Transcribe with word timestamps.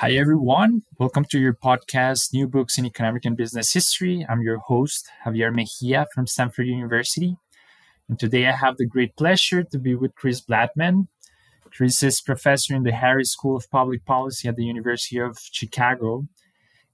Hi, 0.00 0.10
everyone. 0.10 0.82
Welcome 0.98 1.24
to 1.30 1.38
your 1.38 1.54
podcast, 1.54 2.34
New 2.34 2.46
Books 2.46 2.76
in 2.76 2.84
Economic 2.84 3.24
and 3.24 3.34
Business 3.34 3.72
History. 3.72 4.26
I'm 4.28 4.42
your 4.42 4.58
host, 4.58 5.08
Javier 5.24 5.50
Mejia 5.54 6.04
from 6.12 6.26
Stanford 6.26 6.66
University. 6.66 7.38
And 8.06 8.18
today 8.18 8.46
I 8.46 8.52
have 8.52 8.76
the 8.76 8.84
great 8.84 9.16
pleasure 9.16 9.64
to 9.64 9.78
be 9.78 9.94
with 9.94 10.14
Chris 10.14 10.42
Blattman. 10.42 11.08
Chris 11.74 12.02
is 12.02 12.20
professor 12.20 12.74
in 12.74 12.82
the 12.82 12.92
Harris 12.92 13.30
School 13.30 13.56
of 13.56 13.70
Public 13.70 14.04
Policy 14.04 14.46
at 14.48 14.56
the 14.56 14.66
University 14.66 15.18
of 15.18 15.38
Chicago. 15.50 16.26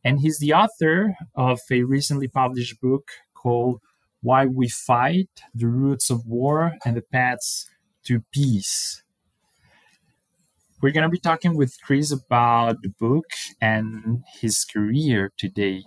And 0.04 0.20
he's 0.20 0.38
the 0.38 0.52
author 0.52 1.16
of 1.34 1.58
a 1.72 1.82
recently 1.82 2.28
published 2.28 2.80
book 2.80 3.08
called 3.34 3.80
Why 4.20 4.46
We 4.46 4.68
Fight 4.68 5.42
The 5.52 5.66
Roots 5.66 6.08
of 6.08 6.24
War 6.24 6.76
and 6.84 6.96
the 6.96 7.02
Paths 7.02 7.68
to 8.04 8.22
Peace. 8.30 9.02
We're 10.82 10.90
going 10.90 11.04
to 11.04 11.08
be 11.08 11.20
talking 11.20 11.56
with 11.56 11.76
Chris 11.80 12.10
about 12.10 12.82
the 12.82 12.88
book 12.88 13.26
and 13.60 14.24
his 14.40 14.64
career 14.64 15.30
today. 15.38 15.84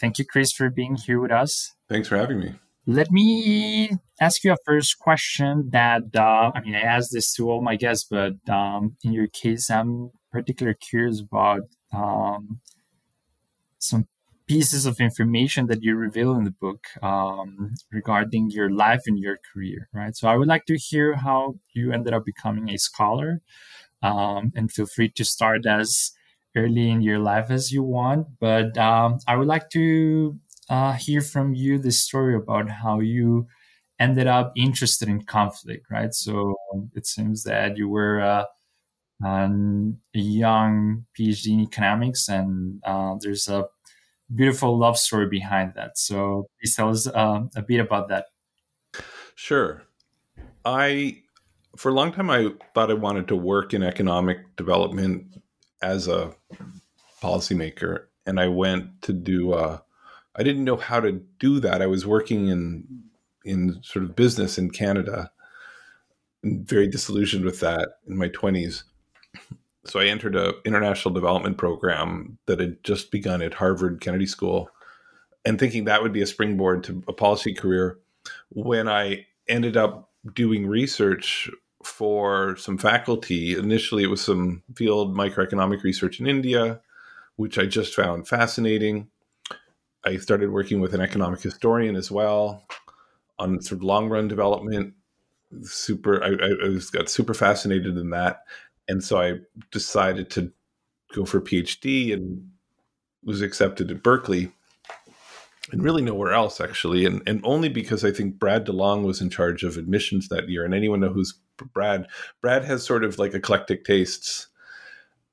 Thank 0.00 0.18
you, 0.18 0.24
Chris, 0.24 0.50
for 0.50 0.68
being 0.68 0.96
here 0.96 1.20
with 1.20 1.30
us. 1.30 1.76
Thanks 1.88 2.08
for 2.08 2.16
having 2.16 2.40
me. 2.40 2.54
Let 2.88 3.12
me 3.12 3.98
ask 4.20 4.42
you 4.42 4.52
a 4.52 4.56
first 4.66 4.98
question 4.98 5.70
that, 5.70 6.02
uh, 6.16 6.50
I 6.52 6.60
mean, 6.60 6.74
I 6.74 6.80
ask 6.80 7.12
this 7.12 7.32
to 7.34 7.48
all 7.48 7.62
my 7.62 7.76
guests, 7.76 8.04
but 8.10 8.34
um, 8.48 8.96
in 9.04 9.12
your 9.12 9.28
case, 9.28 9.70
I'm 9.70 10.10
particularly 10.32 10.78
curious 10.80 11.20
about 11.20 11.62
um, 11.92 12.58
some 13.78 14.08
pieces 14.48 14.86
of 14.86 14.98
information 14.98 15.68
that 15.68 15.84
you 15.84 15.94
reveal 15.94 16.34
in 16.34 16.42
the 16.42 16.50
book 16.50 16.84
um, 17.00 17.74
regarding 17.92 18.50
your 18.50 18.68
life 18.68 19.02
and 19.06 19.16
your 19.20 19.38
career, 19.52 19.88
right? 19.92 20.16
So 20.16 20.26
I 20.26 20.34
would 20.34 20.48
like 20.48 20.64
to 20.66 20.76
hear 20.76 21.14
how 21.14 21.60
you 21.72 21.92
ended 21.92 22.12
up 22.12 22.24
becoming 22.24 22.68
a 22.68 22.76
scholar 22.76 23.40
um, 24.02 24.52
and 24.54 24.70
feel 24.70 24.86
free 24.86 25.10
to 25.10 25.24
start 25.24 25.66
as 25.66 26.12
early 26.56 26.90
in 26.90 27.02
your 27.02 27.18
life 27.18 27.50
as 27.50 27.70
you 27.72 27.82
want. 27.82 28.26
But 28.40 28.76
um, 28.78 29.18
I 29.26 29.36
would 29.36 29.46
like 29.46 29.70
to 29.70 30.38
uh, 30.68 30.92
hear 30.92 31.20
from 31.20 31.54
you 31.54 31.78
the 31.78 31.92
story 31.92 32.34
about 32.34 32.70
how 32.70 33.00
you 33.00 33.46
ended 33.98 34.26
up 34.26 34.52
interested 34.56 35.08
in 35.08 35.22
conflict, 35.22 35.86
right? 35.90 36.14
So 36.14 36.56
it 36.94 37.06
seems 37.06 37.42
that 37.44 37.76
you 37.76 37.88
were 37.88 38.20
uh, 38.20 38.44
a 39.24 39.50
young 40.12 41.04
PhD 41.18 41.48
in 41.48 41.60
economics, 41.60 42.28
and 42.28 42.80
uh, 42.84 43.16
there's 43.20 43.48
a 43.48 43.66
beautiful 44.34 44.78
love 44.78 44.96
story 44.96 45.26
behind 45.26 45.74
that. 45.74 45.98
So 45.98 46.46
please 46.60 46.74
tell 46.74 46.90
us 46.90 47.06
uh, 47.06 47.42
a 47.54 47.62
bit 47.62 47.80
about 47.80 48.08
that. 48.08 48.26
Sure. 49.34 49.82
I 50.64 51.22
for 51.76 51.88
a 51.88 51.94
long 51.94 52.12
time, 52.12 52.30
I 52.30 52.50
thought 52.74 52.90
I 52.90 52.94
wanted 52.94 53.28
to 53.28 53.36
work 53.36 53.74
in 53.74 53.82
economic 53.82 54.56
development 54.56 55.42
as 55.82 56.08
a 56.08 56.34
policymaker, 57.22 58.06
and 58.26 58.40
I 58.40 58.48
went 58.48 59.02
to 59.02 59.12
do. 59.12 59.52
Uh, 59.52 59.78
I 60.36 60.42
didn't 60.42 60.64
know 60.64 60.76
how 60.76 61.00
to 61.00 61.22
do 61.38 61.60
that. 61.60 61.82
I 61.82 61.86
was 61.86 62.06
working 62.06 62.48
in 62.48 62.86
in 63.44 63.80
sort 63.82 64.04
of 64.04 64.16
business 64.16 64.58
in 64.58 64.70
Canada, 64.70 65.30
and 66.42 66.66
very 66.68 66.86
disillusioned 66.86 67.44
with 67.44 67.60
that 67.60 67.88
in 68.06 68.16
my 68.16 68.28
twenties. 68.28 68.84
So 69.86 69.98
I 69.98 70.06
entered 70.06 70.36
a 70.36 70.52
international 70.66 71.14
development 71.14 71.56
program 71.56 72.38
that 72.46 72.60
had 72.60 72.84
just 72.84 73.10
begun 73.10 73.40
at 73.40 73.54
Harvard 73.54 74.00
Kennedy 74.00 74.26
School, 74.26 74.68
and 75.44 75.58
thinking 75.58 75.84
that 75.84 76.02
would 76.02 76.12
be 76.12 76.22
a 76.22 76.26
springboard 76.26 76.84
to 76.84 77.02
a 77.08 77.12
policy 77.12 77.54
career. 77.54 77.98
When 78.50 78.88
I 78.88 79.26
ended 79.48 79.76
up 79.76 80.09
doing 80.34 80.66
research 80.66 81.50
for 81.84 82.56
some 82.56 82.78
faculty. 82.78 83.56
Initially, 83.56 84.02
it 84.02 84.10
was 84.10 84.20
some 84.20 84.62
field 84.76 85.16
microeconomic 85.16 85.82
research 85.82 86.20
in 86.20 86.26
India, 86.26 86.80
which 87.36 87.58
I 87.58 87.66
just 87.66 87.94
found 87.94 88.28
fascinating. 88.28 89.08
I 90.04 90.16
started 90.16 90.50
working 90.50 90.80
with 90.80 90.94
an 90.94 91.00
economic 91.00 91.40
historian 91.40 91.96
as 91.96 92.10
well 92.10 92.64
on 93.38 93.60
sort 93.60 93.80
of 93.80 93.84
long 93.84 94.08
run 94.08 94.28
development. 94.28 94.94
Super, 95.62 96.22
I, 96.22 96.66
I 96.66 96.68
was, 96.68 96.90
got 96.90 97.08
super 97.08 97.34
fascinated 97.34 97.96
in 97.96 98.10
that, 98.10 98.44
and 98.88 99.02
so 99.02 99.20
I 99.20 99.40
decided 99.72 100.30
to 100.30 100.52
go 101.12 101.24
for 101.24 101.38
a 101.38 101.42
PhD 101.42 102.12
and 102.14 102.50
was 103.24 103.42
accepted 103.42 103.90
at 103.90 104.02
Berkeley 104.02 104.52
and 105.72 105.82
really 105.82 106.02
nowhere 106.02 106.32
else 106.32 106.60
actually 106.60 107.04
and 107.04 107.22
and 107.26 107.40
only 107.44 107.68
because 107.68 108.04
i 108.04 108.10
think 108.10 108.38
brad 108.38 108.66
delong 108.66 109.04
was 109.04 109.20
in 109.20 109.30
charge 109.30 109.62
of 109.62 109.76
admissions 109.76 110.28
that 110.28 110.48
year 110.48 110.64
and 110.64 110.74
anyone 110.74 111.00
know 111.00 111.12
who's 111.12 111.34
brad 111.72 112.06
brad 112.40 112.64
has 112.64 112.82
sort 112.82 113.04
of 113.04 113.18
like 113.18 113.34
eclectic 113.34 113.84
tastes 113.84 114.48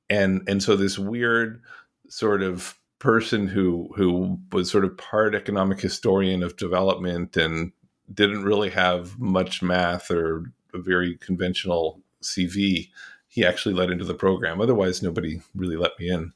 and 0.09 0.41
and 0.47 0.61
so 0.61 0.75
this 0.75 0.99
weird 0.99 1.61
sort 2.09 2.41
of 2.41 2.75
person 2.99 3.47
who 3.47 3.89
who 3.95 4.37
was 4.51 4.69
sort 4.71 4.85
of 4.85 4.97
part 4.97 5.35
economic 5.35 5.79
historian 5.79 6.43
of 6.43 6.57
development 6.57 7.37
and 7.37 7.71
didn't 8.13 8.43
really 8.43 8.69
have 8.69 9.19
much 9.19 9.61
math 9.61 10.09
or 10.09 10.51
a 10.73 10.79
very 10.79 11.15
conventional 11.17 12.01
cv 12.23 12.89
he 13.37 13.45
actually 13.45 13.75
let 13.75 13.91
into 13.91 14.03
the 14.03 14.15
program. 14.15 14.59
Otherwise 14.59 15.03
nobody 15.03 15.41
really 15.55 15.77
let 15.77 15.91
me 15.99 16.09
in. 16.09 16.33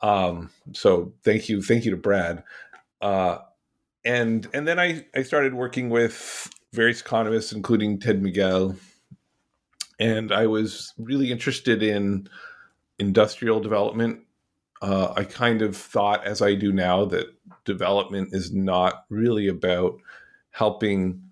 Um, 0.00 0.48
so 0.72 1.12
thank 1.22 1.50
you 1.50 1.60
thank 1.60 1.84
you 1.84 1.90
to 1.90 1.98
brad 1.98 2.42
uh, 3.00 3.38
and 4.04 4.48
and 4.52 4.66
then 4.66 4.78
I, 4.78 5.04
I 5.14 5.22
started 5.22 5.54
working 5.54 5.90
with 5.90 6.50
various 6.72 7.00
economists, 7.00 7.52
including 7.52 7.98
Ted 7.98 8.22
Miguel, 8.22 8.76
and 9.98 10.32
I 10.32 10.46
was 10.46 10.94
really 10.98 11.30
interested 11.30 11.82
in 11.82 12.28
industrial 12.98 13.60
development. 13.60 14.20
Uh, 14.82 15.12
I 15.16 15.24
kind 15.24 15.60
of 15.60 15.76
thought, 15.76 16.26
as 16.26 16.40
I 16.40 16.54
do 16.54 16.72
now, 16.72 17.04
that 17.06 17.26
development 17.64 18.30
is 18.32 18.50
not 18.52 19.04
really 19.10 19.48
about 19.48 20.00
helping, 20.52 21.22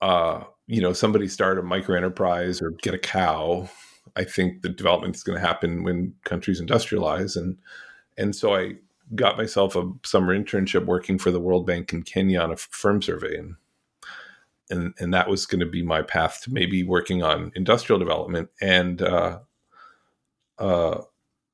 uh, 0.00 0.44
you 0.68 0.80
know, 0.80 0.92
somebody 0.92 1.26
start 1.26 1.58
a 1.58 1.62
micro 1.62 1.96
enterprise 1.96 2.62
or 2.62 2.70
get 2.70 2.94
a 2.94 2.98
cow. 2.98 3.68
I 4.14 4.22
think 4.24 4.62
the 4.62 4.68
development 4.68 5.16
is 5.16 5.24
going 5.24 5.40
to 5.40 5.46
happen 5.46 5.82
when 5.82 6.14
countries 6.24 6.60
industrialize, 6.60 7.36
and 7.36 7.56
and 8.16 8.34
so 8.34 8.54
I 8.54 8.74
got 9.14 9.36
myself 9.36 9.76
a 9.76 9.90
summer 10.04 10.36
internship 10.36 10.84
working 10.84 11.18
for 11.18 11.30
the 11.30 11.40
World 11.40 11.66
Bank 11.66 11.92
in 11.92 12.02
Kenya 12.02 12.40
on 12.40 12.52
a 12.52 12.56
firm 12.56 13.02
survey, 13.02 13.36
and 13.36 13.56
and 14.70 14.94
and 14.98 15.14
that 15.14 15.28
was 15.28 15.46
going 15.46 15.60
to 15.60 15.66
be 15.66 15.82
my 15.82 16.02
path 16.02 16.42
to 16.42 16.52
maybe 16.52 16.82
working 16.82 17.22
on 17.22 17.52
industrial 17.54 17.98
development, 17.98 18.50
and 18.60 19.02
uh, 19.02 19.40
uh, 20.58 21.02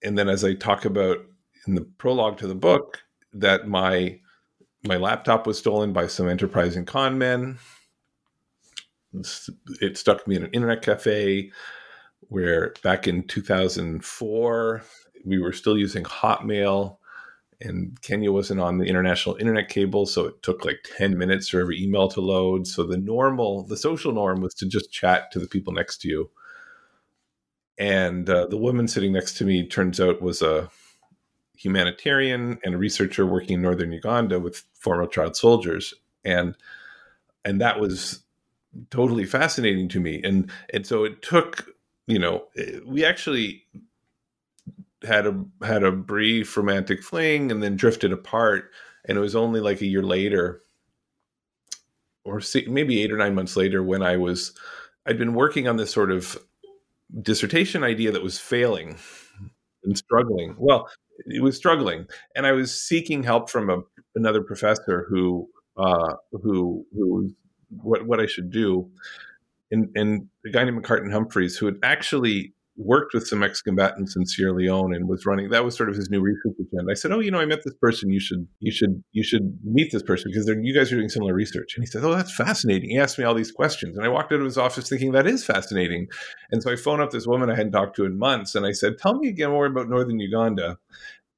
and 0.03 0.19
then 0.19 0.29
as 0.29 0.45
I 0.45 0.55
talk 0.55 0.85
about 0.85 1.19
in 1.67 1.75
the 1.75 1.83
prologue 1.99 2.39
to 2.39 2.47
the 2.47 2.55
book, 2.55 3.03
that 3.33 3.69
my 3.69 4.21
my 4.85 4.97
laptop 4.97 5.47
was 5.47 5.59
stolen 5.59 5.93
by 5.93 6.07
some 6.07 6.29
enterprising 6.29 6.85
con 6.85 7.19
men. 7.19 7.59
It 9.81 9.97
stuck 9.97 10.27
me 10.27 10.37
in 10.37 10.45
an 10.45 10.51
internet 10.51 10.83
cafe 10.83 11.53
where 12.29 12.75
back 12.83 13.07
in 13.07 13.23
2004 13.29 14.83
we 15.25 15.39
were 15.39 15.53
still 15.53 15.79
using 15.79 16.03
Hotmail 16.03 16.97
and 17.65 18.01
Kenya 18.03 18.33
wasn't 18.33 18.61
on 18.61 18.79
the 18.79 18.87
international 18.87 19.37
internet 19.37 19.69
cable, 19.69 20.07
so 20.07 20.27
it 20.27 20.43
took 20.43 20.65
like 20.65 20.87
10 20.97 21.17
minutes 21.19 21.49
for 21.49 21.61
every 21.61 21.83
email 21.83 22.09
to 22.09 22.21
load. 22.21 22.67
So 22.67 22.85
the 22.85 22.99
normal, 22.99 23.65
the 23.67 23.77
social 23.77 24.13
norm 24.13 24.41
was 24.41 24.55
to 24.55 24.67
just 24.67 24.93
chat 24.93 25.33
to 25.33 25.39
the 25.39 25.49
people 25.49 25.73
next 25.73 25.99
to 26.03 26.09
you. 26.09 26.31
and 27.79 28.29
uh, 28.31 28.47
the 28.47 28.57
woman 28.57 28.87
sitting 28.89 29.13
next 29.13 29.35
to 29.35 29.45
me 29.45 29.67
turns 29.67 30.01
out 30.01 30.23
was 30.23 30.43
a 30.43 30.71
humanitarian 31.57 32.59
and 32.65 32.75
a 32.75 32.79
researcher 32.79 33.27
working 33.27 33.55
in 33.55 33.63
northern 33.63 33.93
Uganda 33.93 34.39
with 34.41 34.65
former 34.75 35.07
child 35.07 35.37
soldiers, 35.37 35.95
and 36.25 36.57
and 37.45 37.61
that 37.61 37.81
was 37.81 38.21
totally 38.91 39.25
fascinating 39.25 39.89
to 39.91 40.01
me. 40.01 40.21
And 40.23 40.51
and 40.73 40.87
so 40.87 41.05
it 41.05 41.23
took, 41.23 41.67
you 42.07 42.19
know, 42.19 42.45
we 42.87 43.05
actually 43.05 43.65
had 45.05 45.27
a 45.27 45.45
had 45.63 45.83
a 45.83 45.93
brief 45.93 46.57
romantic 46.57 47.03
fling 47.03 47.51
and 47.51 47.63
then 47.63 47.77
drifted 47.77 48.13
apart. 48.13 48.71
And 49.07 49.19
it 49.19 49.21
was 49.21 49.37
only 49.37 49.61
like 49.61 49.81
a 49.81 49.87
year 49.87 50.03
later, 50.03 50.63
or 52.25 52.41
maybe 52.67 53.03
eight 53.03 53.13
or 53.13 53.19
nine 53.19 53.35
months 53.35 53.57
later, 53.57 53.83
when 53.83 54.03
I 54.03 54.17
was 54.17 54.53
I'd 55.07 55.19
been 55.19 55.35
working 55.35 55.69
on 55.69 55.77
this 55.77 55.91
sort 55.91 56.11
of 56.11 56.39
dissertation 57.21 57.85
idea 57.85 58.13
that 58.13 58.23
was 58.23 58.39
failing 58.39 58.97
and 59.85 59.97
struggling. 59.97 60.57
Well, 60.59 60.89
it 61.27 61.43
was 61.43 61.57
struggling, 61.57 62.07
and 62.35 62.47
I 62.47 62.53
was 62.53 62.75
seeking 62.81 63.23
help 63.23 63.51
from 63.51 63.71
a, 63.71 63.83
another 64.15 64.43
professor 64.43 65.07
who 65.09 65.49
uh, 65.77 66.15
who 66.33 66.87
who 66.95 67.35
what 67.83 68.07
what 68.07 68.21
I 68.21 68.27
should 68.27 68.51
do, 68.51 68.91
and 69.71 69.91
and 69.95 70.29
a 70.47 70.51
guy 70.51 70.65
named 70.65 70.77
Macartan 70.77 71.11
Humphreys 71.11 71.57
who 71.57 71.67
had 71.67 71.77
actually 71.83 72.55
worked 72.77 73.15
with 73.15 73.27
some 73.27 73.43
ex-combatants 73.43 74.17
in 74.17 74.27
Sierra 74.27 74.53
Leone 74.53 74.95
and 74.95 75.09
was 75.09 75.25
running 75.25 75.49
that 75.51 75.65
was 75.65 75.77
sort 75.77 75.89
of 75.89 75.95
his 75.95 76.11
new 76.11 76.21
research 76.21 76.57
agenda. 76.61 76.91
I 76.91 76.95
said, 76.95 77.13
"Oh, 77.13 77.21
you 77.21 77.31
know, 77.31 77.39
I 77.39 77.47
met 77.47 77.63
this 77.65 77.75
person. 77.81 78.11
You 78.11 78.21
should 78.21 78.49
you 78.59 78.73
should 78.73 79.03
you 79.13 79.23
should 79.23 79.59
meet 79.63 79.93
this 79.93 80.03
person 80.03 80.31
because 80.31 80.49
you 80.49 80.75
guys 80.75 80.93
are 80.93 80.97
doing 80.97 81.09
similar 81.09 81.35
research." 81.35 81.75
And 81.77 81.85
he 81.85 81.87
said, 81.87 82.03
"Oh, 82.05 82.15
that's 82.15 82.35
fascinating." 82.35 82.91
He 82.91 82.99
asked 82.99 83.19
me 83.19 83.25
all 83.25 83.35
these 83.35 83.53
questions, 83.53 83.97
and 83.97 84.05
I 84.05 84.09
walked 84.09 84.33
out 84.33 84.41
of 84.41 84.45
his 84.45 84.59
office 84.59 84.89
thinking 84.89 85.13
that 85.13 85.27
is 85.27 85.45
fascinating. 85.45 86.09
And 86.51 86.63
so 86.63 86.73
I 86.73 86.77
phoned 86.77 87.03
up 87.03 87.11
this 87.11 87.27
woman 87.27 87.51
I 87.51 87.57
hadn't 87.57 87.73
talked 87.73 87.97
to 87.97 88.05
in 88.05 88.19
months, 88.19 88.55
and 88.55 88.67
I 88.67 88.73
said, 88.73 88.99
"Tell 88.99 89.15
me 89.19 89.29
again 89.29 89.51
more 89.51 89.67
about 89.67 89.89
northern 89.89 90.19
Uganda." 90.19 90.79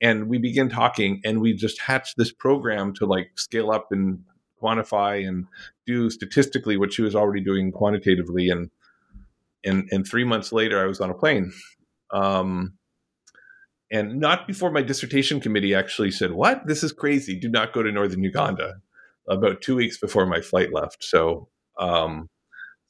And 0.01 0.29
we 0.29 0.39
began 0.39 0.69
talking, 0.69 1.21
and 1.25 1.41
we 1.41 1.55
just 1.55 1.81
hatched 1.81 2.17
this 2.17 2.33
program 2.33 2.93
to 2.95 3.07
like 3.07 3.31
scale 3.37 3.71
up 3.71 3.89
and 3.91 4.21
quantify 4.63 5.27
and 5.27 5.47
do 5.87 6.11
statistically 6.11 6.77
what 6.77 6.93
she 6.93 7.03
was 7.03 7.15
already 7.15 7.43
doing 7.43 7.71
quantitatively 7.73 8.49
and 8.49 8.71
and 9.65 9.89
and 9.91 10.07
three 10.07 10.25
months 10.25 10.53
later, 10.53 10.83
I 10.83 10.87
was 10.87 11.01
on 11.01 11.11
a 11.11 11.15
plane. 11.15 11.53
Um, 12.13 12.75
and 13.91 14.19
not 14.19 14.47
before 14.47 14.71
my 14.71 14.83
dissertation 14.83 15.41
committee 15.41 15.75
actually 15.75 16.11
said, 16.11 16.33
"What? 16.33 16.67
This 16.67 16.83
is 16.83 16.93
crazy. 16.93 17.39
Do 17.39 17.49
not 17.49 17.73
go 17.73 17.83
to 17.83 17.93
northern 17.93 18.23
Uganda." 18.23 18.75
About 19.29 19.61
two 19.61 19.75
weeks 19.75 19.99
before 19.99 20.25
my 20.25 20.41
flight 20.41 20.73
left. 20.73 21.03
So, 21.03 21.49
um, 21.81 22.29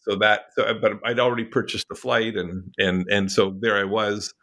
so 0.02 0.16
that, 0.16 0.48
so, 0.54 0.74
but 0.78 1.00
I'd 1.02 1.18
already 1.18 1.44
purchased 1.44 1.88
the 1.88 1.94
flight, 1.94 2.36
and 2.36 2.74
and 2.78 3.06
and 3.10 3.32
so 3.32 3.56
there 3.60 3.76
I 3.76 3.84
was. 3.84 4.34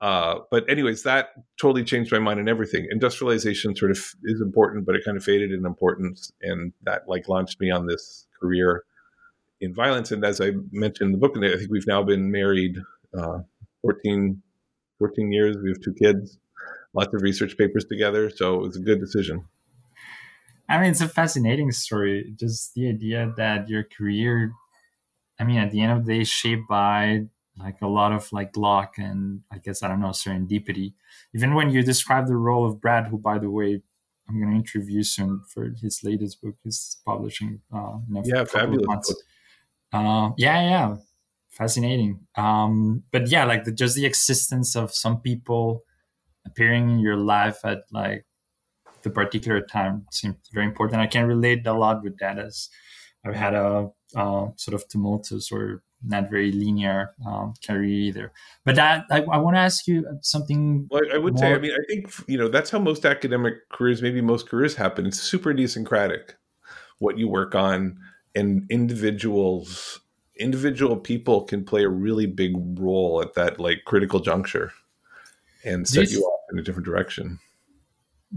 Uh, 0.00 0.40
but 0.50 0.68
anyways, 0.68 1.02
that 1.02 1.30
totally 1.60 1.84
changed 1.84 2.12
my 2.12 2.18
mind 2.18 2.38
and 2.38 2.48
everything. 2.48 2.86
Industrialization 2.90 3.74
sort 3.76 3.90
of 3.90 3.98
is 4.24 4.40
important, 4.40 4.84
but 4.84 4.94
it 4.94 5.04
kind 5.04 5.16
of 5.16 5.24
faded 5.24 5.50
in 5.50 5.64
importance, 5.64 6.30
and 6.42 6.72
that 6.82 7.02
like 7.08 7.28
launched 7.28 7.60
me 7.60 7.70
on 7.70 7.86
this 7.86 8.26
career 8.38 8.84
in 9.64 9.74
violence. 9.74 10.10
And 10.12 10.24
as 10.24 10.40
I 10.40 10.52
mentioned 10.70 11.08
in 11.08 11.12
the 11.12 11.18
book, 11.18 11.36
I 11.36 11.56
think 11.56 11.70
we've 11.70 11.86
now 11.86 12.02
been 12.02 12.30
married 12.30 12.76
uh, 13.16 13.38
14, 13.82 14.40
14 14.98 15.32
years. 15.32 15.56
We 15.62 15.70
have 15.70 15.80
two 15.80 15.94
kids, 15.94 16.38
lots 16.92 17.14
of 17.14 17.22
research 17.22 17.56
papers 17.56 17.84
together. 17.84 18.30
So 18.30 18.54
it 18.54 18.62
was 18.62 18.76
a 18.76 18.80
good 18.80 19.00
decision. 19.00 19.44
I 20.68 20.80
mean, 20.80 20.90
it's 20.90 21.00
a 21.00 21.08
fascinating 21.08 21.72
story. 21.72 22.32
Just 22.36 22.74
the 22.74 22.88
idea 22.88 23.32
that 23.36 23.68
your 23.68 23.84
career, 23.84 24.52
I 25.38 25.44
mean, 25.44 25.58
at 25.58 25.70
the 25.70 25.80
end 25.80 25.92
of 25.92 26.06
the 26.06 26.18
day, 26.18 26.24
shaped 26.24 26.68
by 26.68 27.26
like 27.58 27.76
a 27.82 27.86
lot 27.86 28.12
of 28.12 28.32
like 28.32 28.56
luck 28.56 28.94
and 28.98 29.42
I 29.52 29.58
guess 29.58 29.82
I 29.82 29.88
don't 29.88 30.00
know 30.00 30.08
serendipity. 30.08 30.94
Even 31.34 31.54
when 31.54 31.70
you 31.70 31.82
describe 31.82 32.26
the 32.26 32.36
role 32.36 32.66
of 32.66 32.80
Brad, 32.80 33.08
who 33.08 33.18
by 33.18 33.38
the 33.38 33.50
way 33.50 33.82
I'm 34.28 34.40
going 34.40 34.50
to 34.50 34.56
interview 34.56 35.02
soon 35.02 35.42
for 35.48 35.74
his 35.80 36.02
latest 36.02 36.40
book, 36.40 36.54
he's 36.64 36.96
publishing. 37.04 37.60
Uh, 37.72 37.98
yeah, 38.24 38.44
fabulous. 38.44 39.14
Uh, 39.94 40.32
yeah, 40.36 40.60
yeah, 40.60 40.96
fascinating. 41.50 42.18
Um, 42.36 43.04
but 43.12 43.28
yeah, 43.28 43.44
like 43.44 43.62
the, 43.62 43.70
just 43.70 43.94
the 43.94 44.06
existence 44.06 44.74
of 44.74 44.92
some 44.92 45.20
people 45.20 45.84
appearing 46.44 46.90
in 46.90 46.98
your 46.98 47.16
life 47.16 47.60
at 47.64 47.84
like 47.92 48.26
the 49.02 49.10
particular 49.10 49.60
time 49.60 50.06
seems 50.10 50.36
very 50.52 50.66
important. 50.66 51.00
I 51.00 51.06
can 51.06 51.26
relate 51.26 51.64
a 51.66 51.72
lot 51.72 52.02
with 52.02 52.18
that 52.18 52.40
as 52.40 52.68
I've 53.24 53.36
had 53.36 53.54
a 53.54 53.90
uh, 54.16 54.48
sort 54.56 54.74
of 54.74 54.88
tumultuous 54.88 55.52
or 55.52 55.84
not 56.02 56.28
very 56.28 56.50
linear 56.50 57.14
um, 57.24 57.54
career 57.64 57.84
either. 57.84 58.32
But 58.64 58.74
that 58.74 59.04
I, 59.12 59.22
I 59.22 59.38
want 59.38 59.54
to 59.54 59.60
ask 59.60 59.86
you 59.86 60.04
something. 60.22 60.88
Well, 60.90 61.02
I 61.12 61.18
would 61.18 61.34
more... 61.34 61.40
say, 61.40 61.54
I 61.54 61.58
mean, 61.58 61.72
I 61.72 61.84
think 61.88 62.12
you 62.26 62.36
know 62.36 62.48
that's 62.48 62.70
how 62.70 62.80
most 62.80 63.06
academic 63.06 63.54
careers, 63.70 64.02
maybe 64.02 64.20
most 64.20 64.48
careers 64.48 64.74
happen. 64.74 65.06
It's 65.06 65.20
super 65.20 65.52
idiosyncratic 65.52 66.34
what 66.98 67.16
you 67.16 67.28
work 67.28 67.54
on 67.54 67.98
and 68.34 68.66
individuals 68.70 70.00
individual 70.36 70.96
people 70.96 71.42
can 71.42 71.64
play 71.64 71.84
a 71.84 71.88
really 71.88 72.26
big 72.26 72.52
role 72.78 73.22
at 73.22 73.34
that 73.34 73.60
like 73.60 73.84
critical 73.84 74.18
juncture 74.18 74.72
and 75.64 75.86
set 75.88 76.10
you, 76.10 76.18
you 76.18 76.24
off 76.24 76.40
in 76.52 76.58
a 76.58 76.62
different 76.62 76.84
direction. 76.84 77.38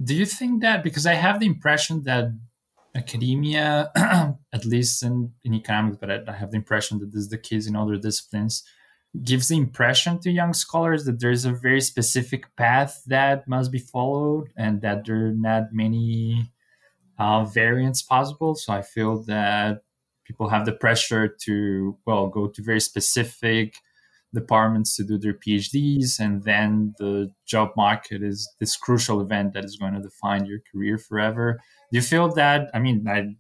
Do 0.04 0.16
you 0.16 0.26
think 0.26 0.62
that 0.62 0.84
because 0.84 1.06
i 1.08 1.14
have 1.14 1.40
the 1.40 1.48
impression 1.48 2.04
that 2.04 2.26
academia 2.96 3.92
at 4.54 4.66
least 4.66 5.04
in, 5.04 5.32
in 5.44 5.54
economics 5.54 5.98
but 6.00 6.10
I, 6.12 6.20
I 6.28 6.34
have 6.34 6.52
the 6.52 6.58
impression 6.58 7.00
that 7.00 7.12
this 7.12 7.22
is 7.22 7.30
the 7.30 7.38
case 7.38 7.68
in 7.68 7.76
other 7.76 7.98
disciplines 7.98 8.64
gives 9.24 9.48
the 9.48 9.58
impression 9.58 10.20
to 10.20 10.32
young 10.32 10.54
scholars 10.54 11.06
that 11.06 11.20
there's 11.20 11.46
a 11.46 11.52
very 11.52 11.82
specific 11.82 12.56
path 12.56 13.02
that 13.08 13.48
must 13.48 13.72
be 13.72 13.80
followed 13.80 14.50
and 14.56 14.82
that 14.82 15.06
there 15.06 15.28
are 15.28 15.32
not 15.32 15.74
many 15.74 16.52
uh, 17.18 17.44
variants 17.44 18.02
possible? 18.02 18.56
So 18.56 18.74
i 18.74 18.82
feel 18.82 19.24
that 19.24 19.82
people 20.28 20.50
have 20.50 20.66
the 20.66 20.74
pressure 20.74 21.28
to 21.28 21.98
well 22.06 22.28
go 22.28 22.48
to 22.48 22.62
very 22.62 22.82
specific 22.82 23.76
departments 24.34 24.96
to 24.96 25.04
do 25.04 25.18
their 25.18 25.34
phds 25.34 26.20
and 26.20 26.44
then 26.44 26.94
the 27.00 27.32
job 27.46 27.72
market 27.78 28.22
is 28.22 28.48
this 28.60 28.76
crucial 28.76 29.22
event 29.22 29.54
that 29.54 29.64
is 29.64 29.78
going 29.78 29.94
to 29.94 30.02
define 30.02 30.46
your 30.46 30.60
career 30.70 30.98
forever. 30.98 31.60
Do 31.92 31.98
you 31.98 32.02
feel 32.02 32.28
that 32.34 32.70
i 32.74 32.80
mean 32.80 33.08
i 33.08 33.36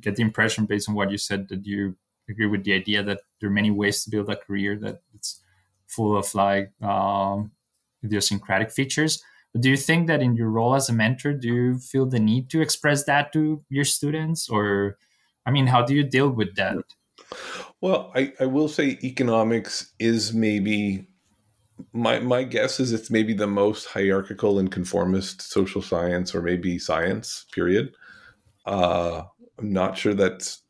get 0.00 0.16
the 0.16 0.22
impression 0.22 0.66
based 0.66 0.88
on 0.88 0.94
what 0.94 1.10
you 1.10 1.18
said 1.18 1.48
that 1.48 1.64
you 1.64 1.96
agree 2.28 2.46
with 2.46 2.64
the 2.64 2.72
idea 2.72 3.02
that 3.02 3.20
there 3.40 3.48
are 3.48 3.52
many 3.52 3.70
ways 3.70 4.04
to 4.04 4.10
build 4.10 4.28
a 4.30 4.36
career 4.36 4.76
that 4.76 5.00
it's 5.14 5.40
full 5.86 6.16
of 6.16 6.34
like 6.34 6.72
um, 6.82 7.50
idiosyncratic 8.04 8.70
features. 8.70 9.22
But 9.52 9.62
do 9.62 9.70
you 9.70 9.76
think 9.76 10.06
that 10.08 10.22
in 10.22 10.34
your 10.34 10.48
role 10.48 10.74
as 10.74 10.88
a 10.88 10.92
mentor 10.92 11.32
do 11.32 11.48
you 11.48 11.78
feel 11.78 12.06
the 12.06 12.18
need 12.18 12.50
to 12.50 12.60
express 12.60 13.04
that 13.04 13.32
to 13.34 13.62
your 13.68 13.84
students 13.84 14.48
or 14.48 14.98
I 15.46 15.50
mean, 15.50 15.66
how 15.66 15.82
do 15.82 15.94
you 15.94 16.02
deal 16.02 16.30
with 16.30 16.54
that? 16.56 16.76
Well, 17.80 18.12
I, 18.14 18.32
I 18.40 18.46
will 18.46 18.68
say 18.68 18.98
economics 19.02 19.92
is 19.98 20.32
maybe 20.32 21.08
my 21.92 22.20
my 22.20 22.44
guess 22.44 22.78
is 22.80 22.92
it's 22.92 23.10
maybe 23.10 23.34
the 23.34 23.46
most 23.46 23.86
hierarchical 23.86 24.58
and 24.58 24.70
conformist 24.70 25.42
social 25.42 25.82
science 25.82 26.34
or 26.34 26.42
maybe 26.42 26.78
science 26.78 27.46
period. 27.52 27.94
Uh, 28.64 29.24
I'm 29.58 29.72
not 29.72 29.98
sure 29.98 30.14
that's 30.14 30.62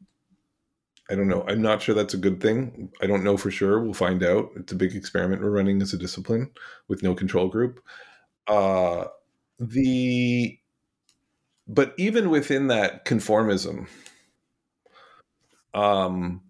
I 1.11 1.15
don't 1.15 1.29
know. 1.29 1.45
I'm 1.47 1.61
not 1.61 1.83
sure 1.83 1.95
that's 1.95 2.15
a 2.15 2.19
good 2.19 2.41
thing. 2.41 2.91
I 3.03 3.07
don't 3.07 3.25
know 3.25 3.37
for 3.37 3.51
sure. 3.51 3.83
We'll 3.83 3.93
find 3.93 4.23
out. 4.23 4.51
It's 4.57 4.73
a 4.73 4.77
big 4.77 4.95
experiment 4.95 5.43
we're 5.43 5.51
running 5.51 5.83
as 5.83 5.93
a 5.93 5.99
discipline 5.99 6.51
with 6.89 7.03
no 7.03 7.15
control 7.15 7.49
group. 7.49 7.81
Uh, 8.47 9.05
the 9.59 10.59
but 11.67 11.95
even 11.97 12.31
within 12.31 12.69
that 12.69 13.05
conformism, 13.05 13.87
um, 15.75 16.43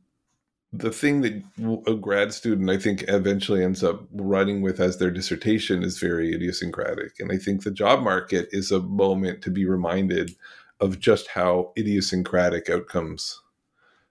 the 0.72 0.90
thing 0.90 1.20
that 1.20 1.42
a 1.86 1.94
grad 1.94 2.32
student 2.32 2.68
I 2.68 2.78
think 2.78 3.04
eventually 3.06 3.62
ends 3.62 3.84
up 3.84 4.06
running 4.12 4.60
with 4.60 4.80
as 4.80 4.98
their 4.98 5.10
dissertation 5.10 5.82
is 5.82 5.98
very 5.98 6.34
idiosyncratic. 6.34 7.20
And 7.20 7.30
I 7.30 7.36
think 7.36 7.62
the 7.62 7.70
job 7.70 8.02
market 8.02 8.48
is 8.50 8.72
a 8.72 8.80
moment 8.80 9.40
to 9.42 9.50
be 9.50 9.66
reminded 9.66 10.34
of 10.80 10.98
just 10.98 11.28
how 11.28 11.72
idiosyncratic 11.78 12.68
outcomes 12.68 13.40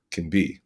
can 0.10 0.30
be. 0.30 0.62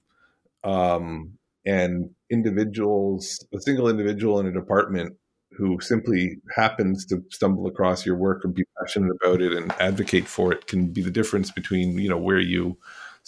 Um, 0.64 1.38
and 1.66 2.12
individuals, 2.30 3.46
a 3.54 3.60
single 3.60 3.90
individual 3.90 4.40
in 4.40 4.46
a 4.46 4.52
department 4.52 5.18
who 5.52 5.80
simply 5.82 6.38
happens 6.56 7.06
to 7.08 7.24
stumble 7.32 7.66
across 7.66 8.06
your 8.06 8.16
work 8.16 8.44
and 8.44 8.54
be 8.54 8.66
passionate 8.80 9.16
about 9.24 9.42
it 9.42 9.54
and 9.54 9.72
advocate 9.80 10.28
for 10.28 10.54
it 10.54 10.68
can 10.68 10.88
be 10.88 11.02
the 11.02 11.10
difference 11.10 11.50
between, 11.50 11.98
you 11.98 12.10
know, 12.10 12.18
where 12.18 12.40
you 12.40 12.78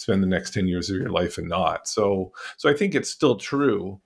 spend 0.00 0.22
the 0.22 0.26
next 0.26 0.54
10 0.54 0.66
years 0.66 0.88
of 0.88 0.96
your 0.96 1.10
life 1.10 1.36
and 1.36 1.48
not. 1.48 1.86
So 1.86 2.32
so 2.56 2.70
I 2.70 2.74
think 2.74 2.94
it's 2.94 3.10
still 3.10 3.36
true, 3.36 4.00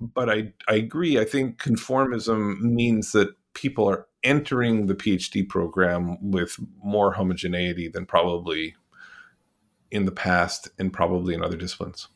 but 0.00 0.30
I 0.30 0.52
I 0.68 0.74
agree. 0.74 1.18
I 1.18 1.24
think 1.24 1.58
conformism 1.58 2.60
means 2.60 3.12
that 3.12 3.30
people 3.52 3.88
are 3.88 4.06
entering 4.22 4.86
the 4.86 4.94
PhD 4.94 5.46
program 5.48 6.30
with 6.30 6.56
more 6.82 7.12
homogeneity 7.12 7.88
than 7.88 8.06
probably 8.06 8.74
in 9.90 10.04
the 10.06 10.12
past 10.12 10.68
and 10.78 10.92
probably 10.92 11.34
in 11.34 11.42
other 11.42 11.56
disciplines. 11.56 12.08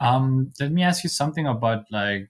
Um, 0.00 0.52
let 0.58 0.72
me 0.72 0.82
ask 0.82 1.04
you 1.04 1.10
something 1.10 1.46
about 1.46 1.84
like 1.90 2.28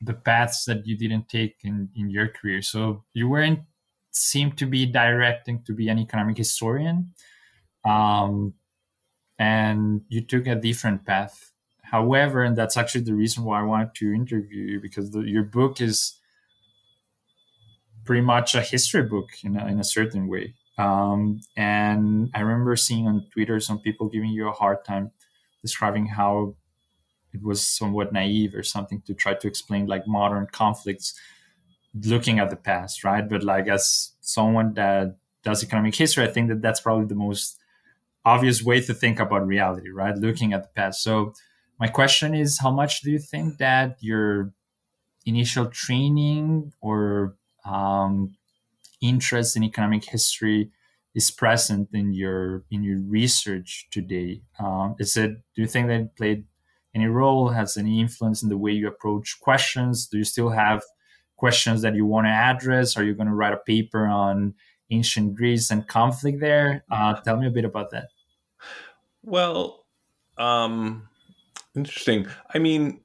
the 0.00 0.14
paths 0.14 0.64
that 0.66 0.86
you 0.86 0.96
didn't 0.96 1.28
take 1.28 1.56
in, 1.62 1.88
in 1.96 2.10
your 2.10 2.28
career. 2.28 2.62
So 2.62 3.04
you 3.12 3.28
weren't 3.28 3.60
seem 4.12 4.52
to 4.52 4.66
be 4.66 4.86
directing 4.86 5.62
to 5.64 5.74
be 5.74 5.88
an 5.88 5.98
economic 5.98 6.38
historian. 6.38 7.12
Um, 7.86 8.54
and 9.38 10.02
you 10.08 10.22
took 10.22 10.46
a 10.46 10.54
different 10.54 11.04
path. 11.04 11.52
However, 11.82 12.42
and 12.42 12.56
that's 12.56 12.76
actually 12.76 13.02
the 13.02 13.14
reason 13.14 13.44
why 13.44 13.60
I 13.60 13.62
wanted 13.62 13.94
to 13.96 14.12
interview 14.12 14.64
you 14.64 14.80
because 14.80 15.12
the, 15.12 15.20
your 15.20 15.44
book 15.44 15.80
is 15.80 16.18
pretty 18.04 18.22
much 18.22 18.54
a 18.54 18.60
history 18.60 19.02
book 19.02 19.30
in 19.44 19.56
a, 19.56 19.66
in 19.66 19.78
a 19.78 19.84
certain 19.84 20.28
way. 20.28 20.54
Um, 20.78 21.40
and 21.56 22.30
I 22.34 22.40
remember 22.40 22.76
seeing 22.76 23.06
on 23.06 23.26
Twitter 23.32 23.60
some 23.60 23.78
people 23.78 24.08
giving 24.08 24.30
you 24.30 24.48
a 24.48 24.52
hard 24.52 24.84
time 24.84 25.12
describing 25.62 26.06
how 26.06 26.56
it 27.32 27.42
was 27.42 27.66
somewhat 27.66 28.12
naive 28.12 28.54
or 28.54 28.62
something 28.62 29.02
to 29.02 29.14
try 29.14 29.34
to 29.34 29.46
explain 29.46 29.86
like 29.86 30.06
modern 30.06 30.46
conflicts 30.50 31.14
looking 32.04 32.38
at 32.38 32.50
the 32.50 32.56
past, 32.56 33.04
right? 33.04 33.28
But 33.28 33.42
like 33.42 33.68
as 33.68 34.12
someone 34.20 34.74
that 34.74 35.16
does 35.42 35.62
economic 35.62 35.94
history, 35.94 36.24
I 36.24 36.32
think 36.32 36.48
that 36.48 36.62
that's 36.62 36.80
probably 36.80 37.06
the 37.06 37.14
most 37.14 37.58
obvious 38.26 38.62
way 38.62 38.80
to 38.80 38.92
think 38.92 39.20
about 39.20 39.46
reality, 39.46 39.88
right? 39.88 40.16
Looking 40.16 40.52
at 40.52 40.64
the 40.64 40.68
past. 40.74 41.02
So 41.02 41.32
my 41.78 41.86
question 41.86 42.34
is, 42.34 42.58
how 42.60 42.72
much 42.72 43.00
do 43.02 43.10
you 43.10 43.20
think 43.20 43.58
that 43.58 43.96
your 44.00 44.52
initial 45.24 45.66
training 45.66 46.72
or 46.80 47.36
um, 47.64 48.34
interest 49.00 49.56
in 49.56 49.62
economic 49.62 50.04
history 50.04 50.70
is 51.14 51.30
present 51.30 51.88
in 51.92 52.12
your 52.12 52.64
in 52.70 52.82
your 52.82 53.00
research 53.00 53.86
today? 53.92 54.42
Um, 54.58 54.96
is 54.98 55.16
it? 55.16 55.30
Do 55.54 55.62
you 55.62 55.68
think 55.68 55.86
that 55.86 56.00
it 56.00 56.16
played 56.16 56.44
any 56.94 57.06
role? 57.06 57.50
Has 57.50 57.76
any 57.76 58.00
influence 58.00 58.42
in 58.42 58.48
the 58.48 58.58
way 58.58 58.72
you 58.72 58.88
approach 58.88 59.38
questions? 59.40 60.08
Do 60.08 60.18
you 60.18 60.24
still 60.24 60.50
have 60.50 60.82
questions 61.36 61.82
that 61.82 61.94
you 61.94 62.06
want 62.06 62.26
to 62.26 62.30
address? 62.30 62.96
Are 62.96 63.04
you 63.04 63.14
going 63.14 63.28
to 63.28 63.34
write 63.34 63.52
a 63.52 63.58
paper 63.58 64.06
on 64.06 64.54
ancient 64.90 65.36
Greece 65.36 65.70
and 65.70 65.86
conflict 65.86 66.40
there? 66.40 66.84
Uh, 66.90 67.14
tell 67.20 67.36
me 67.36 67.46
a 67.46 67.50
bit 67.50 67.64
about 67.64 67.90
that. 67.90 68.08
Well, 69.26 69.84
um, 70.38 71.08
interesting. 71.74 72.28
I 72.54 72.60
mean, 72.60 73.00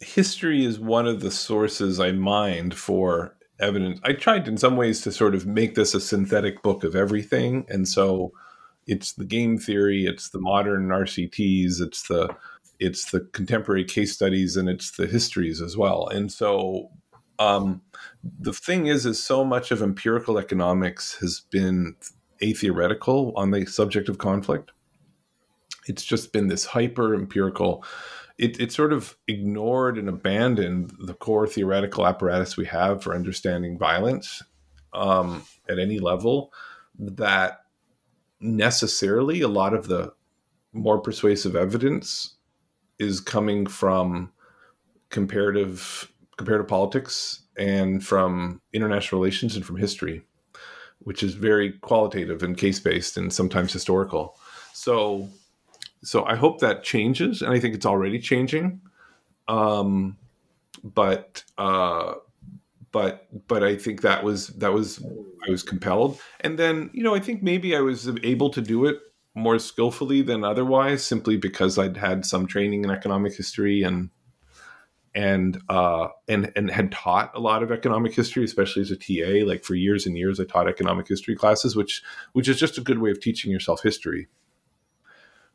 history 0.00 0.66
is 0.66 0.78
one 0.78 1.06
of 1.06 1.20
the 1.20 1.30
sources 1.30 1.98
I 1.98 2.12
mined 2.12 2.74
for 2.74 3.34
evidence. 3.58 3.98
I 4.04 4.12
tried 4.12 4.46
in 4.46 4.58
some 4.58 4.76
ways 4.76 5.00
to 5.00 5.12
sort 5.12 5.34
of 5.34 5.46
make 5.46 5.74
this 5.74 5.94
a 5.94 6.00
synthetic 6.00 6.62
book 6.62 6.84
of 6.84 6.94
everything. 6.94 7.64
And 7.70 7.88
so 7.88 8.32
it's 8.86 9.14
the 9.14 9.24
game 9.24 9.56
theory, 9.56 10.04
it's 10.04 10.28
the 10.28 10.40
modern 10.40 10.88
RCTs, 10.88 11.80
it's 11.80 12.06
the 12.06 12.28
it's 12.78 13.10
the 13.10 13.20
contemporary 13.32 13.84
case 13.84 14.12
studies 14.12 14.56
and 14.56 14.68
it's 14.68 14.90
the 14.90 15.06
histories 15.06 15.62
as 15.62 15.76
well. 15.76 16.08
And 16.08 16.30
so 16.30 16.90
um, 17.38 17.80
the 18.40 18.52
thing 18.52 18.88
is, 18.88 19.06
is 19.06 19.22
so 19.22 19.42
much 19.44 19.70
of 19.70 19.80
empirical 19.80 20.36
economics 20.36 21.16
has 21.20 21.42
been 21.50 21.94
atheoretical 22.42 23.32
on 23.36 23.52
the 23.52 23.64
subject 23.66 24.08
of 24.08 24.18
conflict. 24.18 24.72
It's 25.86 26.04
just 26.04 26.32
been 26.32 26.48
this 26.48 26.64
hyper 26.64 27.14
empirical. 27.14 27.84
It, 28.38 28.60
it 28.60 28.72
sort 28.72 28.92
of 28.92 29.16
ignored 29.28 29.98
and 29.98 30.08
abandoned 30.08 30.92
the 30.98 31.14
core 31.14 31.46
theoretical 31.46 32.06
apparatus 32.06 32.56
we 32.56 32.66
have 32.66 33.02
for 33.02 33.14
understanding 33.14 33.78
violence 33.78 34.42
um, 34.92 35.44
at 35.68 35.78
any 35.78 35.98
level. 35.98 36.52
That 36.98 37.60
necessarily 38.40 39.40
a 39.40 39.48
lot 39.48 39.74
of 39.74 39.88
the 39.88 40.12
more 40.72 40.98
persuasive 40.98 41.54
evidence 41.54 42.36
is 42.98 43.20
coming 43.20 43.66
from 43.66 44.32
comparative 45.10 46.10
comparative 46.36 46.68
politics 46.68 47.42
and 47.56 48.04
from 48.04 48.60
international 48.72 49.20
relations 49.20 49.54
and 49.54 49.64
from 49.64 49.76
history, 49.76 50.22
which 51.00 51.22
is 51.22 51.34
very 51.34 51.72
qualitative 51.80 52.42
and 52.42 52.56
case 52.56 52.80
based 52.80 53.16
and 53.16 53.32
sometimes 53.32 53.72
historical. 53.72 54.36
So, 54.72 55.28
so 56.02 56.24
I 56.24 56.36
hope 56.36 56.60
that 56.60 56.82
changes, 56.82 57.42
and 57.42 57.52
I 57.52 57.60
think 57.60 57.74
it's 57.74 57.86
already 57.86 58.18
changing. 58.18 58.80
Um, 59.48 60.16
but 60.82 61.44
uh, 61.58 62.14
but 62.90 63.26
but 63.48 63.62
I 63.62 63.76
think 63.76 64.02
that 64.02 64.24
was 64.24 64.48
that 64.48 64.72
was 64.72 65.04
I 65.46 65.50
was 65.50 65.62
compelled, 65.62 66.20
and 66.40 66.58
then 66.58 66.90
you 66.92 67.02
know 67.02 67.14
I 67.14 67.20
think 67.20 67.42
maybe 67.42 67.76
I 67.76 67.80
was 67.80 68.08
able 68.22 68.50
to 68.50 68.60
do 68.60 68.86
it 68.86 68.98
more 69.34 69.58
skillfully 69.58 70.22
than 70.22 70.44
otherwise, 70.44 71.04
simply 71.04 71.36
because 71.36 71.78
I'd 71.78 71.96
had 71.96 72.26
some 72.26 72.46
training 72.46 72.84
in 72.84 72.90
economic 72.90 73.34
history 73.34 73.82
and 73.82 74.10
and 75.14 75.60
uh, 75.68 76.08
and 76.28 76.52
and 76.56 76.70
had 76.70 76.92
taught 76.92 77.32
a 77.34 77.40
lot 77.40 77.62
of 77.62 77.70
economic 77.70 78.14
history, 78.14 78.44
especially 78.44 78.82
as 78.82 78.90
a 78.90 78.96
TA. 78.96 79.46
Like 79.46 79.64
for 79.64 79.74
years 79.74 80.06
and 80.06 80.16
years, 80.16 80.40
I 80.40 80.44
taught 80.44 80.68
economic 80.68 81.08
history 81.08 81.36
classes, 81.36 81.76
which 81.76 82.02
which 82.32 82.48
is 82.48 82.58
just 82.58 82.78
a 82.78 82.82
good 82.82 82.98
way 82.98 83.10
of 83.10 83.20
teaching 83.20 83.50
yourself 83.50 83.82
history, 83.82 84.28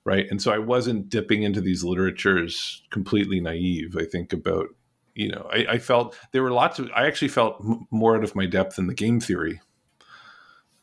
right? 0.08 0.26
And 0.32 0.42
so 0.42 0.54
I 0.54 0.58
wasn't 0.58 1.10
dipping 1.10 1.44
into 1.44 1.60
these 1.60 1.84
literatures 1.84 2.82
completely 2.92 3.42
naive. 3.42 3.98
I 4.00 4.06
think 4.06 4.32
about 4.32 4.68
you 5.14 5.30
know 5.30 5.50
I, 5.52 5.66
I 5.72 5.78
felt 5.80 6.18
there 6.32 6.44
were 6.44 6.52
lots 6.52 6.80
of 6.80 6.90
I 6.96 7.06
actually 7.06 7.28
felt 7.28 7.58
m- 7.60 7.86
more 7.92 8.16
out 8.16 8.24
of 8.24 8.34
my 8.34 8.46
depth 8.46 8.80
in 8.80 8.88
the 8.88 8.94
game 8.94 9.20
theory 9.20 9.60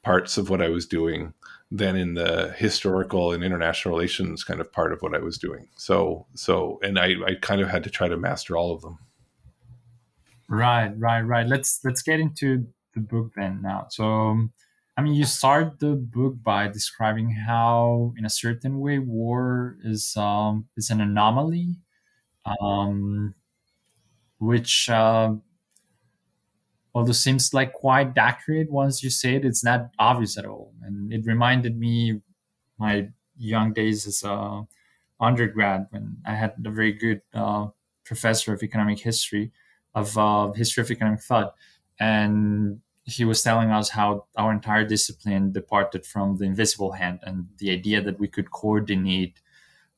parts 0.02 0.37
of 0.37 0.50
what 0.50 0.61
I 0.61 0.69
was 0.69 0.87
doing 0.87 1.33
than 1.71 1.97
in 1.97 2.12
the 2.12 2.54
historical 2.59 3.33
and 3.33 3.43
international 3.43 3.95
relations 3.95 4.45
kind 4.45 4.61
of 4.61 4.71
part 4.71 4.93
of 4.93 5.00
what 5.00 5.14
I 5.14 5.19
was 5.19 5.38
doing. 5.38 5.69
So, 5.76 6.26
so, 6.35 6.78
and 6.83 6.99
I, 6.99 7.14
I 7.26 7.35
kind 7.40 7.62
of 7.62 7.69
had 7.71 7.83
to 7.85 7.90
try 7.90 8.07
to 8.07 8.19
master 8.19 8.54
all 8.54 8.73
of 8.75 8.83
them. 8.83 8.99
Right, 10.50 10.93
right, 10.99 11.23
right. 11.23 11.47
Let's 11.47 11.81
let's 11.83 12.02
get 12.02 12.21
into 12.21 12.66
the 12.93 13.00
book 13.00 13.33
then 13.35 13.61
now. 13.62 13.87
So, 13.88 14.04
um, 14.04 14.52
I 14.97 15.03
mean, 15.03 15.15
you 15.15 15.25
start 15.25 15.81
the 15.81 15.95
book 15.97 16.35
by 16.43 16.69
describing 16.69 17.31
how, 17.31 18.15
in 18.17 18.25
a 18.25 18.31
certain 18.31 18.79
way, 18.79 18.99
war 18.99 19.77
is 19.83 20.17
um 20.17 20.69
is 20.77 20.91
an 20.91 21.01
anomaly, 21.01 21.77
um, 22.61 23.35
which 24.39 24.89
uh, 24.91 25.35
although 26.95 27.13
seems 27.13 27.53
like 27.53 27.73
quite 27.73 28.17
accurate 28.17 28.71
once 28.71 29.03
you 29.03 29.11
say 29.11 29.35
it, 29.37 29.45
it's 29.45 29.65
not 29.65 29.91
obvious 29.99 30.39
at 30.39 30.47
all. 30.47 30.73
And 30.83 31.13
it 31.13 31.27
reminded 31.27 31.79
me 31.79 32.21
my 32.79 33.09
young 33.39 33.73
days 33.73 34.07
as 34.07 34.23
a 34.25 34.67
undergrad 35.21 35.89
when 35.91 36.19
I 36.27 36.35
had 36.35 36.55
a 36.65 36.71
very 36.71 36.93
good 36.93 37.23
uh, 37.35 37.69
professor 38.05 38.55
of 38.55 38.63
economic 38.63 39.01
history, 39.01 39.53
of 39.95 40.19
uh, 40.19 40.53
history 40.53 40.83
of 40.83 40.91
economic 40.91 41.23
thought, 41.23 41.55
and 42.01 42.81
he 43.04 43.25
was 43.25 43.42
telling 43.42 43.70
us 43.70 43.90
how 43.90 44.26
our 44.37 44.52
entire 44.52 44.84
discipline 44.87 45.52
departed 45.52 46.06
from 46.06 46.37
the 46.37 46.44
invisible 46.44 46.92
hand 46.92 47.20
and 47.23 47.46
the 47.58 47.70
idea 47.70 48.00
that 48.00 48.18
we 48.18 48.28
could 48.28 48.50
coordinate 48.50 49.40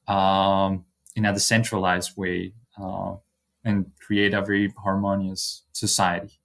um, 0.09 0.85
in 1.15 1.25
a 1.25 1.33
decentralized 1.33 2.17
way 2.17 2.53
uh, 2.81 3.15
and 3.65 3.91
create 4.01 4.35
a 4.35 4.43
very 4.43 4.73
harmonious 4.83 5.63
society. 5.73 6.41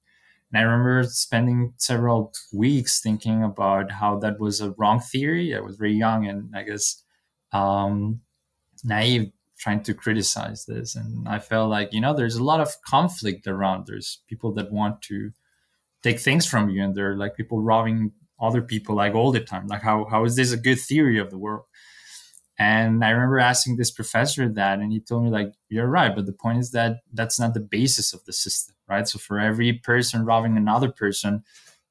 And 0.52 0.60
I 0.60 0.62
remember 0.62 1.02
spending 1.04 1.72
several 1.78 2.32
weeks 2.52 3.00
thinking 3.00 3.42
about 3.42 3.90
how 3.90 4.18
that 4.18 4.38
was 4.38 4.60
a 4.60 4.70
wrong 4.72 5.00
theory. 5.00 5.56
I 5.56 5.60
was 5.60 5.76
very 5.76 5.94
young 5.94 6.26
and 6.26 6.54
I 6.54 6.62
guess 6.62 7.02
um, 7.52 8.20
naive 8.84 9.32
trying 9.58 9.82
to 9.84 9.94
criticize 9.94 10.66
this. 10.66 10.94
And 10.94 11.28
I 11.28 11.38
felt 11.38 11.70
like, 11.70 11.92
you 11.92 12.00
know, 12.00 12.14
there's 12.14 12.36
a 12.36 12.44
lot 12.44 12.60
of 12.60 12.82
conflict 12.82 13.46
around. 13.46 13.86
There's 13.86 14.20
people 14.28 14.52
that 14.54 14.72
want 14.72 15.00
to 15.02 15.32
take 16.02 16.20
things 16.20 16.46
from 16.46 16.68
you 16.70 16.82
and 16.82 16.94
they're 16.94 17.16
like 17.16 17.36
people 17.36 17.60
robbing 17.60 18.12
other 18.40 18.62
people 18.62 18.96
like 18.96 19.14
all 19.14 19.32
the 19.32 19.40
time. 19.40 19.66
Like 19.66 19.82
how, 19.82 20.04
how 20.06 20.24
is 20.24 20.36
this 20.36 20.52
a 20.52 20.56
good 20.56 20.80
theory 20.80 21.18
of 21.18 21.30
the 21.30 21.38
world? 21.38 21.64
And 22.58 23.04
I 23.04 23.10
remember 23.10 23.38
asking 23.38 23.76
this 23.76 23.90
professor 23.90 24.48
that, 24.48 24.78
and 24.78 24.92
he 24.92 25.00
told 25.00 25.24
me, 25.24 25.30
like, 25.30 25.52
you're 25.68 25.86
right, 25.86 26.14
but 26.14 26.26
the 26.26 26.32
point 26.32 26.58
is 26.58 26.70
that 26.72 26.98
that's 27.12 27.40
not 27.40 27.54
the 27.54 27.60
basis 27.60 28.12
of 28.12 28.24
the 28.24 28.32
system, 28.32 28.74
right? 28.88 29.08
So 29.08 29.18
for 29.18 29.40
every 29.40 29.72
person 29.72 30.24
robbing 30.24 30.56
another 30.56 30.90
person, 30.90 31.42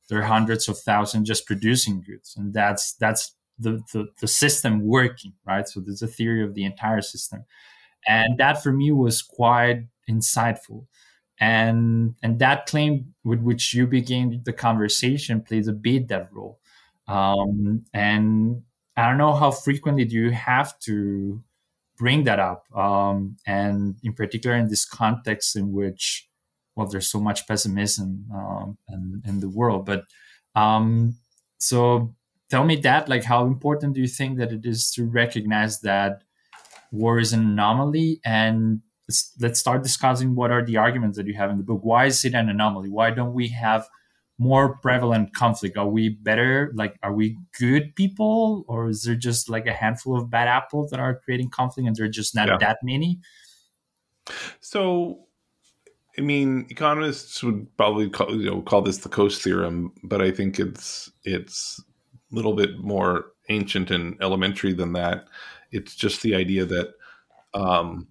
there 0.07 0.19
are 0.19 0.23
hundreds 0.23 0.67
of 0.67 0.77
thousands 0.77 1.27
just 1.27 1.47
producing 1.47 2.01
goods, 2.01 2.35
and 2.37 2.53
that's 2.53 2.93
that's 2.93 3.33
the, 3.57 3.81
the 3.93 4.07
the 4.19 4.27
system 4.27 4.81
working, 4.81 5.33
right? 5.47 5.67
So 5.67 5.79
there's 5.79 6.01
a 6.01 6.07
theory 6.07 6.43
of 6.43 6.53
the 6.53 6.65
entire 6.65 7.01
system, 7.01 7.45
and 8.07 8.37
that 8.37 8.61
for 8.61 8.71
me 8.71 8.91
was 8.91 9.21
quite 9.21 9.87
insightful, 10.09 10.85
and 11.41 12.15
and 12.23 12.39
that 12.39 12.67
claim 12.67 13.13
with 13.25 13.41
which 13.41 13.73
you 13.73 13.87
begin 13.87 14.41
the 14.45 14.53
conversation 14.53 15.41
plays 15.41 15.67
a 15.67 15.73
bit 15.73 16.07
that 16.07 16.29
role, 16.31 16.59
um, 17.07 17.83
and 17.93 18.61
I 18.95 19.09
don't 19.09 19.17
know 19.17 19.33
how 19.33 19.51
frequently 19.51 20.05
do 20.05 20.15
you 20.15 20.31
have 20.31 20.77
to 20.81 21.43
bring 21.97 22.23
that 22.25 22.39
up, 22.39 22.65
um, 22.75 23.37
and 23.45 23.95
in 24.03 24.13
particular 24.13 24.55
in 24.55 24.67
this 24.67 24.85
context 24.85 25.55
in 25.55 25.71
which, 25.71 26.29
well, 26.75 26.87
there's 26.87 27.09
so 27.09 27.19
much 27.19 27.47
pessimism 27.47 28.25
um, 28.33 28.77
in, 28.89 29.23
in 29.25 29.39
the 29.39 29.49
world. 29.49 29.85
But 29.85 30.05
um, 30.55 31.15
so 31.57 32.15
tell 32.49 32.63
me 32.63 32.75
that, 32.77 33.09
like, 33.09 33.23
how 33.23 33.45
important 33.45 33.95
do 33.95 34.01
you 34.01 34.07
think 34.07 34.37
that 34.37 34.51
it 34.51 34.65
is 34.65 34.91
to 34.91 35.05
recognize 35.05 35.81
that 35.81 36.23
war 36.91 37.19
is 37.19 37.33
an 37.33 37.41
anomaly 37.41 38.19
and 38.25 38.81
let's, 39.11 39.33
let's 39.39 39.59
start 39.59 39.83
discussing 39.83 40.35
what 40.35 40.51
are 40.51 40.63
the 40.63 40.77
arguments 40.77 41.17
that 41.17 41.27
you 41.27 41.33
have 41.33 41.49
in 41.49 41.57
the 41.57 41.63
book 41.63 41.81
why 41.83 42.05
is 42.05 42.23
it 42.23 42.33
an 42.33 42.47
anomaly 42.49 42.89
why 42.89 43.11
don't 43.11 43.33
we 43.33 43.47
have 43.47 43.87
more 44.37 44.77
prevalent 44.77 45.35
conflict 45.35 45.77
are 45.77 45.87
we 45.87 46.09
better 46.09 46.71
like 46.75 46.97
are 47.03 47.13
we 47.13 47.37
good 47.59 47.93
people 47.95 48.63
or 48.67 48.89
is 48.89 49.03
there 49.03 49.15
just 49.15 49.49
like 49.49 49.67
a 49.67 49.73
handful 49.73 50.17
of 50.17 50.29
bad 50.29 50.47
apples 50.47 50.89
that 50.89 50.99
are 50.99 51.19
creating 51.25 51.49
conflict 51.49 51.85
and 51.85 51.95
there 51.95 52.05
are 52.05 52.09
just 52.09 52.33
not 52.33 52.47
yeah. 52.47 52.57
that 52.57 52.77
many 52.81 53.19
so 54.61 55.19
I 56.17 56.21
mean, 56.21 56.65
economists 56.69 57.41
would 57.41 57.65
probably 57.77 58.09
call, 58.09 58.35
you 58.35 58.49
know 58.49 58.61
call 58.61 58.81
this 58.81 58.97
the 58.97 59.09
Coase 59.09 59.41
theorem, 59.41 59.93
but 60.03 60.21
I 60.21 60.29
think 60.29 60.59
it's 60.59 61.09
it's 61.23 61.81
a 62.31 62.35
little 62.35 62.53
bit 62.53 62.79
more 62.79 63.27
ancient 63.49 63.91
and 63.91 64.17
elementary 64.21 64.73
than 64.73 64.93
that. 64.93 65.25
It's 65.71 65.95
just 65.95 66.21
the 66.21 66.35
idea 66.35 66.65
that 66.65 66.93
um, 67.53 68.07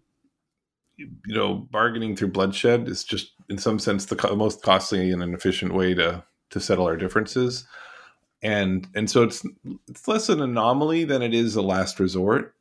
you 1.26 1.35
know 1.35 1.54
bargaining 1.54 2.16
through 2.16 2.28
bloodshed 2.28 2.88
is 2.88 3.04
just 3.04 3.33
in 3.49 3.59
some 3.59 3.78
sense 3.78 4.07
the 4.07 4.16
co- 4.16 4.37
most 4.37 4.62
costly 4.62 5.11
and 5.11 5.23
inefficient 5.23 5.75
way 5.75 5.95
to 5.95 6.25
to 6.50 6.61
settle 6.61 6.87
our 6.87 6.97
differences, 6.97 7.66
and 8.42 8.88
and 8.95 9.11
so 9.11 9.23
it's 9.23 9.45
it's 9.88 10.09
less 10.09 10.28
an 10.28 10.40
anomaly 10.40 11.04
than 11.04 11.23
it 11.23 11.35
is 11.35 11.57
a 11.57 11.62
last 11.62 12.00
resort, 12.00 12.54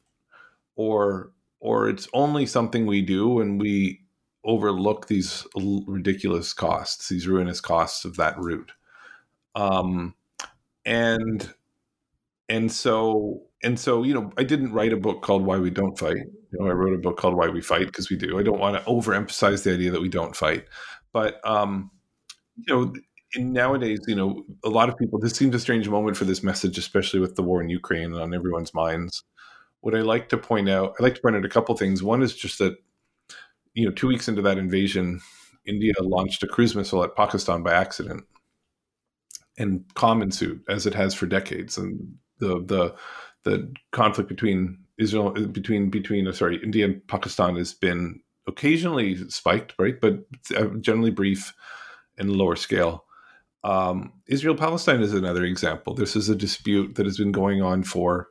or 0.75 1.31
or 1.59 1.89
it's 1.89 2.07
only 2.13 2.45
something 2.45 2.85
we 2.85 3.01
do 3.01 3.27
when 3.27 3.57
we 3.57 4.01
overlook 4.43 5.07
these 5.07 5.45
ridiculous 5.55 6.53
costs, 6.53 7.09
these 7.09 7.27
ruinous 7.27 7.59
costs 7.59 8.05
of 8.05 8.15
that 8.15 8.37
route. 8.39 8.71
Um, 9.55 10.15
and 10.85 11.53
and 12.47 12.71
so 12.71 13.43
and 13.63 13.79
so 13.79 14.03
you 14.03 14.13
know 14.13 14.31
i 14.37 14.43
didn't 14.43 14.71
write 14.71 14.93
a 14.93 14.97
book 14.97 15.21
called 15.21 15.43
why 15.43 15.57
we 15.57 15.69
don't 15.69 15.97
fight. 15.97 16.17
You 16.17 16.59
know 16.59 16.67
i 16.67 16.71
wrote 16.71 16.93
a 16.93 17.01
book 17.01 17.17
called 17.17 17.35
why 17.35 17.49
we 17.49 17.61
fight 17.61 17.87
because 17.87 18.09
we 18.09 18.17
do. 18.17 18.39
I 18.39 18.43
don't 18.43 18.59
want 18.59 18.77
to 18.77 18.89
overemphasize 18.89 19.63
the 19.63 19.73
idea 19.73 19.91
that 19.91 20.01
we 20.01 20.09
don't 20.09 20.35
fight. 20.35 20.65
But 21.13 21.45
um 21.45 21.91
you 22.55 22.73
know 22.73 22.93
nowadays 23.35 23.99
you 24.07 24.15
know 24.15 24.43
a 24.63 24.69
lot 24.69 24.89
of 24.89 24.97
people 24.97 25.19
this 25.19 25.33
seems 25.33 25.53
a 25.53 25.59
strange 25.59 25.87
moment 25.87 26.17
for 26.17 26.25
this 26.25 26.41
message 26.41 26.79
especially 26.79 27.19
with 27.19 27.35
the 27.35 27.43
war 27.43 27.61
in 27.61 27.69
ukraine 27.69 28.13
on 28.13 28.33
everyone's 28.33 28.73
minds. 28.73 29.23
What 29.81 29.95
i 29.95 30.01
like 30.01 30.29
to 30.29 30.37
point 30.37 30.69
out 30.69 30.95
i 30.99 31.03
like 31.03 31.15
to 31.15 31.21
point 31.21 31.35
out 31.35 31.45
a 31.45 31.49
couple 31.49 31.75
things. 31.75 32.03
One 32.03 32.21
is 32.23 32.35
just 32.35 32.59
that 32.59 32.77
you 33.73 33.85
know, 33.85 33.91
two 33.91 34.07
weeks 34.07 34.27
into 34.27 34.41
that 34.41 34.57
invasion, 34.57 35.21
India 35.65 35.93
launched 36.01 36.43
a 36.43 36.47
cruise 36.47 36.75
missile 36.75 37.03
at 37.03 37.15
Pakistan 37.15 37.63
by 37.63 37.73
accident, 37.73 38.23
and 39.57 39.85
calm 39.93 40.21
ensued, 40.21 40.61
as 40.67 40.85
it 40.85 40.93
has 40.93 41.13
for 41.13 41.25
decades. 41.25 41.77
And 41.77 42.15
the 42.39 42.63
the 42.65 42.95
the 43.49 43.73
conflict 43.91 44.29
between 44.29 44.77
Israel 44.97 45.31
between 45.31 45.89
between 45.89 46.27
uh, 46.27 46.31
sorry 46.31 46.61
India 46.63 46.85
and 46.85 47.05
Pakistan 47.07 47.55
has 47.55 47.73
been 47.73 48.21
occasionally 48.47 49.29
spiked, 49.29 49.73
right, 49.79 49.99
but 49.99 50.19
uh, 50.55 50.65
generally 50.81 51.11
brief 51.11 51.53
and 52.17 52.31
lower 52.31 52.55
scale. 52.55 53.05
Um, 53.63 54.13
Israel 54.27 54.55
Palestine 54.55 55.01
is 55.01 55.13
another 55.13 55.43
example. 55.43 55.93
This 55.93 56.15
is 56.15 56.29
a 56.29 56.35
dispute 56.35 56.95
that 56.95 57.05
has 57.05 57.17
been 57.17 57.31
going 57.31 57.61
on 57.61 57.83
for 57.83 58.29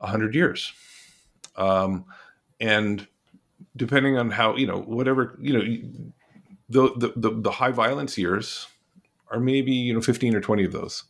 hundred 0.00 0.34
years, 0.34 0.72
um, 1.56 2.04
and 2.60 3.06
depending 3.74 4.16
on 4.16 4.30
how 4.30 4.56
you 4.56 4.66
know 4.66 4.78
whatever 4.78 5.36
you 5.40 5.52
know 5.52 5.64
the, 6.68 6.94
the 6.96 7.12
the, 7.16 7.40
the 7.40 7.50
high 7.50 7.72
violence 7.72 8.16
years 8.16 8.68
are 9.30 9.40
maybe 9.40 9.72
you 9.72 9.92
know 9.92 10.00
15 10.00 10.36
or 10.36 10.40
20 10.40 10.64
of 10.64 10.72
those 10.72 11.02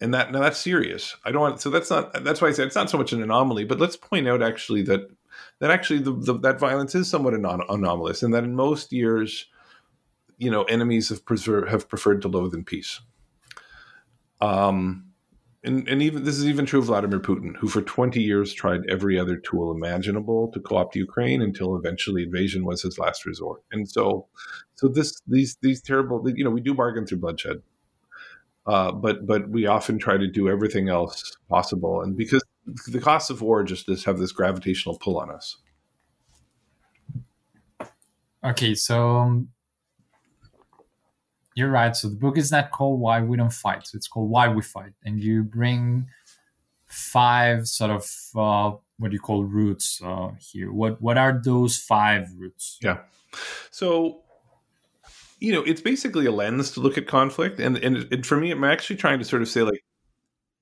and 0.00 0.14
that 0.14 0.32
now 0.32 0.40
that's 0.40 0.58
serious. 0.58 1.16
I 1.24 1.32
don't 1.32 1.40
want 1.40 1.60
so 1.60 1.70
that's 1.70 1.90
not 1.90 2.24
that's 2.24 2.40
why 2.40 2.48
i 2.48 2.52
said 2.52 2.66
it's 2.66 2.76
not 2.76 2.90
so 2.90 2.98
much 2.98 3.12
an 3.12 3.22
anomaly 3.22 3.64
but 3.64 3.78
let's 3.78 3.96
point 3.96 4.28
out 4.28 4.42
actually 4.42 4.82
that 4.82 5.10
that 5.58 5.70
actually 5.70 6.00
the, 6.00 6.12
the 6.12 6.38
that 6.40 6.58
violence 6.58 6.94
is 6.94 7.08
somewhat 7.08 7.34
anom- 7.34 7.64
anomalous 7.68 8.22
and 8.22 8.32
that 8.34 8.44
in 8.44 8.54
most 8.54 8.92
years 8.92 9.46
you 10.38 10.50
know 10.50 10.64
enemies 10.64 11.08
have 11.10 11.24
preserved 11.24 11.68
have 11.68 11.88
preferred 11.88 12.22
to 12.22 12.28
loathe 12.28 12.54
in 12.54 12.64
peace. 12.64 13.00
Um 14.40 15.10
and, 15.62 15.86
and 15.88 16.00
even 16.00 16.24
this 16.24 16.38
is 16.38 16.46
even 16.46 16.64
true 16.64 16.80
of 16.80 16.86
Vladimir 16.86 17.20
Putin, 17.20 17.54
who 17.56 17.68
for 17.68 17.82
20 17.82 18.22
years 18.22 18.54
tried 18.54 18.80
every 18.88 19.18
other 19.18 19.36
tool 19.36 19.70
imaginable 19.70 20.50
to 20.52 20.60
co-opt 20.60 20.96
Ukraine 20.96 21.42
until 21.42 21.76
eventually 21.76 22.22
invasion 22.22 22.64
was 22.64 22.80
his 22.80 22.98
last 22.98 23.26
resort. 23.26 23.62
And 23.70 23.86
so, 23.86 24.26
so 24.76 24.88
this 24.88 25.20
these 25.26 25.58
these 25.60 25.82
terrible, 25.82 26.24
you 26.34 26.44
know, 26.44 26.50
we 26.50 26.62
do 26.62 26.72
bargain 26.72 27.06
through 27.06 27.18
bloodshed, 27.18 27.60
uh, 28.66 28.92
but 28.92 29.26
but 29.26 29.48
we 29.48 29.66
often 29.66 29.98
try 29.98 30.16
to 30.16 30.26
do 30.26 30.48
everything 30.48 30.88
else 30.88 31.36
possible, 31.48 32.02
and 32.02 32.16
because 32.16 32.42
the 32.88 33.00
costs 33.00 33.30
of 33.30 33.42
war 33.42 33.64
just 33.64 33.86
this 33.86 34.04
have 34.04 34.18
this 34.18 34.32
gravitational 34.32 34.98
pull 34.98 35.18
on 35.18 35.30
us. 35.30 35.56
Okay, 38.42 38.74
so 38.74 39.16
um, 39.18 39.48
you're 41.54 41.70
right. 41.70 41.94
So 41.94 42.08
the 42.08 42.16
book 42.16 42.38
is 42.38 42.50
not 42.50 42.70
called 42.70 43.00
Why 43.00 43.20
We 43.20 43.36
Don't 43.36 43.52
Fight. 43.52 43.90
It's 43.92 44.08
called 44.08 44.30
Why 44.30 44.48
We 44.48 44.62
Fight. 44.62 44.92
And 45.04 45.22
you 45.22 45.42
bring 45.42 46.06
five 46.86 47.68
sort 47.68 47.90
of 47.90 48.10
uh, 48.36 48.76
what 48.98 49.10
do 49.10 49.14
you 49.14 49.20
call 49.20 49.44
roots 49.44 50.00
uh, 50.04 50.30
here. 50.38 50.72
What 50.72 51.00
what 51.02 51.18
are 51.18 51.38
those 51.42 51.76
five 51.76 52.28
roots? 52.36 52.78
Yeah. 52.82 52.98
So 53.70 54.22
you 55.40 55.52
know, 55.52 55.62
it's 55.62 55.80
basically 55.80 56.26
a 56.26 56.32
lens 56.32 56.70
to 56.72 56.80
look 56.80 56.96
at 56.98 57.06
conflict, 57.06 57.58
and 57.60 57.76
and, 57.78 58.12
and 58.12 58.26
for 58.26 58.36
me, 58.36 58.50
I'm 58.50 58.64
actually 58.64 58.96
trying 58.96 59.18
to 59.18 59.24
sort 59.24 59.42
of 59.42 59.48
say 59.48 59.62
like 59.62 59.82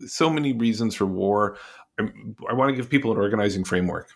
so 0.07 0.31
many 0.31 0.53
reasons 0.53 0.95
for 0.95 1.07
war. 1.07 1.59
I'm, 1.99 2.37
I 2.49 2.55
want 2.55 2.71
to 2.71 2.77
give 2.77 2.89
people 2.89 3.13
an 3.13 3.19
organizing 3.19 3.65
framework 3.65 4.09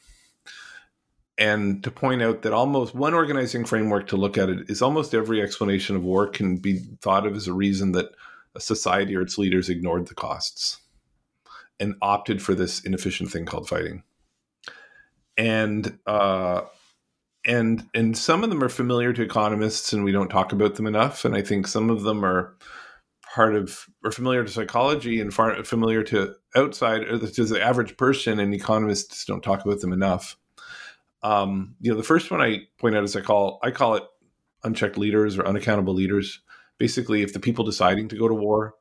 and 1.39 1.83
to 1.83 1.91
point 1.91 2.23
out 2.23 2.43
that 2.43 2.53
almost 2.53 2.95
one 2.95 3.15
organizing 3.15 3.65
framework 3.65 4.07
to 4.09 4.17
look 4.17 4.37
at 4.37 4.49
it 4.49 4.71
is 4.71 4.83
almost 4.83 5.15
every 5.15 5.41
explanation 5.41 5.97
of 5.97 6.03
war 6.05 6.27
can 6.27 6.57
be 6.57 6.79
thought 7.01 7.27
of 7.27 7.35
as 7.35 7.49
a 7.49 7.53
reason 7.53 7.93
that 7.93 8.13
a 8.55 8.61
society 8.61 9.17
or 9.17 9.23
its 9.23 9.39
leaders 9.39 9.69
ignored 9.69 10.07
the 10.07 10.15
costs 10.15 10.79
and 11.81 11.95
opted 12.03 12.43
for 12.43 12.55
this 12.55 12.85
inefficient 12.85 13.31
thing 13.31 13.47
called 13.47 13.69
fighting. 13.69 14.03
And 15.37 15.99
uh, 16.07 16.63
and 17.45 17.85
and 17.95 18.17
some 18.17 18.45
of 18.45 18.51
them 18.51 18.63
are 18.63 18.69
familiar 18.69 19.13
to 19.13 19.23
economists, 19.23 19.93
and 19.93 20.05
we 20.05 20.13
don't 20.13 20.29
talk 20.29 20.53
about 20.53 20.75
them 20.77 20.87
enough. 20.87 21.25
And 21.25 21.35
I 21.35 21.43
think 21.43 21.67
some 21.67 21.91
of 21.91 22.03
them 22.03 22.25
are 22.25 22.57
part 23.35 23.55
of 23.55 23.87
or 24.05 24.11
familiar 24.11 24.45
to 24.45 24.51
psychology 24.51 25.21
and 25.21 25.33
far, 25.33 25.63
familiar 25.65 26.03
to 26.05 26.35
outside 26.55 27.05
to 27.07 27.45
the 27.45 27.63
average 27.63 27.97
person, 27.97 28.39
and 28.39 28.55
economists 28.55 29.25
don't 29.25 29.43
talk 29.43 29.65
about 29.65 29.81
them 29.81 29.93
enough. 29.93 30.37
Um, 31.23 31.77
you 31.81 31.91
know, 31.91 31.97
the 31.97 32.03
first 32.03 32.31
one 32.31 32.41
I 32.41 32.63
point 32.79 32.97
out 32.97 33.05
is 33.05 33.17
I 33.17 33.21
call 33.21 33.59
I 33.63 33.71
call 33.71 33.95
it 33.97 34.05
unchecked 34.65 34.99
leaders 34.99 35.39
or 35.39 35.47
unaccountable 35.47 35.95
leaders. 35.95 36.41
Basically, 36.79 37.23
if 37.23 37.33
the 37.33 37.41
people 37.41 37.65
deciding 37.65 38.09
to 38.09 38.17
go 38.17 38.29
to 38.29 38.35
war 38.35 38.75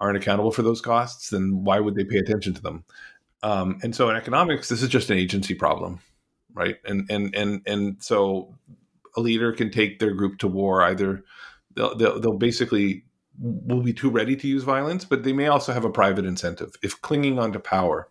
aren't 0.00 0.16
accountable 0.16 0.50
for 0.50 0.62
those 0.62 0.80
costs, 0.80 1.30
then 1.30 1.64
why 1.64 1.80
would 1.80 1.94
they 1.94 2.04
pay 2.04 2.18
attention 2.18 2.54
to 2.54 2.62
them? 2.62 2.84
Um, 3.42 3.78
and 3.82 3.94
so 3.94 4.10
in 4.10 4.16
economics, 4.16 4.68
this 4.68 4.82
is 4.82 4.88
just 4.88 5.10
an 5.10 5.18
agency 5.18 5.54
problem, 5.54 6.00
right? 6.58 6.76
And 6.84 7.10
and 7.10 7.34
and 7.34 7.62
and 7.66 8.02
so 8.02 8.54
a 9.16 9.20
leader 9.20 9.52
can 9.52 9.70
take 9.70 9.98
their 9.98 10.12
group 10.12 10.38
to 10.38 10.48
war 10.48 10.82
either 10.82 11.24
they'll, 11.74 11.96
they'll, 11.96 12.20
they'll 12.20 12.38
basically 12.38 13.04
will 13.40 13.82
be 13.82 13.92
too 13.92 14.10
ready 14.10 14.36
to 14.36 14.48
use 14.48 14.64
violence, 14.64 15.04
but 15.04 15.22
they 15.22 15.32
may 15.32 15.46
also 15.46 15.72
have 15.72 15.84
a 15.84 15.90
private 15.90 16.24
incentive. 16.24 16.72
If 16.82 17.00
clinging 17.00 17.38
onto 17.38 17.60
power 17.60 18.10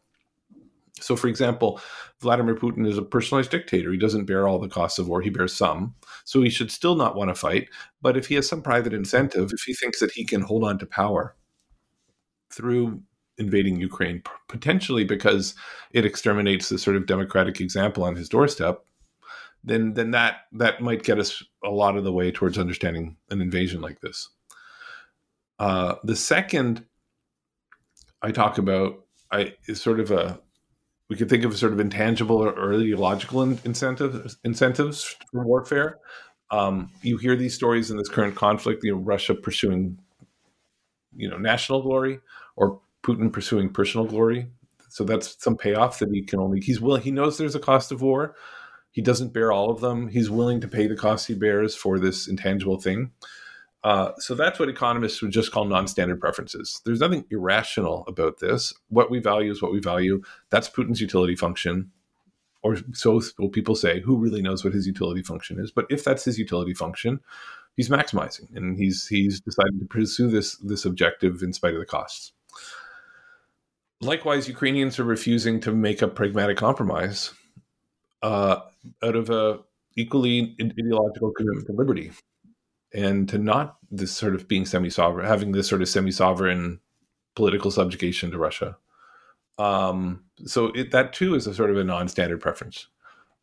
so, 1.00 1.16
for 1.16 1.28
example, 1.28 1.80
Vladimir 2.22 2.56
Putin 2.56 2.88
is 2.88 2.98
a 2.98 3.04
personalized 3.04 3.52
dictator. 3.52 3.92
He 3.92 3.98
doesn't 3.98 4.26
bear 4.26 4.48
all 4.48 4.60
the 4.60 4.68
costs 4.68 5.00
of 5.00 5.08
war, 5.08 5.22
he 5.22 5.30
bears 5.30 5.54
some. 5.54 5.96
So, 6.26 6.42
he 6.42 6.50
should 6.50 6.72
still 6.72 6.96
not 6.96 7.16
want 7.16 7.30
to 7.30 7.36
fight. 7.36 7.70
But 8.02 8.18
if 8.18 8.28
he 8.28 8.36
has 8.36 8.48
some 8.48 8.62
private 8.62 8.94
incentive, 8.94 9.52
if 9.54 9.62
he 9.62 9.74
thinks 9.74 10.00
that 10.00 10.12
he 10.12 10.26
can 10.26 10.42
hold 10.42 10.64
on 10.64 10.80
to 10.80 10.86
power 10.86 11.36
through 12.52 13.02
invading 13.38 13.80
Ukraine, 13.80 14.22
potentially 14.48 15.04
because 15.04 15.56
it 15.92 16.06
exterminates 16.06 16.70
the 16.70 16.78
sort 16.78 16.96
of 16.96 17.06
democratic 17.06 17.62
example 17.62 18.04
on 18.04 18.16
his 18.16 18.30
doorstep, 18.30 18.84
then 19.64 19.94
then 19.94 20.12
that 20.12 20.42
that 20.54 20.82
might 20.82 21.04
get 21.04 21.20
us 21.20 21.44
a 21.64 21.70
lot 21.70 21.98
of 21.98 22.04
the 22.04 22.12
way 22.12 22.32
towards 22.32 22.58
understanding 22.58 23.18
an 23.30 23.42
invasion 23.42 23.82
like 23.82 24.00
this. 24.02 24.30
Uh, 25.60 25.96
the 26.04 26.16
second 26.16 26.86
I 28.22 28.32
talk 28.32 28.58
about 28.58 29.06
I 29.32 29.54
is 29.68 29.82
sort 29.82 30.00
of 30.00 30.12
a 30.12 30.40
we 31.10 31.16
could 31.16 31.30
think 31.30 31.46
of 31.46 31.58
sort 31.58 31.74
of 31.74 31.80
intangible 31.80 32.38
or, 32.38 32.74
ideological 32.74 33.42
in, 33.44 33.60
incentives 33.64 34.38
incentives 34.44 35.16
for 35.32 35.46
warfare. 35.46 36.00
Um, 36.50 36.92
you 37.02 37.18
hear 37.18 37.36
these 37.36 37.54
stories 37.54 37.92
in 37.92 37.98
this 37.98 38.10
current 38.10 38.36
conflict, 38.36 38.84
you 38.84 38.92
know, 38.92 39.00
Russia 39.00 39.36
pursuing, 39.36 40.00
you 41.16 41.30
know, 41.30 41.38
national 41.38 41.82
glory 41.82 42.20
or 42.56 42.80
Putin 43.08 43.32
pursuing 43.32 43.70
personal 43.70 44.06
glory. 44.06 44.48
So 44.90 45.04
that's 45.04 45.42
some 45.42 45.56
payoff 45.58 46.00
that 46.00 46.10
he 46.12 46.22
can 46.24 46.40
only 46.40 46.60
he's 46.60 46.82
willing. 46.82 47.04
He 47.04 47.12
knows 47.12 47.38
there's 47.38 47.56
a 47.56 47.60
cost 47.60 47.92
of 47.92 48.02
war. 48.02 48.36
He 48.92 49.02
doesn't 49.02 49.34
bear 49.34 49.52
all 49.52 49.70
of 49.70 49.80
them. 49.80 50.08
He's 50.10 50.30
willing 50.30 50.60
to 50.62 50.68
pay 50.68 50.88
the 50.88 50.96
cost 50.96 51.28
he 51.28 51.36
bears 51.36 51.76
for 51.76 52.00
this 52.00 52.28
intangible 52.28 52.80
thing. 52.80 53.12
Uh, 53.84 54.12
so 54.18 54.36
that's 54.36 54.60
what 54.60 54.70
economists 54.70 55.22
would 55.22 55.32
just 55.32 55.52
call 55.52 55.66
non-standard 55.66 56.20
preferences. 56.20 56.82
There's 56.84 57.00
nothing 57.00 57.24
irrational 57.30 58.04
about 58.08 58.40
this. 58.40 58.74
What 58.90 59.12
we 59.12 59.20
value 59.20 59.52
is 59.52 59.62
what 59.62 59.72
we 59.72 59.80
value. 59.80 60.22
That's 60.50 60.70
Putin's 60.70 61.00
utility 61.00 61.36
function. 61.36 61.92
or 62.64 62.78
so 62.94 63.22
people 63.52 63.76
say, 63.76 64.02
who 64.02 64.18
really 64.18 64.42
knows 64.42 64.64
what 64.64 64.74
his 64.74 64.88
utility 64.88 65.24
function 65.24 65.60
is? 65.60 65.72
But 65.72 65.86
if 65.90 66.04
that's 66.04 66.26
his 66.26 66.38
utility 66.38 66.74
function, 66.74 67.20
he's 67.76 67.90
maximizing, 67.90 68.54
and 68.56 68.78
he's 68.78 69.08
he's 69.08 69.40
decided 69.40 69.80
to 69.80 69.86
pursue 69.86 70.30
this 70.30 70.58
this 70.58 70.86
objective 70.86 71.42
in 71.42 71.54
spite 71.54 71.74
of 71.74 71.80
the 71.80 71.86
costs. 71.86 72.34
Likewise, 74.02 74.48
Ukrainians 74.48 75.00
are 75.00 75.04
refusing 75.04 75.60
to 75.62 75.72
make 75.72 76.02
a 76.02 76.08
pragmatic 76.08 76.58
compromise 76.58 77.34
uh, 78.22 78.58
out 79.04 79.16
of 79.16 79.30
a 79.30 79.60
equally 79.96 80.56
ideological 80.62 81.32
commitment 81.32 81.66
to 81.68 81.74
liberty 81.74 82.12
and 82.94 83.28
to 83.30 83.38
not 83.38 83.78
this 83.90 84.12
sort 84.12 84.36
of 84.36 84.48
being 84.48 84.66
semi-sovereign, 84.66 85.26
having 85.26 85.52
this 85.52 85.68
sort 85.68 85.82
of 85.82 85.90
semi-sovereign 85.90 86.80
political 87.36 87.72
subjugation 87.72 88.32
to 88.32 88.38
Russia. 88.38 88.78
Um, 89.58 90.24
so 90.46 90.68
it, 90.68 90.92
that 90.92 91.14
too 91.14 91.34
is 91.36 91.48
a 91.48 91.54
sort 91.54 91.72
of 91.72 91.78
a 91.78 91.84
non-standard 91.84 92.40
preference. 92.40 92.88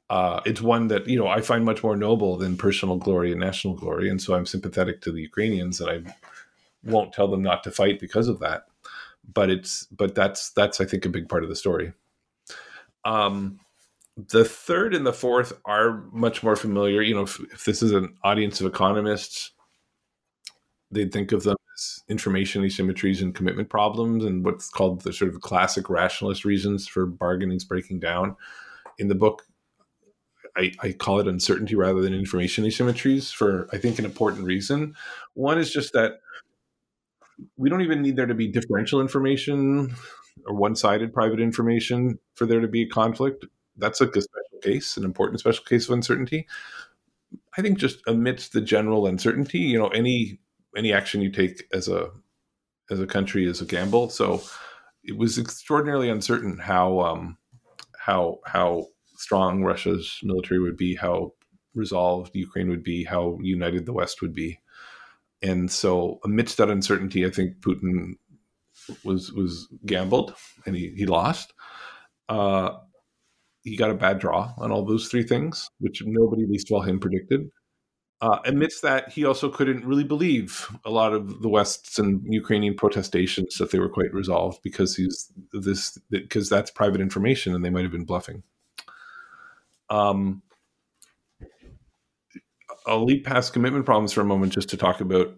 Uh, 0.09 0.41
it's 0.45 0.61
one 0.61 0.89
that 0.89 1.09
you 1.09 1.19
know 1.19 1.27
I 1.27 1.41
find 1.41 1.65
much 1.65 1.83
more 1.83 1.97
noble 1.97 2.37
than 2.37 2.57
personal 2.57 2.97
glory 2.97 3.33
and 3.33 3.41
national 3.41 3.75
glory, 3.75 4.09
and 4.09 4.21
so 4.21 4.35
I'm 4.35 4.47
sympathetic 4.47 5.01
to 5.03 5.13
the 5.13 5.23
Ukrainians, 5.23 5.81
and 5.81 5.91
I 5.91 6.15
won't 6.85 7.13
tell 7.13 7.27
them 7.27 7.43
not 7.43 7.65
to 7.65 7.71
fight 7.71 7.99
because 7.99 8.29
of 8.29 8.39
that. 8.41 8.67
But 9.33 9.51
it's 9.51 9.87
but 9.87 10.15
that's 10.15 10.51
that's 10.53 10.81
I 10.81 10.85
think 10.85 11.05
a 11.05 11.09
big 11.11 11.29
part 11.29 11.43
of 11.43 11.49
the 11.49 11.57
story. 11.57 11.93
Um, 13.05 13.59
the 14.17 14.45
third 14.45 14.95
and 14.95 15.07
the 15.07 15.13
fourth 15.13 15.53
are 15.65 16.05
much 16.13 16.43
more 16.43 16.57
familiar. 16.57 17.03
You 17.03 17.15
know, 17.15 17.23
if, 17.23 17.41
if 17.53 17.65
this 17.65 17.83
is 17.83 17.93
an 17.93 18.15
audience 18.23 18.61
of 18.61 18.67
economists, 18.67 19.51
they'd 20.91 21.13
think 21.13 21.33
of 21.33 21.43
them 21.43 21.57
as 21.75 22.01
information 22.09 22.63
asymmetries 22.63 23.21
and 23.21 23.35
commitment 23.35 23.69
problems, 23.69 24.25
and 24.25 24.45
what's 24.45 24.71
called 24.71 25.03
the 25.03 25.13
sort 25.13 25.35
of 25.35 25.41
classic 25.41 25.91
rationalist 25.91 26.45
reasons 26.45 26.87
for 26.87 27.07
bargaining's 27.07 27.65
breaking 27.65 28.01
down. 28.01 28.37
In 28.99 29.09
the 29.09 29.15
book, 29.17 29.43
I, 30.57 30.73
I, 30.81 30.93
call 30.93 31.19
it 31.19 31.27
uncertainty 31.27 31.75
rather 31.75 32.01
than 32.01 32.15
information 32.15 32.65
asymmetries 32.65 33.33
for 33.33 33.69
I 33.73 33.79
think 33.79 33.99
an 33.99 34.05
important 34.05 34.45
reason. 34.45 34.95
One 35.35 35.59
is 35.59 35.73
just 35.73 35.93
that 35.95 36.21
we 37.57 37.69
don't 37.69 37.83
even 37.83 38.03
need 38.03 38.17
there 38.17 38.27
to 38.27 38.35
be 38.35 38.49
differential 38.49 39.01
information 39.01 39.95
or 40.47 40.55
one-sided 40.55 41.13
private 41.13 41.41
information 41.41 42.19
for 42.35 42.47
there 42.47 42.61
to 42.61 42.69
be 42.69 42.83
a 42.83 42.89
conflict 42.89 43.45
that's 43.77 44.01
like 44.01 44.15
a 44.17 44.23
special 44.23 44.59
case, 44.63 44.97
an 44.97 45.05
important 45.05 45.41
special 45.41 45.65
case 45.65 45.89
of 45.89 45.95
uncertainty. 45.95 46.47
I 47.59 47.63
think 47.63 47.79
just 47.79 48.01
amidst 48.07 48.53
the 48.53 48.61
general 48.61 49.07
uncertainty, 49.07 49.59
you 49.59 49.79
know, 49.79 49.89
any 49.89 50.39
any 50.77 50.93
action 50.93 51.21
you 51.21 51.31
take 51.31 51.65
as 51.73 51.89
a 51.89 52.11
as 52.91 53.01
a 53.01 53.07
country 53.07 53.47
is 53.47 53.61
a 53.61 53.67
gamble. 53.67 54.11
So 54.11 54.43
it 55.03 55.17
was 55.17 55.39
extraordinarily 55.39 56.09
uncertain 56.09 56.59
how 56.59 57.01
um, 57.01 57.39
how 57.99 58.39
how 58.47 58.87
strong 59.17 59.63
Russia's 59.63 60.19
military 60.23 60.61
would 60.61 60.77
be, 60.77 60.95
how 60.95 61.33
resolved 61.75 62.35
Ukraine 62.35 62.69
would 62.69 62.85
be, 62.85 63.05
how 63.05 63.39
united 63.41 63.87
the 63.87 63.93
West 63.93 64.23
would 64.23 64.35
be. 64.35 64.59
And 65.45 65.71
so 65.71 66.21
amidst 66.25 66.57
that 66.57 66.71
uncertainty, 66.71 67.27
I 67.27 67.31
think 67.31 67.61
Putin 67.61 68.15
was 69.05 69.31
was 69.31 69.69
gambled 69.85 70.35
and 70.67 70.75
he, 70.75 70.95
he 70.97 71.07
lost. 71.07 71.53
Uh, 72.29 72.71
he 73.63 73.77
got 73.77 73.91
a 73.91 73.95
bad 73.95 74.19
draw 74.19 74.53
on 74.59 74.73
all 74.73 74.85
those 74.85 75.09
three 75.09 75.23
things, 75.23 75.71
which 75.81 76.03
nobody, 76.05 76.47
least 76.47 76.71
of 76.71 76.77
all 76.77 76.83
him, 76.83 76.99
predicted. 76.99 77.51
Uh, 78.23 78.39
amidst 78.47 78.81
that, 78.81 79.11
he 79.11 79.27
also 79.27 79.51
couldn't 79.51 79.85
really 79.85 80.05
believe 80.05 80.75
a 80.87 80.91
lot 80.91 81.13
of 81.13 81.43
the 81.43 81.49
West's 81.49 81.99
and 81.99 82.23
Ukrainian 82.33 82.75
protestations 82.75 83.57
that 83.59 83.71
they 83.71 83.79
were 83.79 83.89
quite 83.91 84.15
resolved 84.15 84.61
because 84.63 84.97
he's 84.97 85.31
this 85.53 85.99
because 86.11 86.49
that's 86.49 86.71
private 86.71 87.03
information 87.03 87.55
and 87.55 87.63
they 87.63 87.71
might 87.71 87.83
have 87.83 87.93
been 87.93 88.07
bluffing. 88.07 88.43
Um, 89.91 90.43
I'll 92.87 93.05
leap 93.05 93.25
past 93.25 93.53
commitment 93.53 93.87
problems 93.87 94.13
for 94.13 94.21
a 94.21 94.27
moment 94.27 94.53
just 94.53 94.69
to 94.71 94.77
talk 94.77 95.01
about 95.01 95.35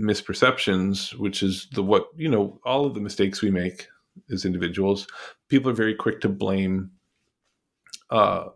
misperceptions, 0.00 1.14
which 1.14 1.42
is 1.42 1.68
the 1.72 1.82
what 1.82 2.06
you 2.16 2.28
know 2.28 2.58
all 2.64 2.86
of 2.86 2.94
the 2.94 3.00
mistakes 3.00 3.42
we 3.42 3.50
make 3.50 3.88
as 4.30 4.44
individuals. 4.44 5.06
People 5.48 5.70
are 5.70 5.74
very 5.74 5.94
quick 5.94 6.20
to 6.22 6.28
blame 6.28 6.90
uh, 8.10 8.46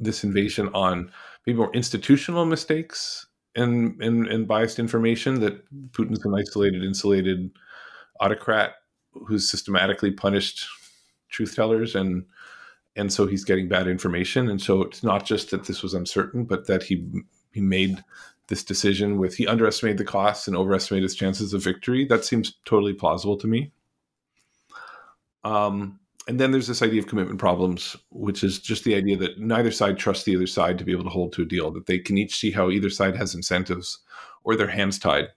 this 0.00 0.24
invasion 0.24 0.68
on 0.74 1.10
maybe 1.46 1.58
more 1.58 1.74
institutional 1.74 2.44
mistakes 2.44 3.26
and, 3.54 4.00
and, 4.02 4.26
and 4.28 4.48
biased 4.48 4.78
information 4.78 5.40
that 5.40 5.62
Putin's 5.92 6.24
an 6.24 6.34
isolated, 6.34 6.82
insulated 6.82 7.50
autocrat 8.20 8.74
who's 9.12 9.50
systematically 9.50 10.10
punished 10.10 10.66
truth 11.30 11.54
tellers 11.54 11.94
and 11.94 12.24
and 12.94 13.10
so 13.12 13.26
he's 13.26 13.44
getting 13.44 13.68
bad 13.68 13.88
information 13.88 14.48
and 14.48 14.60
so 14.60 14.82
it's 14.82 15.02
not 15.02 15.24
just 15.24 15.50
that 15.50 15.64
this 15.64 15.82
was 15.82 15.94
uncertain 15.94 16.44
but 16.44 16.66
that 16.66 16.82
he 16.82 17.06
he 17.52 17.60
made 17.60 18.02
this 18.48 18.64
decision 18.64 19.18
with 19.18 19.34
he 19.36 19.46
underestimated 19.46 19.98
the 19.98 20.04
costs 20.04 20.46
and 20.46 20.56
overestimated 20.56 21.04
his 21.04 21.14
chances 21.14 21.52
of 21.52 21.62
victory 21.62 22.04
that 22.04 22.24
seems 22.24 22.54
totally 22.64 22.92
plausible 22.92 23.36
to 23.36 23.46
me 23.46 23.72
um 25.44 25.98
and 26.28 26.38
then 26.38 26.52
there's 26.52 26.68
this 26.68 26.82
idea 26.82 27.00
of 27.00 27.08
commitment 27.08 27.40
problems, 27.40 27.96
which 28.10 28.44
is 28.44 28.60
just 28.60 28.84
the 28.84 28.94
idea 28.94 29.16
that 29.16 29.38
neither 29.38 29.72
side 29.72 29.98
trusts 29.98 30.24
the 30.24 30.36
other 30.36 30.46
side 30.46 30.78
to 30.78 30.84
be 30.84 30.92
able 30.92 31.04
to 31.04 31.10
hold 31.10 31.32
to 31.32 31.42
a 31.42 31.46
deal, 31.46 31.70
that 31.72 31.86
they 31.86 31.98
can 31.98 32.16
each 32.16 32.36
see 32.36 32.52
how 32.52 32.70
either 32.70 32.90
side 32.90 33.16
has 33.16 33.34
incentives 33.34 33.98
or 34.44 34.54
their 34.54 34.68
hands 34.68 34.98
tied 34.98 35.28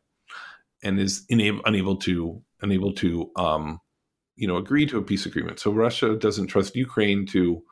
and 0.84 0.99
is 0.99 1.25
inab- 1.32 1.62
unable 1.65 1.95
to 1.95 2.41
unable 2.62 2.93
to 2.93 3.32
um, 3.36 3.80
you 4.36 4.47
know 4.47 4.58
agree 4.58 4.86
to 4.86 4.97
a 4.97 5.01
peace 5.01 5.25
agreement. 5.25 5.60
So 5.60 5.71
Russia 5.71 6.15
doesn't 6.15 6.47
trust 6.47 6.75
Ukraine 6.75 7.25
to 7.28 7.63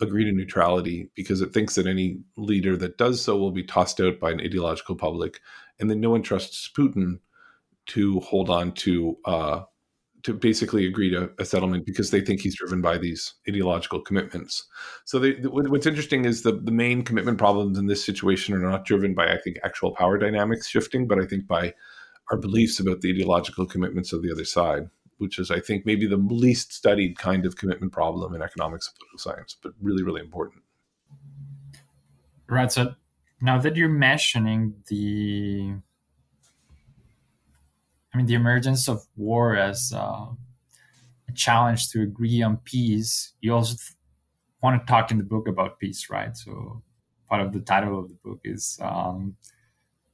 agree 0.00 0.24
to 0.24 0.32
neutrality 0.32 1.10
because 1.14 1.40
it 1.40 1.52
thinks 1.52 1.74
that 1.74 1.86
any 1.86 2.20
leader 2.36 2.76
that 2.76 2.98
does 2.98 3.20
so 3.20 3.36
will 3.36 3.50
be 3.50 3.64
tossed 3.64 4.00
out 4.00 4.20
by 4.20 4.30
an 4.30 4.40
ideological 4.40 4.96
public, 4.96 5.40
and 5.78 5.90
then 5.90 6.00
no 6.00 6.10
one 6.10 6.22
trusts 6.22 6.70
Putin 6.76 7.18
to 7.86 8.20
hold 8.20 8.50
on 8.50 8.72
to 8.72 9.16
uh, 9.24 9.62
to 10.24 10.34
basically 10.34 10.86
agree 10.86 11.10
to 11.10 11.30
a 11.38 11.44
settlement 11.44 11.86
because 11.86 12.10
they 12.10 12.20
think 12.20 12.40
he's 12.40 12.56
driven 12.56 12.80
by 12.80 12.98
these 12.98 13.34
ideological 13.48 14.00
commitments. 14.00 14.66
So 15.04 15.18
they, 15.18 15.32
what's 15.44 15.86
interesting 15.86 16.24
is 16.24 16.42
the, 16.42 16.52
the 16.52 16.72
main 16.72 17.02
commitment 17.02 17.38
problems 17.38 17.78
in 17.78 17.86
this 17.86 18.04
situation 18.04 18.54
are 18.54 18.70
not 18.70 18.84
driven 18.84 19.14
by, 19.14 19.32
I 19.32 19.38
think, 19.38 19.58
actual 19.64 19.94
power 19.94 20.18
dynamics 20.18 20.68
shifting, 20.68 21.06
but 21.06 21.20
I 21.20 21.26
think 21.26 21.46
by 21.46 21.72
our 22.30 22.36
beliefs 22.36 22.80
about 22.80 23.00
the 23.00 23.10
ideological 23.10 23.64
commitments 23.64 24.12
of 24.12 24.22
the 24.22 24.32
other 24.32 24.44
side, 24.44 24.90
which 25.18 25.38
is, 25.38 25.50
I 25.50 25.60
think, 25.60 25.84
maybe 25.84 26.06
the 26.06 26.16
least 26.16 26.72
studied 26.72 27.18
kind 27.18 27.44
of 27.44 27.56
commitment 27.56 27.92
problem 27.92 28.34
in 28.34 28.42
economics 28.42 28.88
and 28.88 28.96
political 28.96 29.18
science, 29.18 29.56
but 29.62 29.72
really, 29.80 30.02
really 30.02 30.20
important. 30.20 30.62
Right. 32.48 32.72
So 32.72 32.94
now 33.40 33.58
that 33.58 33.76
you're 33.76 33.88
mentioning 33.88 34.74
the 34.88 35.74
I 38.12 38.16
mean, 38.16 38.26
the 38.26 38.34
emergence 38.34 38.88
of 38.88 39.06
war 39.16 39.56
as 39.56 39.92
uh, 39.94 40.26
a 41.28 41.32
challenge 41.34 41.90
to 41.90 42.02
agree 42.02 42.42
on 42.42 42.56
peace. 42.58 43.34
You 43.40 43.54
also 43.54 43.76
want 44.62 44.80
to 44.80 44.90
talk 44.90 45.10
in 45.10 45.18
the 45.18 45.24
book 45.24 45.46
about 45.46 45.78
peace, 45.78 46.08
right? 46.10 46.36
So 46.36 46.82
part 47.28 47.42
of 47.42 47.52
the 47.52 47.60
title 47.60 47.98
of 47.98 48.08
the 48.08 48.16
book 48.24 48.40
is 48.44 48.78
um, 48.82 49.36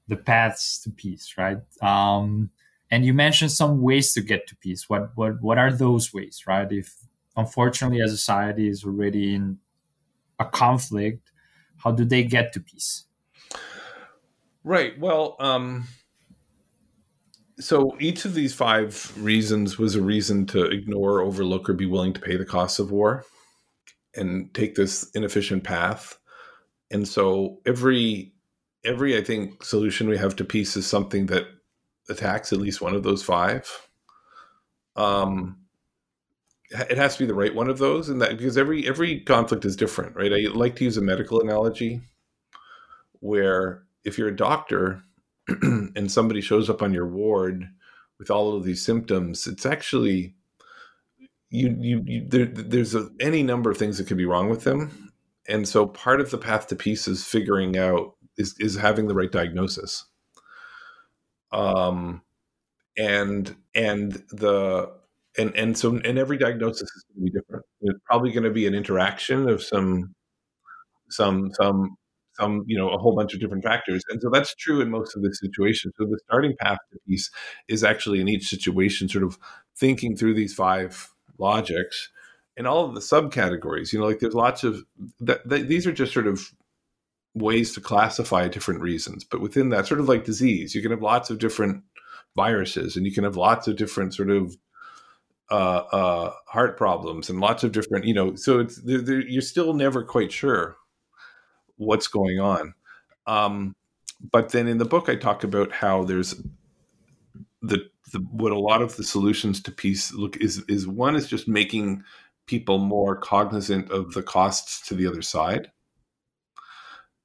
the 0.08 0.16
paths 0.16 0.80
to 0.82 0.90
peace, 0.90 1.34
right? 1.38 1.58
Um, 1.80 2.50
and 2.94 3.04
you 3.04 3.12
mentioned 3.12 3.50
some 3.50 3.82
ways 3.82 4.12
to 4.12 4.20
get 4.20 4.46
to 4.46 4.54
peace. 4.54 4.88
What 4.88 5.10
what 5.16 5.42
what 5.42 5.58
are 5.58 5.72
those 5.72 6.14
ways, 6.14 6.44
right? 6.46 6.70
If 6.70 6.94
unfortunately 7.36 7.98
a 7.98 8.06
society 8.06 8.68
is 8.68 8.84
already 8.84 9.34
in 9.34 9.58
a 10.38 10.44
conflict, 10.44 11.32
how 11.78 11.90
do 11.90 12.04
they 12.04 12.22
get 12.22 12.52
to 12.52 12.60
peace? 12.60 13.06
Right. 14.62 14.96
Well, 14.96 15.34
um, 15.40 15.88
so 17.58 17.96
each 17.98 18.24
of 18.26 18.34
these 18.34 18.54
five 18.54 19.12
reasons 19.18 19.76
was 19.76 19.96
a 19.96 20.00
reason 20.00 20.46
to 20.46 20.62
ignore, 20.62 21.20
overlook, 21.20 21.68
or 21.68 21.74
be 21.74 21.86
willing 21.86 22.12
to 22.12 22.20
pay 22.20 22.36
the 22.36 22.44
costs 22.44 22.78
of 22.78 22.92
war 22.92 23.24
and 24.14 24.54
take 24.54 24.76
this 24.76 25.10
inefficient 25.16 25.64
path. 25.64 26.16
And 26.92 27.08
so 27.08 27.58
every 27.66 28.34
every 28.84 29.16
I 29.16 29.24
think 29.24 29.64
solution 29.64 30.08
we 30.08 30.16
have 30.16 30.36
to 30.36 30.44
peace 30.44 30.76
is 30.76 30.86
something 30.86 31.26
that 31.26 31.46
attacks 32.08 32.52
at 32.52 32.60
least 32.60 32.80
one 32.80 32.94
of 32.94 33.02
those 33.02 33.22
five. 33.22 33.88
Um, 34.96 35.58
it 36.70 36.96
has 36.96 37.14
to 37.16 37.22
be 37.22 37.26
the 37.26 37.34
right 37.34 37.54
one 37.54 37.68
of 37.68 37.78
those, 37.78 38.08
and 38.08 38.20
that 38.20 38.36
because 38.36 38.58
every 38.58 38.86
every 38.86 39.20
conflict 39.20 39.64
is 39.64 39.76
different, 39.76 40.16
right? 40.16 40.32
I 40.32 40.48
like 40.52 40.76
to 40.76 40.84
use 40.84 40.96
a 40.96 41.02
medical 41.02 41.40
analogy 41.40 42.00
where 43.20 43.84
if 44.04 44.18
you're 44.18 44.28
a 44.28 44.36
doctor 44.36 45.02
and 45.48 46.10
somebody 46.10 46.40
shows 46.40 46.68
up 46.68 46.82
on 46.82 46.92
your 46.92 47.06
ward 47.06 47.68
with 48.18 48.30
all 48.30 48.56
of 48.56 48.64
these 48.64 48.84
symptoms, 48.84 49.46
it's 49.46 49.66
actually 49.66 50.34
you 51.50 51.76
you, 51.80 52.02
you 52.06 52.26
there, 52.28 52.46
there's 52.46 52.94
a, 52.94 53.08
any 53.20 53.42
number 53.42 53.70
of 53.70 53.76
things 53.76 53.98
that 53.98 54.06
could 54.06 54.16
be 54.16 54.26
wrong 54.26 54.48
with 54.48 54.64
them, 54.64 55.12
and 55.48 55.68
so 55.68 55.86
part 55.86 56.20
of 56.20 56.30
the 56.30 56.38
path 56.38 56.66
to 56.68 56.76
peace 56.76 57.06
is 57.06 57.24
figuring 57.24 57.76
out 57.76 58.16
is 58.36 58.54
is 58.58 58.76
having 58.76 59.06
the 59.06 59.14
right 59.14 59.30
diagnosis. 59.30 60.04
Um, 61.54 62.22
and 62.96 63.54
and 63.74 64.12
the 64.30 64.92
and 65.38 65.54
and 65.56 65.76
so 65.76 65.96
and 65.96 66.18
every 66.18 66.38
diagnosis 66.38 66.82
is 66.82 67.04
going 67.08 67.26
to 67.26 67.32
be 67.32 67.38
different. 67.38 67.64
It's 67.80 67.98
probably 68.06 68.32
going 68.32 68.44
to 68.44 68.50
be 68.50 68.66
an 68.66 68.74
interaction 68.74 69.48
of 69.48 69.62
some 69.62 70.14
some 71.10 71.50
some 71.54 71.96
some 72.34 72.64
you 72.66 72.76
know 72.76 72.90
a 72.90 72.98
whole 72.98 73.14
bunch 73.16 73.34
of 73.34 73.40
different 73.40 73.64
factors. 73.64 74.02
And 74.10 74.20
so 74.20 74.30
that's 74.30 74.54
true 74.54 74.80
in 74.80 74.90
most 74.90 75.16
of 75.16 75.22
the 75.22 75.32
situations. 75.34 75.94
So 75.98 76.06
the 76.06 76.20
starting 76.26 76.54
path 76.60 76.78
piece 77.06 77.30
is 77.68 77.84
actually 77.84 78.20
in 78.20 78.28
each 78.28 78.48
situation 78.48 79.08
sort 79.08 79.24
of 79.24 79.38
thinking 79.76 80.16
through 80.16 80.34
these 80.34 80.54
five 80.54 81.10
logics 81.38 82.10
and 82.56 82.66
all 82.66 82.84
of 82.84 82.94
the 82.94 83.00
subcategories. 83.00 83.92
You 83.92 84.00
know 84.00 84.06
like 84.06 84.20
there's 84.20 84.34
lots 84.34 84.64
of 84.64 84.84
that 85.20 85.48
these 85.48 85.86
are 85.86 85.92
just 85.92 86.12
sort 86.12 86.26
of 86.26 86.52
ways 87.34 87.72
to 87.72 87.80
classify 87.80 88.48
different 88.48 88.80
reasons 88.80 89.24
but 89.24 89.40
within 89.40 89.68
that 89.70 89.86
sort 89.86 90.00
of 90.00 90.08
like 90.08 90.24
disease 90.24 90.74
you 90.74 90.82
can 90.82 90.90
have 90.90 91.02
lots 91.02 91.30
of 91.30 91.38
different 91.38 91.82
viruses 92.36 92.96
and 92.96 93.06
you 93.06 93.12
can 93.12 93.24
have 93.24 93.36
lots 93.36 93.66
of 93.66 93.76
different 93.76 94.14
sort 94.14 94.30
of 94.30 94.56
uh, 95.50 95.82
uh, 95.92 96.32
heart 96.46 96.76
problems 96.76 97.28
and 97.28 97.40
lots 97.40 97.64
of 97.64 97.72
different 97.72 98.04
you 98.04 98.14
know 98.14 98.34
so 98.34 98.60
it's 98.60 98.80
they're, 98.82 99.02
they're, 99.02 99.20
you're 99.20 99.42
still 99.42 99.74
never 99.74 100.02
quite 100.02 100.32
sure 100.32 100.76
what's 101.76 102.08
going 102.08 102.40
on. 102.40 102.74
Um, 103.26 103.74
but 104.32 104.50
then 104.50 104.68
in 104.68 104.78
the 104.78 104.84
book, 104.84 105.08
I 105.08 105.16
talk 105.16 105.44
about 105.44 105.72
how 105.72 106.04
there's 106.04 106.34
the, 107.62 107.88
the 108.12 108.18
what 108.30 108.52
a 108.52 108.58
lot 108.58 108.82
of 108.82 108.96
the 108.96 109.04
solutions 109.04 109.62
to 109.62 109.70
peace 109.70 110.12
look 110.12 110.36
is 110.38 110.62
is 110.68 110.86
one 110.86 111.16
is 111.16 111.26
just 111.26 111.48
making 111.48 112.04
people 112.46 112.78
more 112.78 113.16
cognizant 113.16 113.90
of 113.90 114.12
the 114.12 114.22
costs 114.22 114.86
to 114.88 114.94
the 114.94 115.06
other 115.06 115.22
side 115.22 115.70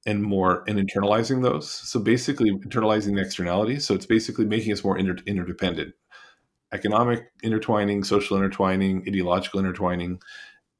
and 0.09 0.23
more 0.23 0.63
and 0.67 0.79
internalizing 0.79 1.43
those. 1.43 1.69
So 1.69 1.99
basically 1.99 2.51
internalizing 2.51 3.15
the 3.15 3.21
externalities 3.21 3.85
so 3.85 3.93
it's 3.93 4.05
basically 4.05 4.45
making 4.45 4.73
us 4.73 4.83
more 4.83 4.97
inter- 4.97 5.23
interdependent. 5.25 5.93
Economic 6.73 7.31
intertwining 7.43 8.03
social 8.03 8.37
intertwining 8.37 9.03
ideological 9.07 9.59
intertwining 9.59 10.19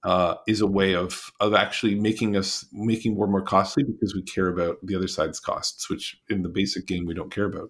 uh, 0.04 0.36
is 0.48 0.62
a 0.62 0.68
way 0.68 0.96
of 0.96 1.32
of 1.40 1.54
actually 1.54 1.96
making 1.96 2.36
us 2.36 2.66
making 2.72 3.16
war 3.16 3.28
more 3.28 3.42
costly 3.42 3.84
because 3.84 4.16
we 4.16 4.24
care 4.24 4.48
about 4.48 4.78
the 4.84 4.96
other 4.96 5.08
side's 5.08 5.40
costs, 5.40 5.90
which 5.90 6.18
in 6.30 6.42
the 6.42 6.50
basic 6.50 6.88
game 6.88 7.06
we 7.06 7.14
don't 7.14 7.34
care 7.34 7.46
about. 7.46 7.70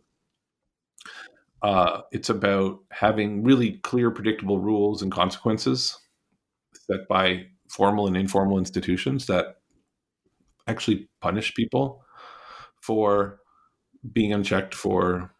Uh, 1.61 2.01
it's 2.11 2.29
about 2.29 2.79
having 2.91 3.43
really 3.43 3.73
clear, 3.83 4.11
predictable 4.11 4.59
rules 4.59 5.01
and 5.01 5.11
consequences 5.11 5.97
set 6.73 7.07
by 7.09 7.45
formal 7.69 8.07
and 8.07 8.15
informal 8.15 8.57
institutions 8.57 9.25
that 9.25 9.58
actually 10.69 11.09
punish 11.21 11.53
people 11.53 12.03
for 12.81 13.39
being 14.13 14.33
unchecked 14.33 14.73
for 14.73 15.31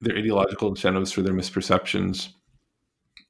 their 0.00 0.16
ideological 0.16 0.68
incentives 0.68 1.12
for 1.12 1.22
their 1.22 1.34
misperceptions 1.34 2.28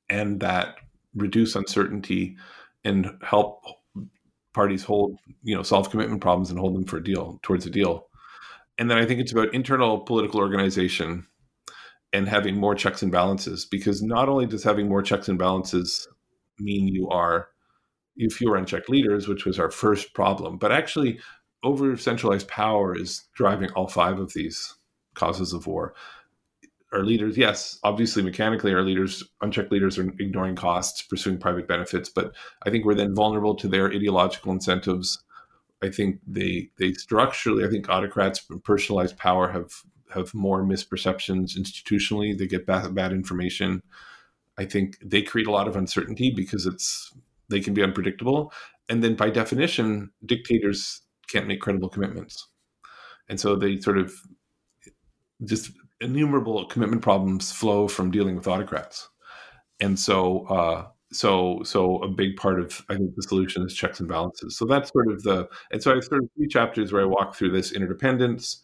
and 0.09 0.41
that 0.41 0.77
reduce 1.15 1.57
uncertainty 1.57 2.37
and 2.85 3.11
help 3.23 3.65
parties 4.55 4.85
hold 4.85 5.19
you 5.43 5.55
know 5.55 5.63
solve 5.63 5.91
commitment 5.91 6.21
problems 6.21 6.51
and 6.51 6.59
hold 6.59 6.75
them 6.75 6.85
for 6.85 6.97
a 6.97 7.05
deal 7.05 7.39
towards 7.43 7.67
a 7.67 7.71
deal. 7.71 8.07
And 8.79 8.91
then 8.91 8.99
i 8.99 9.05
think 9.07 9.21
it's 9.21 9.33
about 9.33 9.55
internal 9.55 10.01
political 10.01 10.41
organization 10.41 11.27
and 12.13 12.29
having 12.29 12.57
more 12.57 12.75
checks 12.75 13.03
and 13.03 13.13
balances 13.13 13.67
because 13.67 14.03
not 14.03 14.29
only 14.29 14.47
does 14.47 14.65
having 14.65 14.89
more 14.89 15.03
checks 15.03 15.29
and 15.29 15.39
balances 15.39 16.09
mean 16.59 16.89
you 16.89 17.09
are 17.09 17.49
you 18.17 18.29
fewer 18.29 18.57
unchecked 18.57 18.89
leaders 18.89 19.29
which 19.29 19.45
was 19.45 19.59
our 19.59 19.71
first 19.71 20.15
problem 20.15 20.59
but 20.59 20.73
actually 20.73 21.19
over 21.63 21.97
centralized 21.97 22.49
power 22.49 22.97
is 22.97 23.25
driving 23.35 23.71
all 23.73 23.89
five 23.89 24.19
of 24.19 24.33
these 24.33 24.75
causes 25.15 25.53
of 25.53 25.67
war 25.67 25.95
our 26.93 27.05
leaders, 27.05 27.37
yes, 27.37 27.79
obviously 27.83 28.23
mechanically 28.23 28.73
our 28.73 28.83
leaders, 28.83 29.23
unchecked 29.43 29.73
leaders 29.73 29.99
are 29.99 30.09
ignoring 30.19 30.57
costs, 30.57 31.03
pursuing 31.03 31.39
private 31.39 31.67
benefits, 31.67 32.09
but 32.09 32.35
I 32.65 32.71
think 32.71 32.85
we're 32.85 32.95
then 32.95 33.15
vulnerable 33.15 33.55
to 33.57 33.69
their 33.69 33.89
ideological 33.93 34.53
incentives. 34.53 35.23
I 35.83 35.91
think 35.91 36.21
they 36.27 36.71
they 36.79 36.93
structurally, 36.95 37.65
I 37.65 37.69
think 37.69 37.89
autocrats 37.89 38.47
personalized 38.65 39.19
power 39.19 39.49
have 39.51 39.73
have 40.15 40.33
more 40.33 40.65
misperceptions 40.65 41.59
institutionally. 41.59 42.37
They 42.37 42.47
get 42.47 42.67
bad, 42.67 42.95
bad 42.95 43.13
information. 43.13 43.83
I 44.57 44.65
think 44.65 44.97
they 45.05 45.23
create 45.23 45.49
a 45.49 45.53
lot 45.53 45.69
of 45.69 45.77
uncertainty 45.77 46.31
because 46.31 46.65
it's 46.65 47.13
they 47.49 47.61
can 47.61 47.75
be 47.75 47.83
unpredictable, 47.83 48.53
and 48.89 49.03
then 49.03 49.15
by 49.15 49.31
definition, 49.31 50.11
dictators 50.25 51.03
can't 51.29 51.47
make 51.47 51.61
credible 51.61 51.89
commitments, 51.89 52.49
and 53.29 53.39
so 53.39 53.57
they 53.57 53.77
sort 53.77 53.99
of 53.99 54.13
just 55.45 55.71
innumerable 56.01 56.65
commitment 56.67 57.03
problems 57.03 57.53
flow 57.53 57.89
from 57.89 58.11
dealing 58.11 58.37
with 58.37 58.49
autocrats. 58.49 59.09
And 59.81 59.99
so, 59.99 60.47
uh, 60.47 60.87
so, 61.13 61.63
so 61.65 62.03
a 62.03 62.09
big 62.09 62.37
part 62.37 62.61
of 62.61 62.85
I 62.89 62.95
think 62.97 63.15
the 63.15 63.23
solution 63.23 63.63
is 63.63 63.75
checks 63.75 64.01
and 64.01 64.09
balances. 64.09 64.57
So 64.57 64.65
that's 64.65 64.91
sort 64.91 65.11
of 65.11 65.23
the, 65.23 65.49
and 65.71 65.83
so 65.83 65.93
I 65.93 65.95
have 65.95 66.05
sort 66.05 66.23
of 66.23 66.31
three 66.37 66.49
chapters 66.49 66.93
where 66.93 67.03
I 67.03 67.07
walk 67.07 67.35
through 67.35 67.53
this 67.53 67.73
interdependence, 67.73 68.63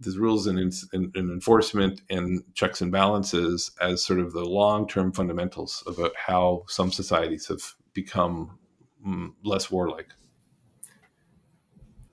these 0.00 0.18
rules 0.18 0.46
and, 0.46 0.58
and, 0.58 1.14
and 1.14 1.16
enforcement, 1.16 2.00
and 2.08 2.42
checks 2.54 2.80
and 2.80 2.90
balances 2.90 3.70
as 3.80 4.02
sort 4.02 4.18
of 4.18 4.32
the 4.32 4.44
long-term 4.44 5.12
fundamentals 5.12 5.82
about 5.86 6.12
how 6.16 6.64
some 6.68 6.90
societies 6.90 7.46
have 7.48 7.62
become 7.92 8.58
mm, 9.06 9.32
less 9.44 9.70
warlike. 9.70 10.08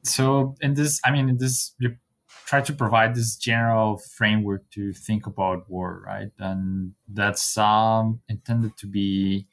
So, 0.03 0.55
in 0.61 0.73
this, 0.73 1.01
I 1.03 1.11
mean, 1.11 1.27
in 1.29 1.37
this, 1.37 1.73
you 1.79 1.97
try 2.45 2.61
to 2.61 2.73
provide 2.73 3.13
this 3.13 3.35
general 3.35 3.97
framework 3.97 4.69
to 4.71 4.93
think 4.93 5.27
about 5.27 5.69
war, 5.69 6.01
right? 6.05 6.31
And 6.39 6.93
that's 7.07 7.57
um, 7.57 8.21
intended 8.29 8.77
to 8.77 8.87
be 8.87 9.47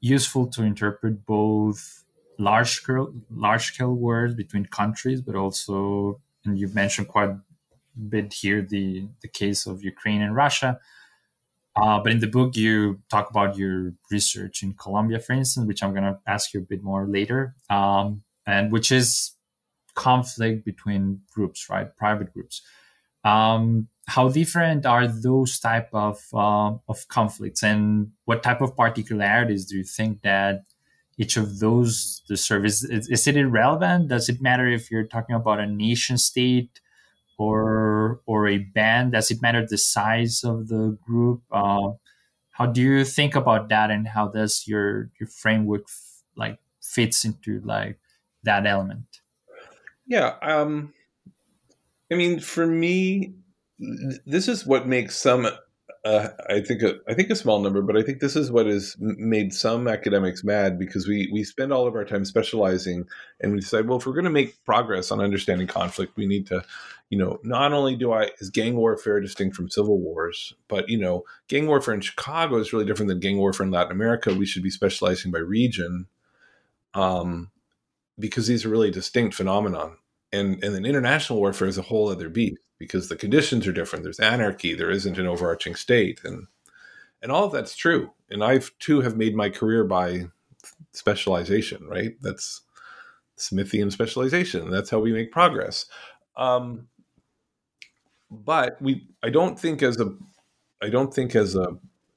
useful 0.00 0.46
to 0.48 0.62
interpret 0.62 1.26
both 1.26 2.04
large 2.38 2.70
scale 2.70 3.12
large 3.30 3.64
scale 3.66 3.94
wars 3.94 4.34
between 4.34 4.66
countries, 4.66 5.20
but 5.20 5.34
also, 5.34 6.20
and 6.44 6.58
you've 6.58 6.74
mentioned 6.74 7.08
quite 7.08 7.30
a 7.30 7.40
bit 8.08 8.32
here 8.32 8.62
the 8.62 9.08
the 9.20 9.28
case 9.28 9.66
of 9.66 9.82
Ukraine 9.82 10.22
and 10.22 10.34
Russia. 10.34 10.78
Uh, 11.74 11.98
but 12.00 12.12
in 12.12 12.20
the 12.20 12.26
book, 12.26 12.54
you 12.54 13.00
talk 13.10 13.30
about 13.30 13.56
your 13.56 13.94
research 14.10 14.62
in 14.62 14.74
Colombia, 14.74 15.18
for 15.18 15.32
instance, 15.32 15.66
which 15.66 15.82
I'm 15.82 15.92
going 15.92 16.04
to 16.04 16.18
ask 16.26 16.52
you 16.52 16.60
a 16.60 16.64
bit 16.64 16.82
more 16.82 17.06
later, 17.06 17.54
um, 17.70 18.22
and 18.46 18.70
which 18.70 18.92
is 18.92 19.32
conflict 19.94 20.64
between 20.64 21.20
groups, 21.32 21.70
right? 21.70 21.94
Private 21.96 22.32
groups. 22.34 22.60
Um, 23.24 23.88
how 24.06 24.28
different 24.28 24.84
are 24.84 25.06
those 25.06 25.58
type 25.60 25.88
of 25.92 26.20
uh, 26.34 26.72
of 26.88 27.08
conflicts, 27.08 27.62
and 27.62 28.10
what 28.26 28.42
type 28.42 28.60
of 28.60 28.76
particularities 28.76 29.64
do 29.64 29.76
you 29.78 29.84
think 29.84 30.22
that 30.22 30.64
each 31.16 31.36
of 31.36 31.60
those 31.60 32.22
the 32.28 32.36
service 32.36 32.84
is, 32.84 33.08
is 33.08 33.26
it 33.26 33.36
irrelevant? 33.36 34.08
Does 34.08 34.28
it 34.28 34.42
matter 34.42 34.66
if 34.66 34.90
you're 34.90 35.06
talking 35.06 35.36
about 35.36 35.60
a 35.60 35.66
nation 35.66 36.18
state 36.18 36.80
or 37.42 38.20
or 38.26 38.48
a 38.48 38.58
band? 38.58 39.12
Does 39.12 39.30
it 39.30 39.42
matter 39.42 39.66
the 39.66 39.78
size 39.78 40.44
of 40.44 40.68
the 40.68 40.98
group? 41.04 41.42
Uh, 41.50 41.92
how 42.52 42.66
do 42.66 42.80
you 42.80 43.04
think 43.04 43.34
about 43.34 43.68
that, 43.68 43.90
and 43.90 44.08
how 44.08 44.28
does 44.28 44.64
your 44.66 45.10
your 45.18 45.28
framework 45.28 45.82
f- 45.88 46.22
like 46.36 46.58
fits 46.80 47.24
into 47.24 47.60
like 47.60 47.98
that 48.44 48.66
element? 48.66 49.20
Yeah. 50.06 50.34
Um, 50.42 50.92
I 52.10 52.14
mean, 52.14 52.40
for 52.40 52.66
me, 52.66 53.34
this 54.26 54.48
is 54.48 54.66
what 54.66 54.86
makes 54.86 55.16
some. 55.16 55.48
Uh, 56.04 56.30
I 56.50 56.60
think 56.60 56.82
a, 56.82 56.96
I 57.08 57.14
think 57.14 57.30
a 57.30 57.36
small 57.36 57.60
number, 57.60 57.80
but 57.80 57.96
I 57.96 58.02
think 58.02 58.18
this 58.18 58.34
is 58.34 58.50
what 58.50 58.66
has 58.66 58.96
made 58.98 59.54
some 59.54 59.86
academics 59.86 60.42
mad 60.42 60.76
because 60.76 61.06
we 61.06 61.30
we 61.32 61.44
spend 61.44 61.72
all 61.72 61.86
of 61.86 61.94
our 61.94 62.04
time 62.04 62.24
specializing, 62.24 63.04
and 63.40 63.52
we 63.52 63.60
decide, 63.60 63.86
well, 63.86 63.98
if 63.98 64.06
we're 64.06 64.12
going 64.12 64.24
to 64.24 64.30
make 64.30 64.64
progress 64.64 65.12
on 65.12 65.20
understanding 65.20 65.68
conflict, 65.68 66.16
we 66.16 66.26
need 66.26 66.48
to, 66.48 66.64
you 67.08 67.18
know, 67.18 67.38
not 67.44 67.72
only 67.72 67.94
do 67.94 68.12
I 68.12 68.30
is 68.40 68.50
gang 68.50 68.74
warfare 68.74 69.20
distinct 69.20 69.54
from 69.54 69.70
civil 69.70 70.00
wars, 70.00 70.54
but 70.66 70.88
you 70.88 70.98
know, 70.98 71.22
gang 71.46 71.68
warfare 71.68 71.94
in 71.94 72.00
Chicago 72.00 72.56
is 72.56 72.72
really 72.72 72.84
different 72.84 73.08
than 73.08 73.20
gang 73.20 73.38
warfare 73.38 73.64
in 73.64 73.72
Latin 73.72 73.92
America. 73.92 74.34
We 74.34 74.46
should 74.46 74.64
be 74.64 74.70
specializing 74.70 75.30
by 75.30 75.38
region. 75.38 76.06
Um, 76.94 77.52
because 78.18 78.46
these 78.46 78.64
are 78.64 78.68
really 78.68 78.90
distinct 78.90 79.34
phenomenon. 79.34 79.96
And 80.32 80.62
and 80.64 80.74
then 80.74 80.84
international 80.84 81.38
warfare 81.38 81.68
is 81.68 81.78
a 81.78 81.82
whole 81.82 82.08
other 82.08 82.28
beast 82.28 82.60
because 82.82 83.08
the 83.08 83.14
conditions 83.16 83.64
are 83.68 83.72
different. 83.72 84.02
There's 84.02 84.18
anarchy. 84.18 84.74
There 84.74 84.90
isn't 84.90 85.18
an 85.18 85.28
overarching 85.28 85.76
state, 85.76 86.20
and 86.24 86.48
and 87.22 87.30
all 87.30 87.44
of 87.44 87.52
that's 87.52 87.76
true. 87.76 88.10
And 88.28 88.42
I've 88.42 88.72
too 88.80 89.02
have 89.02 89.16
made 89.16 89.36
my 89.36 89.50
career 89.50 89.84
by 89.84 90.26
specialization. 90.92 91.86
Right? 91.86 92.16
That's 92.20 92.62
Smithian 93.38 93.92
specialization. 93.92 94.68
That's 94.68 94.90
how 94.90 94.98
we 94.98 95.12
make 95.12 95.30
progress. 95.30 95.86
Um, 96.36 96.88
but 98.28 98.82
we, 98.82 99.06
I 99.22 99.30
don't 99.30 99.60
think 99.60 99.80
as 99.82 100.00
a, 100.00 100.16
I 100.82 100.88
don't 100.88 101.14
think 101.14 101.36
as 101.36 101.54
a, 101.54 101.76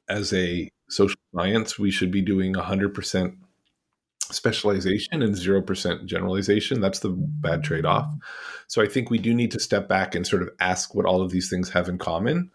as 0.09 0.33
a 0.33 0.71
social 0.89 1.19
science, 1.35 1.77
we 1.77 1.91
should 1.91 2.11
be 2.11 2.21
doing 2.21 2.55
hundred 2.55 2.93
percent 2.93 3.35
specialization 4.33 5.21
and 5.21 5.35
0% 5.35 6.05
generalization. 6.05 6.81
That's 6.81 6.99
the 6.99 7.09
bad 7.09 7.53
mm-hmm. 7.53 7.61
trade 7.61 7.85
off. 7.85 8.07
So 8.67 8.81
I 8.81 8.87
think 8.87 9.09
we 9.09 9.17
do 9.17 9.33
need 9.33 9.51
to 9.51 9.59
step 9.59 9.87
back 9.87 10.15
and 10.15 10.25
sort 10.25 10.41
of 10.41 10.49
ask 10.59 10.95
what 10.95 11.05
all 11.05 11.21
of 11.21 11.31
these 11.31 11.49
things 11.49 11.69
have 11.69 11.89
in 11.89 11.97
common 11.97 12.51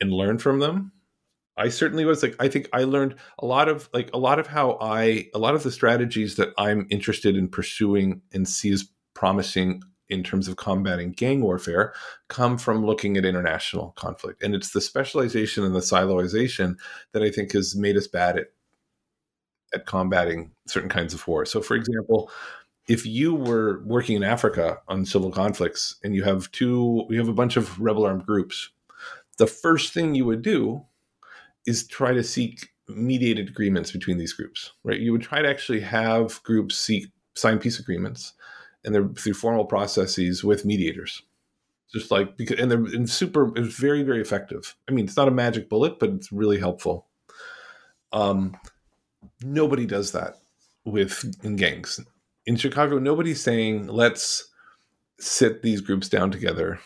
and 0.00 0.12
learn 0.12 0.38
from 0.38 0.60
them. 0.60 0.92
I 1.56 1.68
certainly 1.68 2.06
was 2.06 2.22
like 2.22 2.36
I 2.40 2.48
think 2.48 2.68
I 2.72 2.84
learned 2.84 3.16
a 3.38 3.44
lot 3.44 3.68
of 3.68 3.90
like 3.92 4.10
a 4.14 4.18
lot 4.18 4.38
of 4.38 4.46
how 4.46 4.78
I 4.80 5.26
a 5.34 5.38
lot 5.38 5.54
of 5.54 5.62
the 5.62 5.70
strategies 5.70 6.36
that 6.36 6.54
I'm 6.56 6.86
interested 6.88 7.36
in 7.36 7.48
pursuing 7.48 8.22
and 8.32 8.48
see 8.48 8.72
as 8.72 8.88
promising 9.14 9.82
in 10.08 10.22
terms 10.22 10.48
of 10.48 10.56
combating 10.56 11.12
gang 11.12 11.42
warfare 11.42 11.92
come 12.28 12.58
from 12.58 12.84
looking 12.84 13.16
at 13.16 13.24
international 13.24 13.92
conflict. 13.92 14.42
And 14.42 14.54
it's 14.54 14.70
the 14.70 14.80
specialization 14.80 15.64
and 15.64 15.74
the 15.74 15.80
siloization 15.80 16.76
that 17.12 17.22
I 17.22 17.30
think 17.30 17.52
has 17.52 17.76
made 17.76 17.96
us 17.96 18.08
bad 18.08 18.38
at 18.38 18.46
at 19.74 19.86
combating 19.86 20.50
certain 20.66 20.88
kinds 20.88 21.14
of 21.14 21.26
war. 21.26 21.44
So 21.44 21.60
for 21.60 21.74
example, 21.74 22.30
if 22.88 23.06
you 23.06 23.34
were 23.34 23.82
working 23.84 24.16
in 24.16 24.24
Africa 24.24 24.78
on 24.88 25.04
civil 25.04 25.30
conflicts 25.30 25.96
and 26.02 26.14
you 26.14 26.24
have 26.24 26.50
two 26.52 27.06
you 27.08 27.18
have 27.18 27.28
a 27.28 27.32
bunch 27.32 27.56
of 27.56 27.80
rebel 27.80 28.04
armed 28.04 28.26
groups, 28.26 28.70
the 29.38 29.46
first 29.46 29.92
thing 29.92 30.14
you 30.14 30.24
would 30.24 30.42
do 30.42 30.84
is 31.66 31.86
try 31.86 32.12
to 32.12 32.22
seek 32.22 32.70
mediated 32.88 33.48
agreements 33.48 33.92
between 33.92 34.18
these 34.18 34.32
groups, 34.32 34.72
right? 34.82 35.00
You 35.00 35.12
would 35.12 35.22
try 35.22 35.42
to 35.42 35.48
actually 35.48 35.80
have 35.80 36.42
groups 36.42 36.76
seek 36.76 37.06
sign 37.34 37.58
peace 37.58 37.78
agreements 37.78 38.32
and 38.84 38.94
they're 38.94 39.08
through 39.08 39.34
formal 39.34 39.64
processes 39.64 40.42
with 40.42 40.64
mediators. 40.64 41.22
Just 41.92 42.10
like 42.10 42.36
because 42.36 42.58
and 42.58 42.70
they're 42.70 42.78
and 42.78 43.10
super 43.10 43.52
it's 43.56 43.74
very, 43.74 44.02
very 44.02 44.20
effective. 44.20 44.76
I 44.88 44.92
mean, 44.92 45.04
it's 45.04 45.16
not 45.16 45.28
a 45.28 45.32
magic 45.32 45.68
bullet, 45.68 45.98
but 45.98 46.10
it's 46.10 46.30
really 46.32 46.58
helpful. 46.58 47.06
Um 48.12 48.56
nobody 49.42 49.86
does 49.86 50.12
that 50.12 50.36
with 50.84 51.24
gangs. 51.56 52.00
In 52.46 52.56
Chicago, 52.56 52.98
nobody's 52.98 53.40
saying 53.40 53.86
let's 53.86 54.48
sit 55.18 55.62
these 55.62 55.80
groups 55.80 56.08
down 56.08 56.30
together 56.30 56.80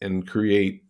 and 0.00 0.26
create 0.26 0.84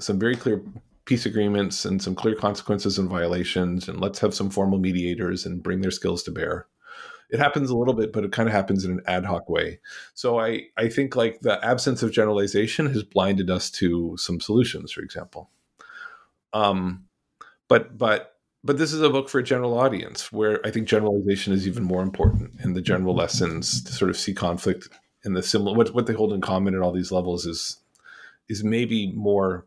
some 0.00 0.18
very 0.18 0.36
clear 0.36 0.62
peace 1.04 1.26
agreements 1.26 1.84
and 1.84 2.00
some 2.02 2.14
clear 2.14 2.34
consequences 2.34 2.98
and 2.98 3.10
violations 3.10 3.88
and 3.88 4.00
let's 4.00 4.18
have 4.18 4.34
some 4.34 4.48
formal 4.48 4.78
mediators 4.78 5.44
and 5.44 5.62
bring 5.62 5.82
their 5.82 5.90
skills 5.90 6.22
to 6.22 6.30
bear 6.30 6.66
it 7.30 7.40
happens 7.40 7.70
a 7.70 7.76
little 7.76 7.94
bit, 7.94 8.12
but 8.12 8.24
it 8.24 8.32
kind 8.32 8.48
of 8.48 8.54
happens 8.54 8.84
in 8.84 8.92
an 8.92 9.00
ad 9.06 9.24
hoc 9.24 9.48
way. 9.48 9.80
So 10.14 10.38
I, 10.38 10.66
I 10.76 10.88
think 10.88 11.16
like 11.16 11.40
the 11.40 11.62
absence 11.64 12.02
of 12.02 12.12
generalization 12.12 12.86
has 12.86 13.02
blinded 13.02 13.50
us 13.50 13.70
to 13.72 14.16
some 14.16 14.40
solutions, 14.40 14.92
for 14.92 15.00
example. 15.00 15.50
Um, 16.52 17.06
but 17.68 17.96
but 17.98 18.33
but 18.64 18.78
this 18.78 18.92
is 18.92 19.02
a 19.02 19.10
book 19.10 19.28
for 19.28 19.38
a 19.38 19.44
general 19.44 19.78
audience 19.78 20.32
where 20.32 20.66
I 20.66 20.70
think 20.70 20.88
generalization 20.88 21.52
is 21.52 21.66
even 21.68 21.84
more 21.84 22.02
important 22.02 22.52
and 22.60 22.74
the 22.74 22.80
general 22.80 23.12
mm-hmm. 23.12 23.20
lessons 23.20 23.84
to 23.84 23.92
sort 23.92 24.10
of 24.10 24.16
see 24.16 24.32
conflict 24.32 24.88
and 25.22 25.36
the 25.36 25.42
similar 25.42 25.76
what 25.76 25.94
what 25.94 26.06
they 26.06 26.14
hold 26.14 26.32
in 26.32 26.40
common 26.40 26.74
at 26.74 26.80
all 26.80 26.92
these 26.92 27.12
levels 27.12 27.46
is 27.46 27.78
is 28.48 28.64
maybe 28.64 29.12
more 29.12 29.66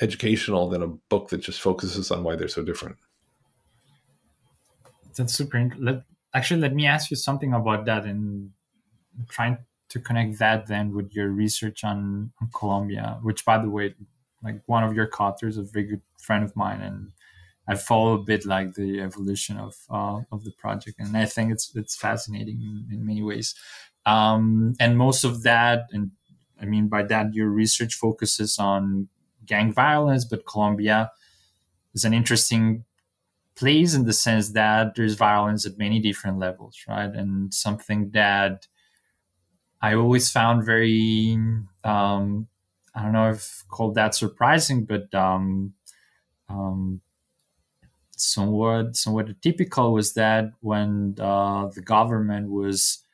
educational 0.00 0.68
than 0.68 0.82
a 0.82 0.86
book 0.86 1.30
that 1.30 1.38
just 1.38 1.60
focuses 1.60 2.10
on 2.10 2.22
why 2.22 2.36
they're 2.36 2.48
so 2.48 2.62
different. 2.62 2.96
That's 5.16 5.34
super. 5.34 5.70
Let, 5.78 6.02
actually 6.34 6.60
let 6.60 6.74
me 6.74 6.86
ask 6.86 7.10
you 7.10 7.16
something 7.16 7.54
about 7.54 7.86
that 7.86 8.04
and 8.04 8.50
trying 9.28 9.58
to 9.88 10.00
connect 10.00 10.38
that 10.38 10.66
then 10.66 10.94
with 10.94 11.12
your 11.14 11.28
research 11.28 11.84
on, 11.84 12.32
on 12.40 12.50
Colombia, 12.54 13.18
which 13.22 13.44
by 13.44 13.58
the 13.58 13.70
way, 13.70 13.94
like 14.42 14.60
one 14.66 14.84
of 14.84 14.94
your 14.94 15.06
co-authors, 15.06 15.56
a 15.56 15.62
very 15.62 15.86
good 15.86 16.02
friend 16.18 16.44
of 16.44 16.54
mine, 16.54 16.82
and 16.82 17.12
I 17.68 17.74
follow 17.74 18.14
a 18.14 18.22
bit 18.22 18.46
like 18.46 18.74
the 18.74 19.00
evolution 19.00 19.58
of 19.58 19.74
uh, 19.90 20.20
of 20.30 20.44
the 20.44 20.52
project, 20.52 20.98
and 21.00 21.16
I 21.16 21.26
think 21.26 21.52
it's 21.52 21.74
it's 21.74 21.96
fascinating 21.96 22.62
in, 22.62 22.94
in 22.94 23.06
many 23.06 23.22
ways. 23.22 23.54
Um, 24.04 24.74
and 24.78 24.96
most 24.96 25.24
of 25.24 25.42
that, 25.42 25.86
and 25.92 26.12
I 26.60 26.64
mean 26.64 26.88
by 26.88 27.02
that, 27.04 27.34
your 27.34 27.48
research 27.48 27.94
focuses 27.94 28.58
on 28.58 29.08
gang 29.44 29.72
violence, 29.72 30.24
but 30.24 30.46
Colombia 30.46 31.10
is 31.94 32.04
an 32.04 32.14
interesting 32.14 32.84
place 33.56 33.94
in 33.94 34.04
the 34.04 34.12
sense 34.12 34.50
that 34.50 34.94
there's 34.94 35.14
violence 35.14 35.66
at 35.66 35.78
many 35.78 35.98
different 35.98 36.38
levels, 36.38 36.78
right? 36.86 37.10
And 37.10 37.52
something 37.52 38.10
that 38.10 38.66
I 39.80 39.94
always 39.94 40.30
found 40.30 40.64
very, 40.64 41.38
um, 41.84 42.48
I 42.94 43.02
don't 43.02 43.12
know 43.12 43.30
if 43.30 43.64
called 43.68 43.94
that 43.94 44.14
surprising, 44.14 44.84
but 44.84 45.12
um, 45.14 45.72
um, 46.48 47.00
somewhat 48.16 48.96
somewhat 48.96 49.40
typical 49.42 49.92
was 49.92 50.14
that 50.14 50.50
when 50.60 51.14
uh, 51.20 51.68
the 51.74 51.82
government 51.82 52.50
was 52.50 53.04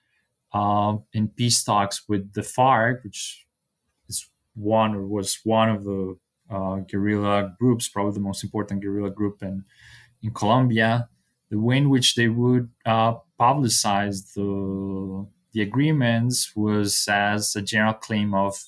uh, 0.52 0.96
in 1.12 1.28
peace 1.28 1.64
talks 1.64 2.08
with 2.08 2.32
the 2.34 2.42
FARC, 2.42 3.02
which 3.04 3.46
is 4.08 4.28
one 4.54 4.94
or 4.94 5.06
was 5.06 5.38
one 5.44 5.70
of 5.70 5.84
the 5.84 6.16
uh, 6.50 6.76
guerrilla 6.90 7.54
groups, 7.58 7.88
probably 7.88 8.12
the 8.12 8.20
most 8.20 8.44
important 8.44 8.82
guerrilla 8.82 9.10
group 9.10 9.42
in 9.42 9.64
in 10.22 10.30
Colombia, 10.32 11.08
the 11.50 11.58
way 11.58 11.76
in 11.78 11.90
which 11.90 12.14
they 12.14 12.28
would 12.28 12.70
uh, 12.86 13.14
publicize 13.40 14.34
the 14.34 15.26
the 15.52 15.62
agreements 15.62 16.54
was 16.56 17.06
as 17.10 17.54
a 17.56 17.62
general 17.62 17.94
claim 17.94 18.34
of 18.34 18.62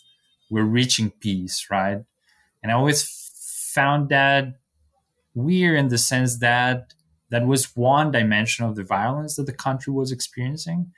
we're 0.50 0.64
reaching 0.64 1.10
peace, 1.10 1.66
right? 1.70 1.98
And 2.62 2.70
I 2.70 2.74
always 2.74 3.02
found 3.74 4.08
that 4.10 4.54
weird 5.34 5.78
in 5.78 5.88
the 5.88 5.98
sense 5.98 6.38
that 6.38 6.94
that 7.30 7.46
was 7.46 7.76
one 7.76 8.12
dimension 8.12 8.64
of 8.64 8.76
the 8.76 8.84
violence 8.84 9.36
that 9.36 9.46
the 9.46 9.52
country 9.52 9.92
was 9.92 10.12
experiencing. 10.12 10.92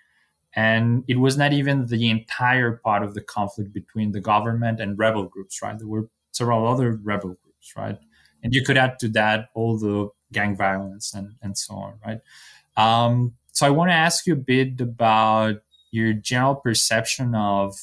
And 0.55 1.05
it 1.07 1.19
was 1.19 1.37
not 1.37 1.53
even 1.53 1.87
the 1.87 2.11
entire 2.11 2.73
part 2.73 3.03
of 3.03 3.15
the 3.15 3.21
conflict 3.21 3.73
between 3.73 4.13
the 4.13 4.21
government 4.21 4.81
and 4.81 4.99
rebel 4.99 5.25
groups, 5.25 5.61
right? 5.63 5.79
There 5.79 5.87
were 5.87 6.09
several 6.33 6.67
other 6.67 6.99
rebel 7.03 7.37
groups, 7.43 7.75
right? 7.77 7.99
And 8.43 8.55
you 8.55 8.63
could 8.63 8.77
add 8.77 8.99
to 9.01 9.09
that 9.11 9.49
all 9.55 9.79
the 9.79 10.09
gang 10.33 10.57
violence 10.57 11.15
and, 11.15 11.35
and 11.43 11.57
so 11.57 11.75
on, 11.75 11.95
right? 12.07 12.21
Um, 12.77 13.35
so 13.53 13.67
I 13.67 13.71
want 13.71 13.91
to 13.91 13.95
ask 13.95 14.27
you 14.27 14.35
a 14.35 14.37
bit 14.37 14.81
about 14.81 15.57
your 15.91 16.13
general 16.13 16.57
perception 16.57 17.35
of 17.35 17.75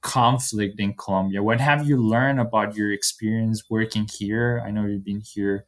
conflict 0.00 0.80
in 0.80 0.94
Colombia. 0.94 1.42
What 1.42 1.60
have 1.60 1.86
you 1.86 1.96
learned 1.96 2.40
about 2.40 2.76
your 2.76 2.92
experience 2.92 3.64
working 3.70 4.08
here? 4.10 4.62
I 4.66 4.70
know 4.70 4.86
you've 4.86 5.04
been 5.04 5.20
here 5.20 5.66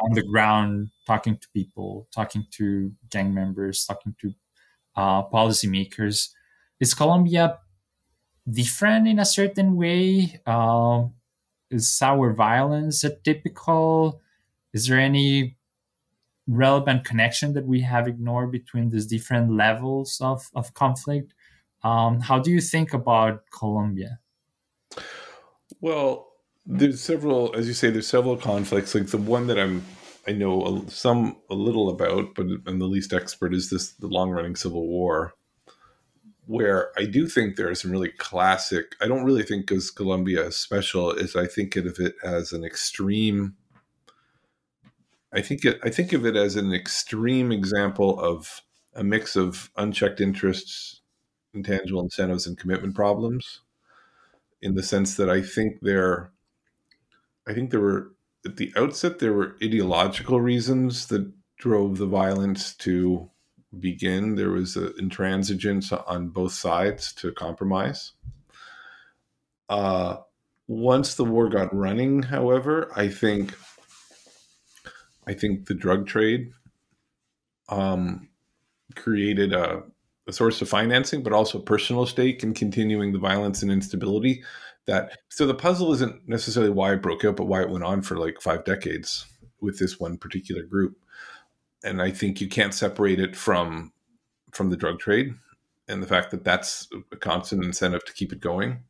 on 0.00 0.12
the 0.12 0.22
ground, 0.22 0.90
talking 1.06 1.36
to 1.36 1.48
people, 1.54 2.08
talking 2.14 2.46
to 2.52 2.92
gang 3.10 3.32
members, 3.32 3.84
talking 3.86 4.14
to 4.20 4.34
uh, 4.96 5.22
policymakers. 5.28 6.30
Is 6.80 6.94
Colombia 6.94 7.58
different 8.48 9.08
in 9.08 9.18
a 9.18 9.24
certain 9.24 9.76
way? 9.76 10.40
Uh, 10.46 11.04
is 11.70 12.00
our 12.02 12.32
violence 12.32 13.02
atypical? 13.02 14.20
is 14.76 14.86
there 14.86 15.00
any 15.00 15.56
relevant 16.46 17.02
connection 17.02 17.54
that 17.54 17.64
we 17.64 17.80
have 17.80 18.06
ignored 18.06 18.52
between 18.52 18.90
these 18.90 19.06
different 19.06 19.50
levels 19.50 20.18
of, 20.20 20.46
of 20.54 20.74
conflict? 20.74 21.32
Um, 21.82 22.20
how 22.20 22.38
do 22.38 22.50
you 22.50 22.60
think 22.60 22.92
about 22.92 23.44
Colombia? 23.50 24.18
Well, 25.80 26.28
there's 26.66 27.00
several, 27.00 27.54
as 27.56 27.68
you 27.68 27.74
say, 27.74 27.90
there's 27.90 28.06
several 28.06 28.36
conflicts. 28.36 28.94
Like 28.94 29.06
the 29.06 29.18
one 29.18 29.46
that 29.46 29.58
I'm, 29.58 29.84
I 30.26 30.32
know 30.32 30.84
some 30.88 31.36
a 31.48 31.54
little 31.54 31.88
about, 31.88 32.34
but 32.34 32.46
I'm 32.66 32.78
the 32.78 32.86
least 32.86 33.12
expert 33.12 33.54
is 33.54 33.70
this 33.70 33.92
the 33.92 34.08
long 34.08 34.30
running 34.30 34.56
civil 34.56 34.86
war, 34.86 35.34
where 36.46 36.90
I 36.98 37.04
do 37.04 37.28
think 37.28 37.56
there 37.56 37.68
are 37.68 37.74
some 37.74 37.90
really 37.90 38.10
classic. 38.10 38.96
I 39.00 39.06
don't 39.06 39.24
really 39.24 39.44
think 39.44 39.66
because 39.66 39.90
Colombia 39.90 40.46
is 40.46 40.56
special, 40.56 41.12
is 41.12 41.36
I 41.36 41.46
think 41.46 41.76
of 41.76 41.98
it 41.98 42.14
as 42.24 42.52
an 42.52 42.64
extreme 42.64 43.56
I 45.36 45.42
think 45.42 45.64
it, 45.64 45.78
I 45.84 45.90
think 45.90 46.14
of 46.14 46.24
it 46.24 46.34
as 46.34 46.56
an 46.56 46.72
extreme 46.72 47.52
example 47.52 48.18
of 48.18 48.62
a 48.94 49.04
mix 49.04 49.36
of 49.36 49.70
unchecked 49.76 50.20
interests, 50.20 51.02
intangible 51.52 52.00
incentives, 52.00 52.46
and 52.46 52.56
commitment 52.56 52.94
problems. 52.94 53.60
In 54.62 54.74
the 54.74 54.82
sense 54.82 55.16
that 55.16 55.28
I 55.28 55.42
think 55.42 55.80
there, 55.82 56.32
I 57.46 57.54
think 57.54 57.70
there 57.70 57.80
were 57.80 58.12
at 58.44 58.56
the 58.56 58.72
outset 58.76 59.18
there 59.18 59.32
were 59.32 59.56
ideological 59.62 60.40
reasons 60.40 61.06
that 61.06 61.32
drove 61.58 61.98
the 61.98 62.06
violence 62.06 62.74
to 62.76 63.30
begin. 63.78 64.34
There 64.34 64.50
was 64.50 64.76
an 64.76 64.92
intransigence 65.00 65.92
on 66.08 66.28
both 66.28 66.52
sides 66.52 67.12
to 67.14 67.32
compromise. 67.32 68.12
Uh, 69.68 70.18
once 70.68 71.14
the 71.14 71.24
war 71.24 71.48
got 71.48 71.74
running, 71.74 72.22
however, 72.22 72.90
I 72.94 73.08
think 73.08 73.54
I 75.26 75.34
think 75.34 75.66
the 75.66 75.74
drug 75.74 76.06
trade 76.06 76.52
um, 77.68 78.28
created 78.94 79.52
a, 79.52 79.82
a, 80.28 80.32
source 80.32 80.62
of 80.62 80.68
financing, 80.68 81.24
but 81.24 81.32
also 81.32 81.58
personal 81.58 82.06
stake 82.06 82.44
in 82.44 82.54
continuing 82.54 83.12
the 83.12 83.18
violence 83.18 83.62
and 83.62 83.72
instability. 83.72 84.44
That 84.86 85.18
so 85.28 85.46
the 85.46 85.54
puzzle 85.54 85.92
isn't 85.94 86.28
necessarily 86.28 86.70
why 86.70 86.92
it 86.92 87.02
broke 87.02 87.24
out, 87.24 87.36
but 87.36 87.46
why 87.46 87.62
it 87.62 87.70
went 87.70 87.84
on 87.84 88.02
for 88.02 88.16
like 88.16 88.40
five 88.40 88.64
decades 88.64 89.26
with 89.60 89.78
this 89.78 89.98
one 89.98 90.16
particular 90.16 90.62
group. 90.62 90.96
And 91.84 92.00
I 92.00 92.10
think 92.10 92.40
you 92.40 92.48
can't 92.48 92.74
separate 92.74 93.20
it 93.20 93.36
from 93.36 93.92
from 94.52 94.70
the 94.70 94.76
drug 94.76 94.98
trade 94.98 95.34
and 95.88 96.02
the 96.02 96.06
fact 96.06 96.30
that 96.30 96.44
that's 96.44 96.88
a 97.12 97.16
constant 97.16 97.64
incentive 97.64 98.04
to 98.04 98.12
keep 98.12 98.32
it 98.32 98.40
going. 98.40 98.80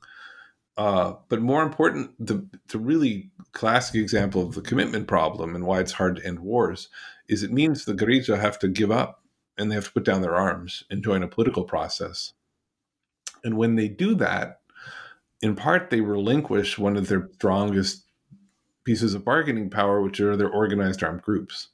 Uh, 0.77 1.15
but 1.29 1.41
more 1.41 1.63
important, 1.63 2.11
the, 2.25 2.47
the 2.69 2.79
really 2.79 3.31
classic 3.53 3.95
example 3.97 4.43
of 4.43 4.55
the 4.55 4.61
commitment 4.61 5.09
problem 5.09 5.55
and 5.55 5.65
why 5.65 5.81
it's 5.81 5.93
hard 5.93 6.17
to 6.17 6.27
end 6.27 6.41
wars 6.41 6.89
is 7.29 7.43
it 7.43 7.53
means 7.53 7.85
the 7.85 7.95
guerrilla 7.95 8.37
have 8.37 8.59
to 8.59 8.69
give 8.69 8.91
up 8.91 9.23
and 9.57 9.71
they 9.71 9.75
have 9.75 9.87
to 9.87 9.93
put 9.93 10.05
down 10.05 10.21
their 10.21 10.37
arms 10.37 10.85
and 10.91 11.03
join 11.03 11.23
a 11.23 11.29
political 11.29 11.65
process. 11.65 12.35
And 13.43 13.57
when 13.57 13.77
they 13.77 13.89
do 13.89 14.15
that, 14.17 14.61
in 15.43 15.55
part, 15.55 15.91
they 15.91 16.01
relinquish 16.01 16.79
one 16.79 16.97
of 16.97 17.09
their 17.09 17.29
strongest 17.35 18.05
pieces 18.85 19.15
of 19.15 19.25
bargaining 19.25 19.69
power, 19.69 20.01
which 20.01 20.21
are 20.21 20.37
their 20.37 20.49
organized 20.49 21.03
armed 21.03 21.23
groups. 21.23 21.69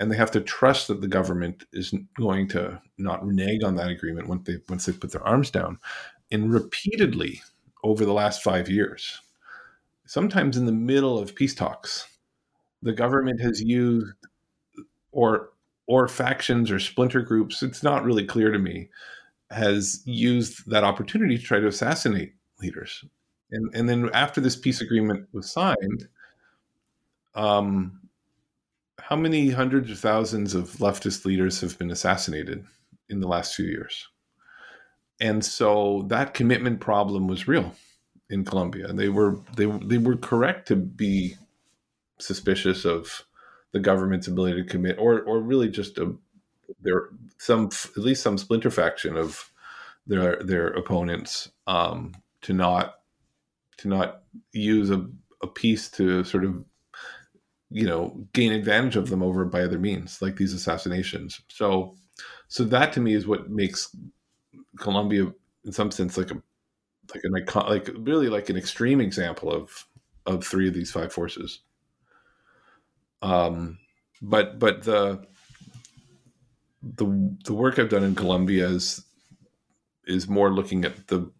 And 0.00 0.10
they 0.10 0.16
have 0.16 0.30
to 0.32 0.40
trust 0.40 0.88
that 0.88 1.00
the 1.00 1.08
government 1.08 1.64
is 1.72 1.92
going 2.16 2.48
to 2.48 2.80
not 2.98 3.26
renege 3.26 3.64
on 3.64 3.74
that 3.76 3.88
agreement 3.88 4.28
once 4.28 4.46
they 4.46 4.58
once 4.68 4.86
they 4.86 4.92
put 4.92 5.10
their 5.12 5.26
arms 5.26 5.50
down. 5.50 5.78
And 6.30 6.52
repeatedly 6.52 7.42
over 7.82 8.04
the 8.04 8.12
last 8.12 8.42
five 8.42 8.68
years, 8.68 9.20
sometimes 10.06 10.56
in 10.56 10.66
the 10.66 10.72
middle 10.72 11.18
of 11.18 11.34
peace 11.34 11.54
talks, 11.54 12.06
the 12.82 12.92
government 12.92 13.40
has 13.40 13.60
used 13.60 14.12
or 15.10 15.50
or 15.88 16.06
factions 16.06 16.70
or 16.70 16.78
splinter 16.78 17.22
groups, 17.22 17.62
it's 17.62 17.82
not 17.82 18.04
really 18.04 18.24
clear 18.24 18.52
to 18.52 18.58
me, 18.58 18.90
has 19.50 20.02
used 20.04 20.70
that 20.70 20.84
opportunity 20.84 21.38
to 21.38 21.42
try 21.42 21.58
to 21.58 21.66
assassinate 21.66 22.34
leaders. 22.60 23.04
And, 23.50 23.74
and 23.74 23.88
then 23.88 24.10
after 24.12 24.40
this 24.40 24.56
peace 24.56 24.80
agreement 24.80 25.28
was 25.32 25.50
signed, 25.50 26.08
um, 27.34 28.00
how 29.00 29.16
many 29.16 29.50
hundreds 29.50 29.90
of 29.90 29.98
thousands 29.98 30.54
of 30.54 30.70
leftist 30.72 31.24
leaders 31.24 31.60
have 31.60 31.78
been 31.78 31.90
assassinated 31.90 32.64
in 33.08 33.20
the 33.20 33.28
last 33.28 33.54
few 33.54 33.66
years? 33.66 34.08
And 35.20 35.44
so 35.44 36.04
that 36.08 36.34
commitment 36.34 36.80
problem 36.80 37.26
was 37.26 37.48
real 37.48 37.74
in 38.30 38.44
Colombia. 38.44 38.92
They 38.92 39.08
were 39.08 39.40
they 39.56 39.66
they 39.66 39.98
were 39.98 40.16
correct 40.16 40.68
to 40.68 40.76
be 40.76 41.36
suspicious 42.18 42.84
of 42.84 43.24
the 43.72 43.80
government's 43.80 44.28
ability 44.28 44.62
to 44.62 44.68
commit, 44.68 44.98
or 44.98 45.22
or 45.22 45.40
really 45.40 45.68
just 45.68 45.98
a 45.98 46.14
there 46.80 47.08
some 47.38 47.70
at 47.96 48.02
least 48.02 48.22
some 48.22 48.38
splinter 48.38 48.70
faction 48.70 49.16
of 49.16 49.50
their 50.06 50.36
their 50.36 50.68
opponents 50.68 51.50
um, 51.66 52.12
to 52.42 52.52
not 52.52 52.94
to 53.78 53.88
not 53.88 54.22
use 54.52 54.90
a, 54.90 55.06
a 55.42 55.46
piece 55.46 55.88
to 55.90 56.24
sort 56.24 56.44
of 56.44 56.64
you 57.70 57.86
know 57.86 58.26
gain 58.32 58.52
advantage 58.52 58.96
of 58.96 59.10
them 59.10 59.22
over 59.22 59.44
by 59.44 59.62
other 59.62 59.78
means 59.78 60.20
like 60.22 60.36
these 60.36 60.52
assassinations. 60.52 61.40
So 61.48 61.96
so 62.48 62.64
that 62.64 62.92
to 62.94 63.00
me 63.00 63.14
is 63.14 63.26
what 63.26 63.50
makes 63.50 63.94
colombia 64.78 65.32
in 65.64 65.72
some 65.72 65.90
sense 65.90 66.16
like 66.16 66.30
a 66.30 66.42
like 67.14 67.24
an 67.24 67.34
icon 67.34 67.68
like 67.68 67.90
really 67.98 68.28
like 68.28 68.48
an 68.48 68.56
extreme 68.56 69.00
example 69.00 69.50
of 69.50 69.86
of 70.26 70.44
three 70.44 70.68
of 70.68 70.74
these 70.74 70.90
five 70.90 71.12
forces. 71.12 71.60
Um, 73.22 73.78
but 74.20 74.58
but 74.58 74.82
the 74.84 75.26
the 76.82 77.36
the 77.44 77.54
work 77.54 77.78
I've 77.78 77.88
done 77.88 78.04
in 78.04 78.14
Colombia 78.14 78.68
is 78.68 79.04
is 80.06 80.28
more 80.28 80.52
looking 80.52 80.84
at 80.84 81.08
the 81.08 81.30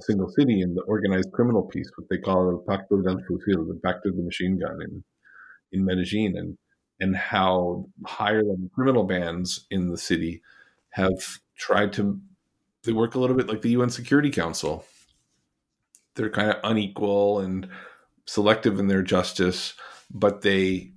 single 0.00 0.28
city 0.30 0.62
and 0.62 0.76
the 0.76 0.82
organized 0.82 1.32
criminal 1.32 1.62
piece, 1.62 1.90
what 1.96 2.08
they 2.08 2.18
call 2.18 2.50
the 2.50 2.72
Pacto 2.72 3.04
del 3.04 3.18
Fusil, 3.28 3.66
the 3.68 3.80
Pact 3.84 4.06
of 4.06 4.16
the 4.16 4.22
Machine 4.22 4.58
Gun 4.58 4.78
in 4.82 5.04
in 5.72 5.84
Medellin, 5.84 6.36
and 6.36 6.58
and 7.00 7.16
how 7.16 7.88
higher 8.06 8.42
level 8.42 8.70
criminal 8.74 9.04
bands 9.04 9.66
in 9.70 9.90
the 9.90 9.98
city 9.98 10.42
have 10.90 11.38
tried 11.56 11.92
to 11.94 12.20
they 12.84 12.92
work 12.92 13.14
a 13.14 13.18
little 13.18 13.36
bit 13.36 13.48
like 13.48 13.62
the 13.62 13.70
UN 13.70 13.90
Security 13.90 14.30
Council. 14.30 14.84
They're 16.14 16.30
kind 16.30 16.50
of 16.50 16.56
unequal 16.64 17.40
and 17.40 17.68
selective 18.26 18.78
in 18.78 18.88
their 18.88 19.02
justice, 19.02 19.74
but 20.10 20.42
they 20.42 20.92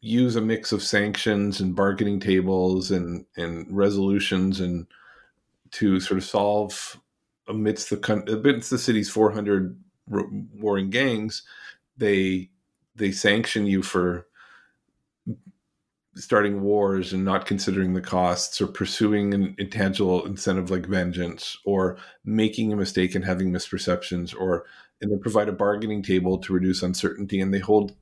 use 0.00 0.36
a 0.36 0.40
mix 0.40 0.70
of 0.70 0.82
sanctions 0.82 1.60
and 1.60 1.74
bargaining 1.74 2.20
tables 2.20 2.90
and 2.90 3.24
and 3.36 3.66
resolutions 3.70 4.60
and 4.60 4.86
to 5.72 6.00
sort 6.00 6.18
of 6.18 6.24
solve 6.24 6.98
amidst 7.48 7.90
the 7.90 8.24
amidst 8.28 8.70
the 8.70 8.78
city's 8.78 9.10
400 9.10 9.78
warring 10.08 10.90
gangs 10.90 11.42
they 11.96 12.50
they 12.94 13.12
sanction 13.12 13.66
you 13.66 13.82
for 13.82 14.26
starting 16.14 16.62
wars 16.62 17.12
and 17.12 17.24
not 17.24 17.46
considering 17.46 17.94
the 17.94 18.00
costs 18.00 18.60
or 18.60 18.66
pursuing 18.66 19.32
an 19.34 19.54
intangible 19.58 20.26
incentive 20.26 20.70
like 20.70 20.86
vengeance 20.86 21.56
or 21.64 21.96
making 22.24 22.72
a 22.72 22.76
mistake 22.76 23.14
and 23.14 23.24
having 23.24 23.52
misperceptions 23.52 24.34
or 24.38 24.66
and 25.00 25.12
they 25.12 25.16
provide 25.16 25.48
a 25.48 25.52
bargaining 25.52 26.02
table 26.02 26.36
to 26.38 26.52
reduce 26.52 26.82
uncertainty 26.82 27.40
and 27.40 27.54
they 27.54 27.58
hold 27.58 27.94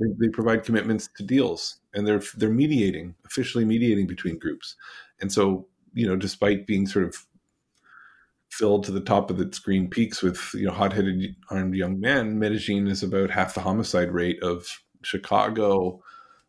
they, 0.00 0.06
they 0.18 0.28
provide 0.28 0.64
commitments 0.64 1.08
to 1.16 1.22
deals 1.22 1.80
and 1.92 2.06
they're 2.06 2.22
they're 2.36 2.50
mediating 2.50 3.14
officially 3.26 3.64
mediating 3.64 4.06
between 4.06 4.38
groups. 4.38 4.76
And 5.20 5.30
so 5.30 5.66
you 5.92 6.06
know 6.06 6.16
despite 6.16 6.66
being 6.66 6.86
sort 6.86 7.04
of 7.04 7.26
filled 8.58 8.84
to 8.84 8.92
the 8.92 9.00
top 9.00 9.30
of 9.30 9.40
its 9.40 9.58
green 9.58 9.88
peaks 9.88 10.22
with 10.22 10.50
you 10.54 10.66
know 10.66 10.72
hot-headed 10.72 11.34
armed 11.50 11.74
young 11.74 11.98
men 11.98 12.38
medellin 12.38 12.86
is 12.86 13.02
about 13.02 13.30
half 13.30 13.54
the 13.54 13.60
homicide 13.60 14.10
rate 14.10 14.42
of 14.42 14.80
chicago 15.02 16.00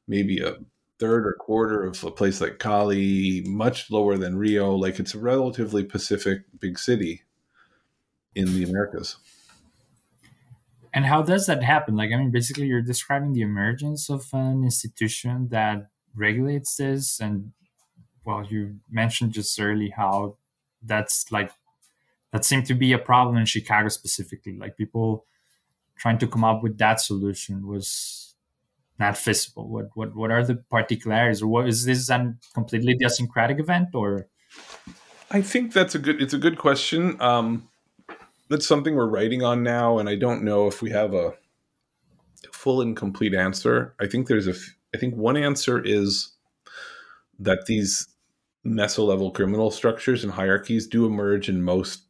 maybe 0.07 0.39
a 0.39 0.55
third 0.99 1.25
or 1.25 1.33
quarter 1.33 1.83
of 1.83 2.01
a 2.03 2.11
place 2.11 2.39
like 2.39 2.59
cali 2.59 3.41
much 3.45 3.89
lower 3.89 4.17
than 4.17 4.37
rio 4.37 4.73
like 4.75 4.99
it's 4.99 5.15
a 5.15 5.19
relatively 5.19 5.83
pacific 5.83 6.41
big 6.59 6.77
city 6.77 7.23
in 8.35 8.53
the 8.53 8.63
americas 8.63 9.17
and 10.95 11.05
how 11.05 11.21
does 11.21 11.45
that 11.47 11.61
happen? 11.61 11.97
Like, 11.97 12.13
I 12.13 12.15
mean, 12.15 12.31
basically, 12.31 12.67
you're 12.67 12.81
describing 12.81 13.33
the 13.33 13.41
emergence 13.41 14.09
of 14.09 14.29
an 14.31 14.63
institution 14.63 15.49
that 15.49 15.89
regulates 16.15 16.77
this. 16.77 17.19
And, 17.19 17.51
well, 18.23 18.45
you 18.49 18.77
mentioned 18.89 19.33
just 19.33 19.59
early 19.59 19.89
how 19.89 20.37
that's 20.81 21.29
like, 21.33 21.51
that 22.35 22.43
seemed 22.43 22.65
to 22.65 22.73
be 22.73 22.91
a 22.91 22.97
problem 22.97 23.37
in 23.37 23.45
Chicago 23.45 23.87
specifically. 23.87 24.57
Like, 24.57 24.75
people 24.75 25.25
trying 25.95 26.17
to 26.17 26.27
come 26.27 26.43
up 26.43 26.61
with 26.61 26.77
that 26.79 26.99
solution 26.99 27.65
was 27.65 28.35
not 28.99 29.17
feasible. 29.17 29.69
What, 29.69 29.85
what, 29.93 30.13
what 30.13 30.31
are 30.31 30.43
the 30.43 30.55
particularities? 30.55 31.41
Or 31.41 31.47
what 31.47 31.65
is 31.65 31.85
this 31.85 32.09
a 32.09 32.35
completely 32.53 32.91
idiosyncratic 32.91 33.57
event 33.61 33.95
or? 33.95 34.27
I 35.31 35.41
think 35.41 35.71
that's 35.71 35.95
a 35.95 35.99
good, 35.99 36.21
it's 36.21 36.33
a 36.33 36.37
good 36.37 36.57
question. 36.57 37.15
Um, 37.21 37.69
that's 38.49 38.67
something 38.67 38.95
we're 38.95 39.07
writing 39.07 39.41
on 39.41 39.63
now, 39.63 39.97
and 39.97 40.09
I 40.09 40.15
don't 40.15 40.43
know 40.43 40.67
if 40.67 40.81
we 40.81 40.89
have 40.91 41.13
a 41.13 41.35
full 42.51 42.81
and 42.81 42.97
complete 42.97 43.33
answer. 43.33 43.95
I 44.01 44.07
think 44.07 44.27
there's 44.27 44.47
a. 44.47 44.55
I 44.93 44.97
think 44.97 45.15
one 45.15 45.37
answer 45.37 45.81
is 45.81 46.33
that 47.39 47.65
these 47.65 48.09
meso 48.65 49.05
level 49.05 49.31
criminal 49.31 49.71
structures 49.71 50.23
and 50.23 50.33
hierarchies 50.33 50.87
do 50.87 51.05
emerge 51.05 51.49
in 51.49 51.61
most 51.61 52.03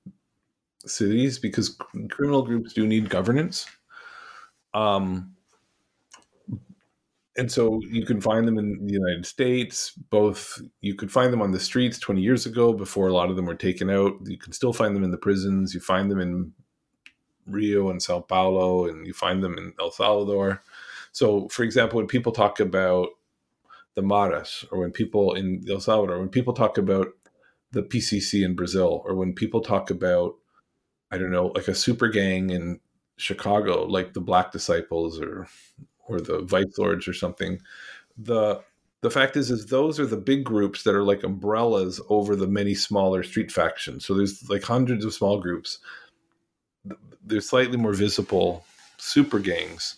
cities 0.85 1.39
because 1.39 1.77
criminal 2.09 2.43
groups 2.43 2.73
do 2.73 2.85
need 2.87 3.09
governance. 3.09 3.65
Um, 4.73 5.35
and 7.37 7.51
so 7.51 7.81
you 7.89 8.05
can 8.05 8.21
find 8.21 8.47
them 8.47 8.57
in 8.57 8.85
the 8.85 8.93
United 8.93 9.25
States. 9.25 9.91
Both 9.91 10.61
you 10.81 10.95
could 10.95 11.11
find 11.11 11.33
them 11.33 11.41
on 11.41 11.51
the 11.51 11.59
streets 11.59 11.99
20 11.99 12.21
years 12.21 12.45
ago 12.45 12.71
before 12.71 13.07
a 13.07 13.13
lot 13.13 13.29
of 13.29 13.35
them 13.35 13.45
were 13.45 13.55
taken 13.55 13.89
out. 13.89 14.13
You 14.25 14.37
can 14.37 14.53
still 14.53 14.71
find 14.71 14.95
them 14.95 15.03
in 15.03 15.11
the 15.11 15.17
prisons. 15.17 15.73
You 15.73 15.81
find 15.81 16.09
them 16.09 16.21
in 16.21 16.53
Rio 17.45 17.89
and 17.89 18.01
Sao 18.01 18.21
Paulo, 18.21 18.87
and 18.87 19.05
you 19.05 19.13
find 19.13 19.43
them 19.43 19.57
in 19.57 19.73
El 19.79 19.91
Salvador. 19.91 20.63
So, 21.11 21.47
for 21.49 21.63
example, 21.63 21.97
when 21.97 22.07
people 22.07 22.31
talk 22.31 22.59
about 22.59 23.09
the 23.95 24.01
Maras, 24.01 24.65
or 24.71 24.79
when 24.79 24.91
people 24.91 25.33
in 25.33 25.63
El 25.69 25.79
Salvador, 25.79 26.19
when 26.19 26.29
people 26.29 26.53
talk 26.53 26.77
about 26.77 27.07
the 27.71 27.83
PCC 27.83 28.43
in 28.43 28.55
Brazil, 28.55 29.01
or 29.05 29.15
when 29.15 29.33
people 29.33 29.61
talk 29.61 29.89
about, 29.89 30.35
I 31.11 31.17
don't 31.17 31.31
know, 31.31 31.47
like 31.47 31.67
a 31.67 31.75
super 31.75 32.07
gang 32.07 32.49
in 32.49 32.79
Chicago, 33.17 33.83
like 33.83 34.13
the 34.13 34.21
Black 34.21 34.51
Disciples 34.51 35.19
or 35.19 35.47
or 36.07 36.19
the 36.19 36.41
Vice 36.41 36.77
Lords 36.77 37.07
or 37.07 37.13
something. 37.13 37.61
The 38.17 38.61
the 39.01 39.11
fact 39.11 39.37
is 39.37 39.51
is 39.51 39.67
those 39.67 39.99
are 39.99 40.05
the 40.05 40.17
big 40.17 40.43
groups 40.43 40.83
that 40.83 40.95
are 40.95 41.03
like 41.03 41.23
umbrellas 41.23 42.01
over 42.09 42.35
the 42.35 42.47
many 42.47 42.73
smaller 42.73 43.23
street 43.23 43.51
factions. 43.51 44.05
So 44.05 44.13
there's 44.13 44.49
like 44.49 44.63
hundreds 44.63 45.05
of 45.05 45.13
small 45.13 45.39
groups. 45.39 45.79
They're 47.23 47.41
slightly 47.41 47.77
more 47.77 47.93
visible 47.93 48.65
super 48.97 49.39
gangs 49.39 49.95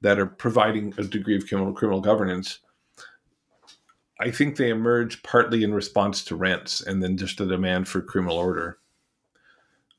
that 0.00 0.18
are 0.18 0.26
providing 0.26 0.92
a 0.98 1.04
degree 1.04 1.36
of 1.36 1.46
criminal 1.46 1.72
criminal 1.72 2.00
governance. 2.00 2.58
I 4.20 4.30
think 4.30 4.56
they 4.56 4.70
emerge 4.70 5.22
partly 5.22 5.64
in 5.64 5.74
response 5.74 6.24
to 6.24 6.36
rents 6.36 6.80
and 6.80 7.02
then 7.02 7.16
just 7.16 7.40
a 7.40 7.46
demand 7.46 7.88
for 7.88 8.00
criminal 8.00 8.36
order. 8.36 8.78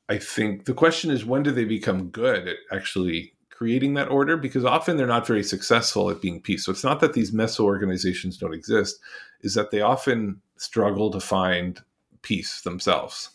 I 0.07 0.17
think 0.17 0.65
the 0.65 0.73
question 0.73 1.09
is 1.11 1.25
when 1.25 1.43
do 1.43 1.51
they 1.51 1.65
become 1.65 2.09
good 2.09 2.47
at 2.47 2.57
actually 2.71 3.33
creating 3.49 3.93
that 3.93 4.09
order 4.09 4.35
because 4.35 4.65
often 4.65 4.97
they're 4.97 5.07
not 5.07 5.25
very 5.25 5.43
successful 5.43 6.09
at 6.09 6.21
being 6.21 6.41
peace. 6.41 6.65
So 6.65 6.71
it's 6.71 6.83
not 6.83 6.99
that 6.99 7.13
these 7.13 7.31
meso 7.31 7.61
organizations 7.61 8.37
don't 8.37 8.53
exist, 8.53 8.99
is 9.41 9.53
that 9.53 9.71
they 9.71 9.79
often 9.79 10.41
struggle 10.57 11.09
to 11.11 11.21
find 11.21 11.81
peace 12.21 12.61
themselves. 12.61 13.29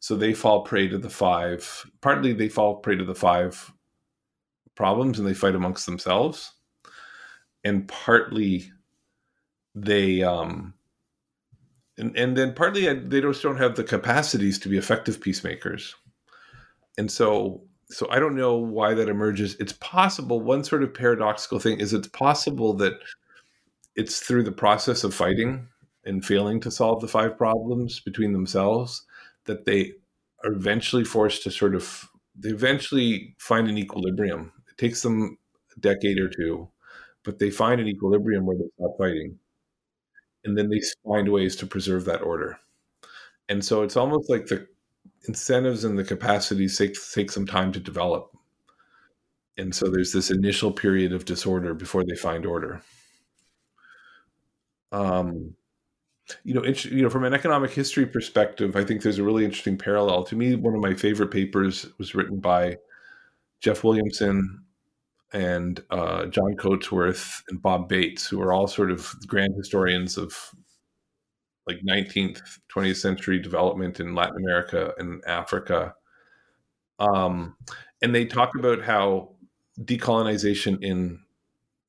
So 0.00 0.16
they 0.16 0.34
fall 0.34 0.62
prey 0.62 0.88
to 0.88 0.98
the 0.98 1.10
five. 1.10 1.86
Partly 2.00 2.32
they 2.32 2.48
fall 2.48 2.76
prey 2.76 2.96
to 2.96 3.04
the 3.04 3.14
five 3.14 3.72
problems 4.74 5.18
and 5.18 5.28
they 5.28 5.34
fight 5.34 5.54
amongst 5.54 5.86
themselves. 5.86 6.52
And 7.62 7.86
partly 7.86 8.72
they 9.76 10.24
um 10.24 10.74
and, 12.00 12.16
and 12.16 12.36
then 12.36 12.54
partly 12.54 12.92
they 12.92 13.20
just 13.20 13.42
don't 13.42 13.58
have 13.58 13.76
the 13.76 13.84
capacities 13.84 14.58
to 14.60 14.68
be 14.68 14.78
effective 14.78 15.20
peacemakers. 15.20 15.94
And 16.98 17.10
so 17.10 17.62
so 17.90 18.06
I 18.08 18.20
don't 18.20 18.36
know 18.36 18.56
why 18.56 18.94
that 18.94 19.08
emerges. 19.08 19.56
It's 19.58 19.72
possible 19.72 20.40
one 20.40 20.62
sort 20.62 20.82
of 20.82 20.94
paradoxical 20.94 21.58
thing 21.58 21.80
is 21.80 21.92
it's 21.92 22.08
possible 22.08 22.74
that 22.74 22.94
it's 23.96 24.20
through 24.20 24.44
the 24.44 24.52
process 24.52 25.02
of 25.02 25.12
fighting 25.12 25.66
and 26.04 26.24
failing 26.24 26.60
to 26.60 26.70
solve 26.70 27.00
the 27.00 27.08
five 27.08 27.36
problems 27.36 28.00
between 28.00 28.32
themselves 28.32 29.04
that 29.44 29.64
they 29.66 29.92
are 30.44 30.52
eventually 30.52 31.04
forced 31.04 31.42
to 31.42 31.50
sort 31.50 31.74
of 31.74 32.08
they 32.36 32.50
eventually 32.50 33.34
find 33.38 33.68
an 33.68 33.76
equilibrium. 33.76 34.52
It 34.68 34.78
takes 34.78 35.02
them 35.02 35.36
a 35.76 35.80
decade 35.80 36.18
or 36.18 36.28
two, 36.28 36.68
but 37.24 37.38
they 37.38 37.50
find 37.50 37.80
an 37.80 37.88
equilibrium 37.88 38.46
where 38.46 38.56
they 38.56 38.70
stop 38.76 38.96
fighting. 38.96 39.38
And 40.44 40.56
then 40.56 40.68
they 40.70 40.80
find 41.04 41.28
ways 41.28 41.56
to 41.56 41.66
preserve 41.66 42.04
that 42.06 42.22
order. 42.22 42.58
And 43.48 43.64
so 43.64 43.82
it's 43.82 43.96
almost 43.96 44.30
like 44.30 44.46
the 44.46 44.66
incentives 45.28 45.84
and 45.84 45.98
the 45.98 46.04
capacities 46.04 46.78
take, 46.78 46.96
take 47.14 47.30
some 47.30 47.46
time 47.46 47.72
to 47.72 47.80
develop. 47.80 48.34
And 49.58 49.74
so 49.74 49.90
there's 49.90 50.12
this 50.12 50.30
initial 50.30 50.72
period 50.72 51.12
of 51.12 51.24
disorder 51.24 51.74
before 51.74 52.04
they 52.04 52.16
find 52.16 52.46
order. 52.46 52.80
Um, 54.92 55.54
you 56.44 56.54
know, 56.54 56.64
you 56.64 57.02
know, 57.02 57.10
from 57.10 57.24
an 57.24 57.34
economic 57.34 57.70
history 57.70 58.06
perspective, 58.06 58.76
I 58.76 58.84
think 58.84 59.02
there's 59.02 59.18
a 59.18 59.24
really 59.24 59.44
interesting 59.44 59.76
parallel. 59.76 60.24
To 60.24 60.36
me, 60.36 60.54
one 60.54 60.74
of 60.74 60.80
my 60.80 60.94
favorite 60.94 61.30
papers 61.30 61.86
was 61.98 62.14
written 62.14 62.38
by 62.38 62.78
Jeff 63.60 63.84
Williamson 63.84 64.64
and 65.32 65.82
uh, 65.90 66.26
John 66.26 66.54
Coatsworth 66.56 67.42
and 67.48 67.62
Bob 67.62 67.88
Bates, 67.88 68.26
who 68.26 68.40
are 68.40 68.52
all 68.52 68.66
sort 68.66 68.90
of 68.90 69.14
grand 69.26 69.54
historians 69.56 70.18
of 70.18 70.36
like 71.66 71.80
19th, 71.88 72.40
20th 72.74 72.96
century 72.96 73.38
development 73.38 74.00
in 74.00 74.14
Latin 74.14 74.36
America 74.38 74.92
and 74.98 75.22
Africa. 75.26 75.94
Um, 76.98 77.56
and 78.02 78.14
they 78.14 78.24
talk 78.24 78.50
about 78.58 78.82
how 78.82 79.34
decolonization 79.80 80.82
in 80.82 81.20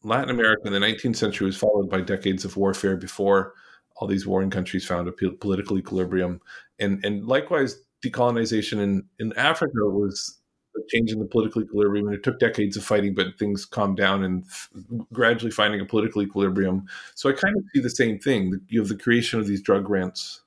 Latin 0.03 0.29
America 0.29 0.63
in 0.65 0.73
the 0.73 0.79
19th 0.79 1.15
century 1.15 1.45
was 1.45 1.57
followed 1.57 1.89
by 1.89 2.01
decades 2.01 2.45
of 2.45 2.57
warfare 2.57 2.97
before 2.97 3.53
all 3.95 4.07
these 4.07 4.25
warring 4.25 4.49
countries 4.49 4.85
found 4.85 5.07
a 5.07 5.11
political 5.11 5.77
equilibrium. 5.77 6.39
And, 6.79 7.03
and 7.05 7.25
likewise, 7.27 7.77
decolonization 8.03 8.79
in, 8.79 9.03
in 9.19 9.33
Africa 9.33 9.79
was 9.83 10.40
change 10.89 11.11
in 11.11 11.19
the 11.19 11.25
political 11.25 11.61
equilibrium. 11.61 12.07
And 12.07 12.15
it 12.15 12.23
took 12.23 12.39
decades 12.39 12.77
of 12.77 12.83
fighting, 12.83 13.13
but 13.13 13.37
things 13.37 13.65
calmed 13.65 13.97
down 13.97 14.23
and 14.23 14.43
f- 14.45 14.69
gradually 15.13 15.51
finding 15.51 15.81
a 15.81 15.85
political 15.85 16.21
equilibrium. 16.21 16.87
So 17.15 17.29
I 17.29 17.33
kind 17.33 17.55
of 17.57 17.63
see 17.73 17.81
the 17.81 17.89
same 17.89 18.19
thing. 18.19 18.59
You 18.67 18.79
have 18.79 18.89
the 18.89 18.95
creation 18.95 19.39
of 19.39 19.47
these 19.47 19.61
drug 19.61 19.89
rents 19.89 20.41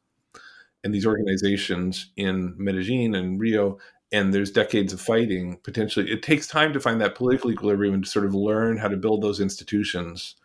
and 0.83 0.95
these 0.95 1.07
organizations 1.07 2.11
in 2.17 2.55
Medellin 2.59 3.15
and 3.15 3.41
Rio, 3.41 3.79
and 4.15 4.33
there's 4.33 4.51
decades 4.51 4.93
of 4.93 5.01
fighting 5.01 5.59
potentially 5.65 6.11
it 6.11 6.23
takes 6.23 6.47
time 6.47 6.73
to 6.73 6.81
find 6.81 7.01
that 7.01 7.17
political 7.17 7.51
equilibrium 7.51 7.95
and 7.95 8.05
to 8.05 8.11
sort 8.11 8.25
of 8.25 8.35
learn 8.35 8.77
how 8.77 8.89
to 8.89 8.97
build 8.97 9.23
those 9.23 9.41
institutions 9.41 10.37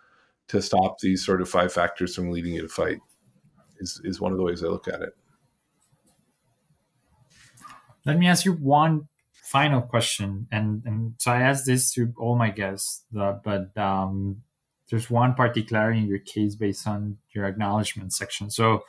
to 0.48 0.62
stop 0.62 0.98
these 1.00 1.24
sort 1.24 1.42
of 1.42 1.48
five 1.48 1.72
factors 1.72 2.16
from 2.16 2.32
leading 2.32 2.54
you 2.54 2.64
to 2.64 2.68
fight 2.68 3.00
is, 3.80 4.02
is 4.04 4.20
one 4.20 4.32
of 4.32 4.38
the 4.38 4.44
ways 4.44 4.64
i 4.64 4.68
look 4.68 4.88
at 4.88 5.02
it 5.02 5.16
let 8.06 8.18
me 8.18 8.28
ask 8.28 8.44
you 8.44 8.54
one 8.54 9.08
final 9.52 9.82
question 9.82 10.48
and, 10.52 10.84
and 10.86 11.14
so 11.18 11.32
i 11.32 11.42
asked 11.42 11.66
this 11.66 11.92
to 11.94 12.14
all 12.18 12.36
my 12.36 12.50
guests 12.50 13.04
uh, 13.20 13.34
but 13.44 13.76
um, 13.78 14.42
there's 14.90 15.10
one 15.10 15.34
particular 15.34 15.92
in 15.92 16.06
your 16.08 16.20
case 16.20 16.56
based 16.56 16.88
on 16.88 17.18
your 17.34 17.46
acknowledgement 17.46 18.14
section 18.14 18.50
so 18.50 18.84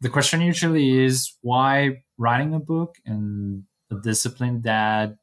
the 0.00 0.08
question 0.08 0.40
usually 0.40 1.04
is 1.04 1.34
why 1.42 2.02
writing 2.18 2.52
a 2.54 2.60
book 2.60 2.96
and 3.06 3.64
a 3.90 3.96
discipline 3.96 4.60
that 4.62 5.16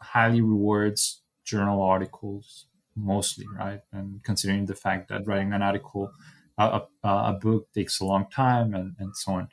highly 0.00 0.40
rewards 0.40 1.22
journal 1.44 1.82
articles 1.82 2.66
mostly, 2.96 3.46
right? 3.56 3.80
And 3.92 4.22
considering 4.24 4.66
the 4.66 4.74
fact 4.74 5.08
that 5.08 5.26
writing 5.26 5.52
an 5.52 5.62
article, 5.62 6.10
a, 6.58 6.82
a, 7.04 7.08
a 7.08 7.38
book 7.40 7.68
takes 7.72 8.00
a 8.00 8.04
long 8.04 8.26
time 8.30 8.74
and, 8.74 8.96
and 8.98 9.16
so 9.16 9.32
on. 9.32 9.48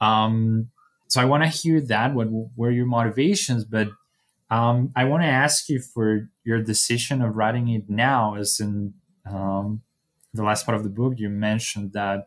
Um, 0.00 0.70
so 1.10 1.20
I 1.20 1.24
want 1.24 1.42
to 1.42 1.48
hear 1.48 1.80
that. 1.80 2.14
What 2.14 2.28
were 2.56 2.70
your 2.70 2.86
motivations? 2.86 3.64
But 3.64 3.88
um, 4.48 4.92
I 4.96 5.04
want 5.04 5.22
to 5.22 5.28
ask 5.28 5.68
you 5.68 5.80
for 5.80 6.28
your 6.44 6.62
decision 6.62 7.20
of 7.22 7.36
writing 7.36 7.68
it 7.68 7.90
now, 7.90 8.36
as 8.36 8.60
in 8.60 8.94
um, 9.26 9.82
the 10.32 10.42
last 10.42 10.64
part 10.64 10.76
of 10.76 10.84
the 10.84 10.90
book, 10.90 11.14
you 11.16 11.28
mentioned 11.28 11.92
that 11.92 12.24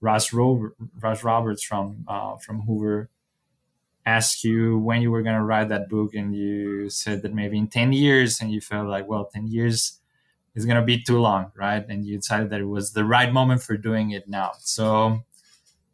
Ross, 0.00 0.32
Robert, 0.32 0.74
Roberts 1.22 1.62
from 1.62 2.04
uh, 2.08 2.36
from 2.36 2.62
Hoover 2.62 3.08
asked 4.06 4.44
you 4.44 4.78
when 4.78 5.00
you 5.00 5.10
were 5.10 5.22
going 5.22 5.36
to 5.36 5.42
write 5.42 5.70
that 5.70 5.88
book, 5.88 6.14
and 6.14 6.36
you 6.36 6.90
said 6.90 7.22
that 7.22 7.32
maybe 7.32 7.56
in 7.56 7.68
ten 7.68 7.92
years, 7.92 8.40
and 8.40 8.52
you 8.52 8.60
felt 8.60 8.88
like, 8.88 9.08
well, 9.08 9.30
ten 9.32 9.46
years 9.46 10.00
is 10.54 10.66
going 10.66 10.78
to 10.78 10.84
be 10.84 11.02
too 11.02 11.18
long, 11.18 11.50
right? 11.56 11.84
And 11.88 12.04
you 12.04 12.18
decided 12.18 12.50
that 12.50 12.60
it 12.60 12.68
was 12.68 12.92
the 12.92 13.04
right 13.04 13.32
moment 13.32 13.62
for 13.62 13.76
doing 13.76 14.10
it 14.10 14.28
now. 14.28 14.52
So, 14.60 15.24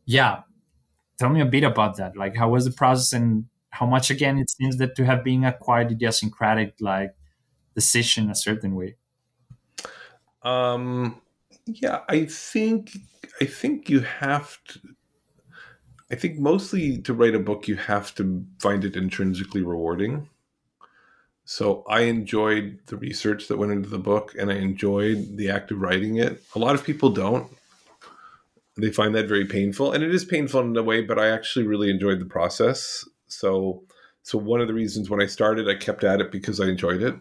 yeah, 0.04 0.42
tell 1.20 1.30
me 1.36 1.42
a 1.42 1.46
bit 1.56 1.64
about 1.64 1.96
that. 1.98 2.16
Like, 2.16 2.34
how 2.36 2.48
was 2.50 2.64
the 2.64 2.72
process, 2.82 3.12
and 3.12 3.46
how 3.78 3.86
much 3.86 4.10
again 4.10 4.38
it 4.38 4.50
seems 4.50 4.78
that 4.78 4.96
to 4.96 5.04
have 5.04 5.22
been 5.22 5.44
a 5.44 5.52
quite 5.52 5.92
idiosyncratic 5.92 6.74
like 6.80 7.12
decision 7.76 8.30
a 8.30 8.34
certain 8.34 8.74
way. 8.80 8.96
Um. 10.42 11.20
Yeah, 11.66 12.00
I 12.08 12.24
think 12.24 12.96
I 13.40 13.44
think 13.44 13.88
you 13.92 14.00
have 14.00 14.58
to. 14.68 14.80
I 16.10 16.16
think 16.16 16.38
mostly 16.38 16.98
to 17.02 17.14
write 17.14 17.36
a 17.36 17.38
book, 17.50 17.68
you 17.68 17.76
have 17.76 18.14
to 18.16 18.44
find 18.58 18.84
it 18.84 18.96
intrinsically 18.96 19.62
rewarding. 19.62 20.28
So 21.44 21.84
I 21.88 22.00
enjoyed 22.02 22.80
the 22.86 22.96
research 22.96 23.46
that 23.48 23.58
went 23.58 23.72
into 23.72 23.88
the 23.88 23.98
book, 23.98 24.34
and 24.38 24.50
I 24.50 24.56
enjoyed 24.56 25.36
the 25.36 25.50
act 25.50 25.70
of 25.70 25.80
writing 25.80 26.16
it. 26.16 26.42
A 26.56 26.58
lot 26.58 26.74
of 26.74 26.84
people 26.84 27.10
don't; 27.10 27.46
they 28.82 28.90
find 28.90 29.14
that 29.14 29.28
very 29.28 29.44
painful, 29.44 29.92
and 29.92 30.02
it 30.02 30.14
is 30.14 30.24
painful 30.24 30.60
in 30.60 30.76
a 30.76 30.82
way. 30.82 31.02
But 31.02 31.18
I 31.18 31.28
actually 31.28 31.66
really 31.66 31.90
enjoyed 31.90 32.20
the 32.20 32.26
process. 32.26 33.06
So, 33.26 33.82
so 34.22 34.38
one 34.38 34.60
of 34.60 34.68
the 34.68 34.74
reasons 34.74 35.08
when 35.08 35.22
I 35.22 35.26
started, 35.26 35.68
I 35.68 35.74
kept 35.74 36.04
at 36.04 36.20
it 36.20 36.32
because 36.32 36.60
I 36.60 36.66
enjoyed 36.66 37.02
it. 37.02 37.14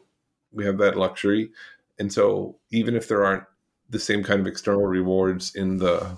We 0.51 0.66
have 0.66 0.78
that 0.80 0.97
luxury, 0.97 1.51
and 1.99 2.12
so 2.12 2.57
even 2.72 2.95
if 2.95 3.07
there 3.07 3.26
aren't 3.26 3.43
the 3.89 3.99
same 3.99 4.24
kind 4.24 4.39
of 4.39 4.47
external 4.47 4.86
rewards 4.86 5.55
in 5.55 5.78
the 5.78 6.18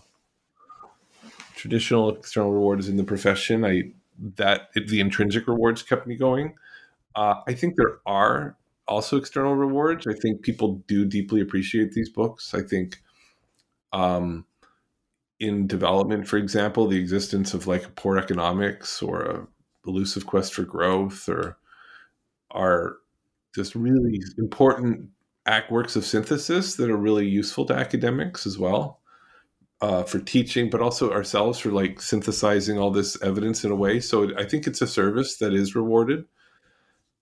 traditional 1.56 2.16
external 2.16 2.52
rewards 2.52 2.90
in 2.90 2.98
the 2.98 3.04
profession. 3.04 3.64
I 3.64 3.92
that 4.36 4.70
the 4.74 5.00
intrinsic 5.00 5.48
rewards 5.48 5.84
kept 5.84 6.08
me 6.08 6.16
going. 6.16 6.56
Uh, 7.16 7.36
I 7.48 7.54
think 7.54 7.76
there 7.76 8.00
are 8.06 8.56
also 8.88 9.18
external 9.18 9.56
rewards. 9.56 10.08
I 10.08 10.14
think 10.14 10.42
people 10.42 10.84
do 10.88 11.06
deeply 11.06 11.42
appreciate 11.42 11.92
these 11.92 12.10
books. 12.10 12.54
I 12.54 12.62
think 12.62 13.02
um, 13.94 14.46
in 15.42 15.66
development, 15.66 16.28
for 16.28 16.38
example, 16.38 16.86
the 16.88 17.00
existence 17.00 17.56
of 17.56 17.66
like 17.66 17.96
poor 17.96 18.18
economics 18.18 19.02
or 19.02 19.24
a 19.24 19.48
elusive 19.88 20.28
quest 20.28 20.54
for 20.54 20.62
growth 20.62 21.28
or 21.28 21.58
are 22.52 22.98
just 23.56 23.74
really 23.74 24.20
important 24.38 25.10
act 25.48 25.72
works 25.72 25.96
of 25.96 26.06
synthesis 26.06 26.76
that 26.76 26.92
are 26.92 26.96
really 26.96 27.28
useful 27.28 27.66
to 27.66 27.74
academics 27.74 28.46
as 28.46 28.60
well 28.60 29.00
uh, 29.82 30.04
for 30.04 30.20
teaching, 30.20 30.70
but 30.70 30.80
also 30.80 31.12
ourselves 31.12 31.58
for 31.58 31.72
like 31.72 32.00
synthesizing 32.00 32.78
all 32.78 32.92
this 32.92 33.20
evidence 33.24 33.64
in 33.64 33.72
a 33.72 33.76
way. 33.76 34.00
So 34.00 34.30
I 34.38 34.46
think 34.46 34.68
it's 34.68 34.84
a 34.84 34.88
service 34.88 35.38
that 35.38 35.56
is 35.56 35.74
rewarded. 35.74 36.26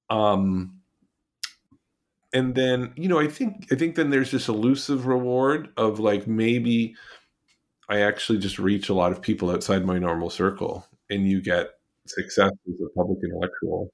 Um, 0.09 0.82
and 2.34 2.53
then 2.53 2.91
you 2.97 3.07
know, 3.07 3.17
I 3.17 3.28
think 3.28 3.67
I 3.72 3.76
think 3.76 3.95
then 3.95 4.09
there's 4.09 4.32
this 4.32 4.49
elusive 4.49 5.07
reward 5.07 5.70
of 5.78 6.01
like 6.01 6.28
maybe 6.28 6.95
I 7.90 8.02
actually 8.02 8.40
just 8.40 8.60
reach 8.60 8.90
a 8.90 8.94
lot 8.94 9.12
of 9.12 9.22
people 9.22 9.50
outside 9.50 9.86
my 9.86 10.00
normal 10.00 10.30
circle, 10.30 10.86
and 11.10 11.28
you 11.28 11.42
get 11.42 11.70
success 12.08 12.52
as 12.68 12.82
a 12.82 12.90
public 12.98 13.20
intellectual 13.24 13.92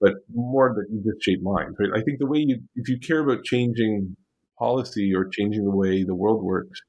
but 0.00 0.14
more 0.34 0.74
that 0.76 0.86
you 0.92 1.02
just 1.04 1.24
shape 1.24 1.42
minds, 1.42 1.76
right? 1.78 1.90
I 1.94 2.02
think 2.02 2.18
the 2.18 2.26
way 2.26 2.38
you, 2.40 2.60
if 2.76 2.88
you 2.88 2.98
care 2.98 3.20
about 3.20 3.44
changing 3.44 4.16
policy 4.58 5.14
or 5.14 5.26
changing 5.26 5.64
the 5.64 5.70
way 5.70 6.04
the 6.04 6.14
world 6.14 6.42
works, 6.42 6.80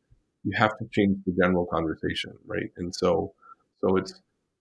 you 0.43 0.51
have 0.57 0.77
to 0.79 0.85
change 0.91 1.17
the 1.25 1.33
general 1.33 1.65
conversation, 1.67 2.33
right? 2.45 2.69
And 2.77 2.93
so, 2.95 3.33
so 3.81 3.97
it's 3.97 4.13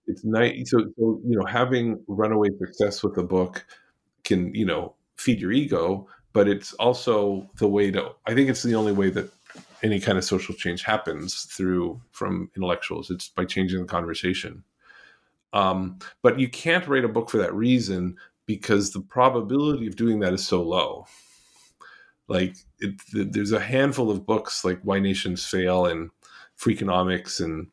it's 0.06 0.24
nice. 0.24 0.70
So, 0.70 0.78
so 0.98 1.20
you 1.26 1.38
know, 1.38 1.44
having 1.46 2.02
runaway 2.08 2.48
success 2.58 3.02
with 3.02 3.16
a 3.18 3.22
book 3.22 3.64
can 4.24 4.54
you 4.54 4.66
know 4.66 4.94
feed 5.16 5.40
your 5.40 5.52
ego, 5.52 6.06
but 6.32 6.48
it's 6.48 6.72
also 6.74 7.48
the 7.58 7.68
way 7.68 7.90
to. 7.92 8.10
I 8.26 8.34
think 8.34 8.50
it's 8.50 8.62
the 8.62 8.74
only 8.74 8.92
way 8.92 9.10
that 9.10 9.30
any 9.82 10.00
kind 10.00 10.18
of 10.18 10.24
social 10.24 10.54
change 10.54 10.82
happens 10.82 11.42
through 11.42 12.00
from 12.12 12.50
intellectuals. 12.56 13.10
It's 13.10 13.28
by 13.28 13.44
changing 13.44 13.80
the 13.80 13.86
conversation. 13.86 14.64
Um, 15.52 15.98
but 16.22 16.38
you 16.38 16.48
can't 16.48 16.86
write 16.86 17.04
a 17.04 17.08
book 17.08 17.30
for 17.30 17.38
that 17.38 17.54
reason 17.54 18.16
because 18.46 18.92
the 18.92 19.00
probability 19.00 19.86
of 19.86 19.96
doing 19.96 20.20
that 20.20 20.32
is 20.32 20.46
so 20.46 20.62
low. 20.62 21.06
Like 22.28 22.56
it, 22.78 23.00
there's 23.12 23.52
a 23.52 23.60
handful 23.60 24.10
of 24.10 24.26
books 24.26 24.64
like 24.64 24.80
Why 24.82 25.00
Nations 25.00 25.44
Fail 25.44 25.86
and 25.86 26.10
Freakonomics 26.58 27.40
and 27.42 27.68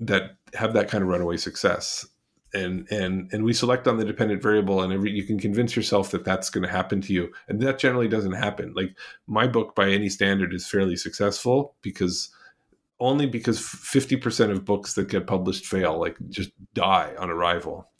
that 0.00 0.36
have 0.54 0.72
that 0.74 0.88
kind 0.88 1.02
of 1.02 1.08
runaway 1.08 1.36
success. 1.36 2.06
And 2.54 2.86
and 2.90 3.32
and 3.32 3.44
we 3.44 3.54
select 3.54 3.88
on 3.88 3.96
the 3.96 4.04
dependent 4.04 4.42
variable, 4.42 4.82
and 4.82 4.92
every, 4.92 5.10
you 5.10 5.24
can 5.24 5.38
convince 5.38 5.74
yourself 5.74 6.10
that 6.10 6.24
that's 6.24 6.50
going 6.50 6.66
to 6.66 6.70
happen 6.70 7.00
to 7.00 7.12
you, 7.12 7.32
and 7.48 7.60
that 7.62 7.78
generally 7.78 8.08
doesn't 8.08 8.32
happen. 8.32 8.74
Like 8.76 8.94
my 9.26 9.46
book, 9.46 9.74
by 9.74 9.90
any 9.90 10.10
standard, 10.10 10.52
is 10.52 10.68
fairly 10.68 10.96
successful 10.96 11.76
because 11.80 12.30
only 13.00 13.26
because 13.26 13.58
50% 13.58 14.50
of 14.50 14.64
books 14.64 14.94
that 14.94 15.08
get 15.08 15.26
published 15.26 15.66
fail, 15.66 15.98
like 15.98 16.16
just 16.28 16.50
die 16.72 17.14
on 17.18 17.30
arrival. 17.30 17.90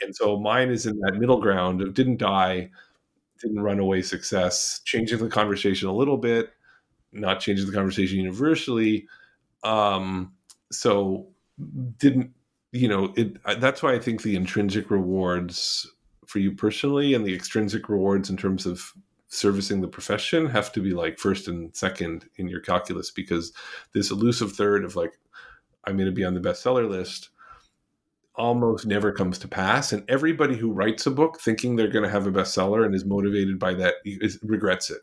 And 0.00 0.14
so 0.16 0.38
mine 0.38 0.70
is 0.70 0.86
in 0.86 0.98
that 1.00 1.16
middle 1.16 1.40
ground 1.40 1.82
of 1.82 1.92
didn't 1.94 2.18
die, 2.18 2.70
didn't 3.40 3.60
run 3.60 3.78
away 3.78 4.02
success, 4.02 4.80
changing 4.84 5.18
the 5.18 5.28
conversation 5.28 5.88
a 5.88 5.94
little 5.94 6.16
bit, 6.16 6.50
not 7.12 7.40
changing 7.40 7.66
the 7.66 7.72
conversation 7.72 8.18
universally. 8.18 9.06
Um, 9.64 10.32
so 10.72 11.28
didn't, 11.98 12.32
you 12.72 12.88
know, 12.88 13.12
it, 13.16 13.36
that's 13.60 13.82
why 13.82 13.94
I 13.94 13.98
think 13.98 14.22
the 14.22 14.36
intrinsic 14.36 14.90
rewards 14.90 15.90
for 16.26 16.38
you 16.38 16.52
personally 16.52 17.14
and 17.14 17.24
the 17.24 17.34
extrinsic 17.34 17.88
rewards 17.88 18.28
in 18.28 18.36
terms 18.36 18.66
of 18.66 18.92
servicing 19.28 19.80
the 19.80 19.88
profession 19.88 20.46
have 20.46 20.72
to 20.72 20.80
be 20.80 20.92
like 20.92 21.18
first 21.18 21.48
and 21.48 21.74
second 21.76 22.26
in 22.36 22.48
your 22.48 22.60
calculus 22.60 23.10
because 23.10 23.52
this 23.92 24.10
elusive 24.10 24.52
third 24.52 24.86
of 24.86 24.96
like 24.96 25.18
i'm 25.84 25.98
going 25.98 26.06
to 26.06 26.12
be 26.12 26.24
on 26.24 26.32
the 26.32 26.40
bestseller 26.40 26.88
list 26.88 27.28
almost 28.38 28.86
never 28.86 29.12
comes 29.12 29.38
to 29.40 29.48
pass. 29.48 29.92
And 29.92 30.04
everybody 30.08 30.56
who 30.56 30.72
writes 30.72 31.04
a 31.06 31.10
book 31.10 31.40
thinking 31.40 31.76
they're 31.76 31.88
going 31.88 32.04
to 32.04 32.10
have 32.10 32.26
a 32.26 32.32
bestseller 32.32 32.86
and 32.86 32.94
is 32.94 33.04
motivated 33.04 33.58
by 33.58 33.74
that 33.74 33.96
is, 34.04 34.38
regrets 34.42 34.90
it. 34.90 35.02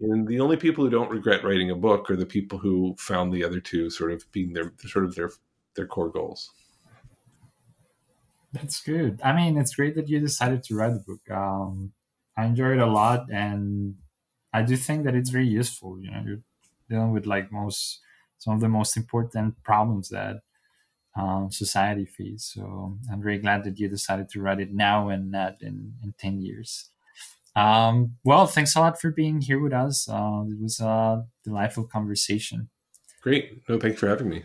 And 0.00 0.26
the 0.26 0.40
only 0.40 0.56
people 0.56 0.84
who 0.84 0.90
don't 0.90 1.10
regret 1.10 1.44
writing 1.44 1.70
a 1.70 1.76
book 1.76 2.10
are 2.10 2.16
the 2.16 2.26
people 2.26 2.58
who 2.58 2.96
found 2.98 3.32
the 3.32 3.44
other 3.44 3.60
two 3.60 3.90
sort 3.90 4.12
of 4.12 4.24
being 4.32 4.54
their 4.54 4.72
sort 4.86 5.04
of 5.04 5.14
their 5.14 5.30
their 5.78 5.88
core 5.88 6.10
goals 6.10 6.52
that's 8.52 8.80
good 8.82 9.20
i 9.22 9.32
mean 9.34 9.58
it's 9.58 9.74
great 9.74 9.94
that 9.94 10.08
you 10.08 10.18
decided 10.18 10.62
to 10.62 10.74
write 10.74 10.92
the 10.94 11.00
book 11.06 11.30
um, 11.30 11.92
I 12.36 12.46
enjoy 12.46 12.74
it 12.74 12.78
a 12.78 12.86
lot, 12.86 13.32
and 13.32 13.96
I 14.52 14.62
do 14.62 14.76
think 14.76 15.04
that 15.04 15.16
it's 15.16 15.30
very 15.30 15.48
useful. 15.48 16.00
You 16.00 16.12
know, 16.12 16.22
you're 16.24 16.42
dealing 16.88 17.10
with 17.12 17.26
like 17.26 17.50
most 17.50 18.00
some 18.38 18.54
of 18.54 18.60
the 18.60 18.68
most 18.68 18.96
important 18.96 19.60
problems 19.64 20.10
that 20.10 20.36
um, 21.16 21.50
society 21.50 22.06
faces. 22.06 22.52
So 22.54 22.98
I'm 23.12 23.22
very 23.22 23.38
glad 23.38 23.64
that 23.64 23.78
you 23.80 23.88
decided 23.88 24.28
to 24.30 24.40
write 24.40 24.60
it 24.60 24.72
now 24.72 25.08
and 25.08 25.32
not 25.32 25.62
in 25.62 25.94
in 26.04 26.14
ten 26.18 26.40
years. 26.40 26.90
Um, 27.56 28.18
well, 28.24 28.46
thanks 28.46 28.76
a 28.76 28.80
lot 28.80 29.00
for 29.00 29.10
being 29.10 29.40
here 29.40 29.60
with 29.60 29.72
us. 29.72 30.08
Uh, 30.08 30.44
it 30.48 30.60
was 30.60 30.80
a 30.80 31.26
delightful 31.44 31.86
conversation. 31.86 32.70
Great. 33.22 33.68
No, 33.68 33.78
thanks 33.78 34.00
for 34.00 34.08
having 34.08 34.28
me. 34.28 34.44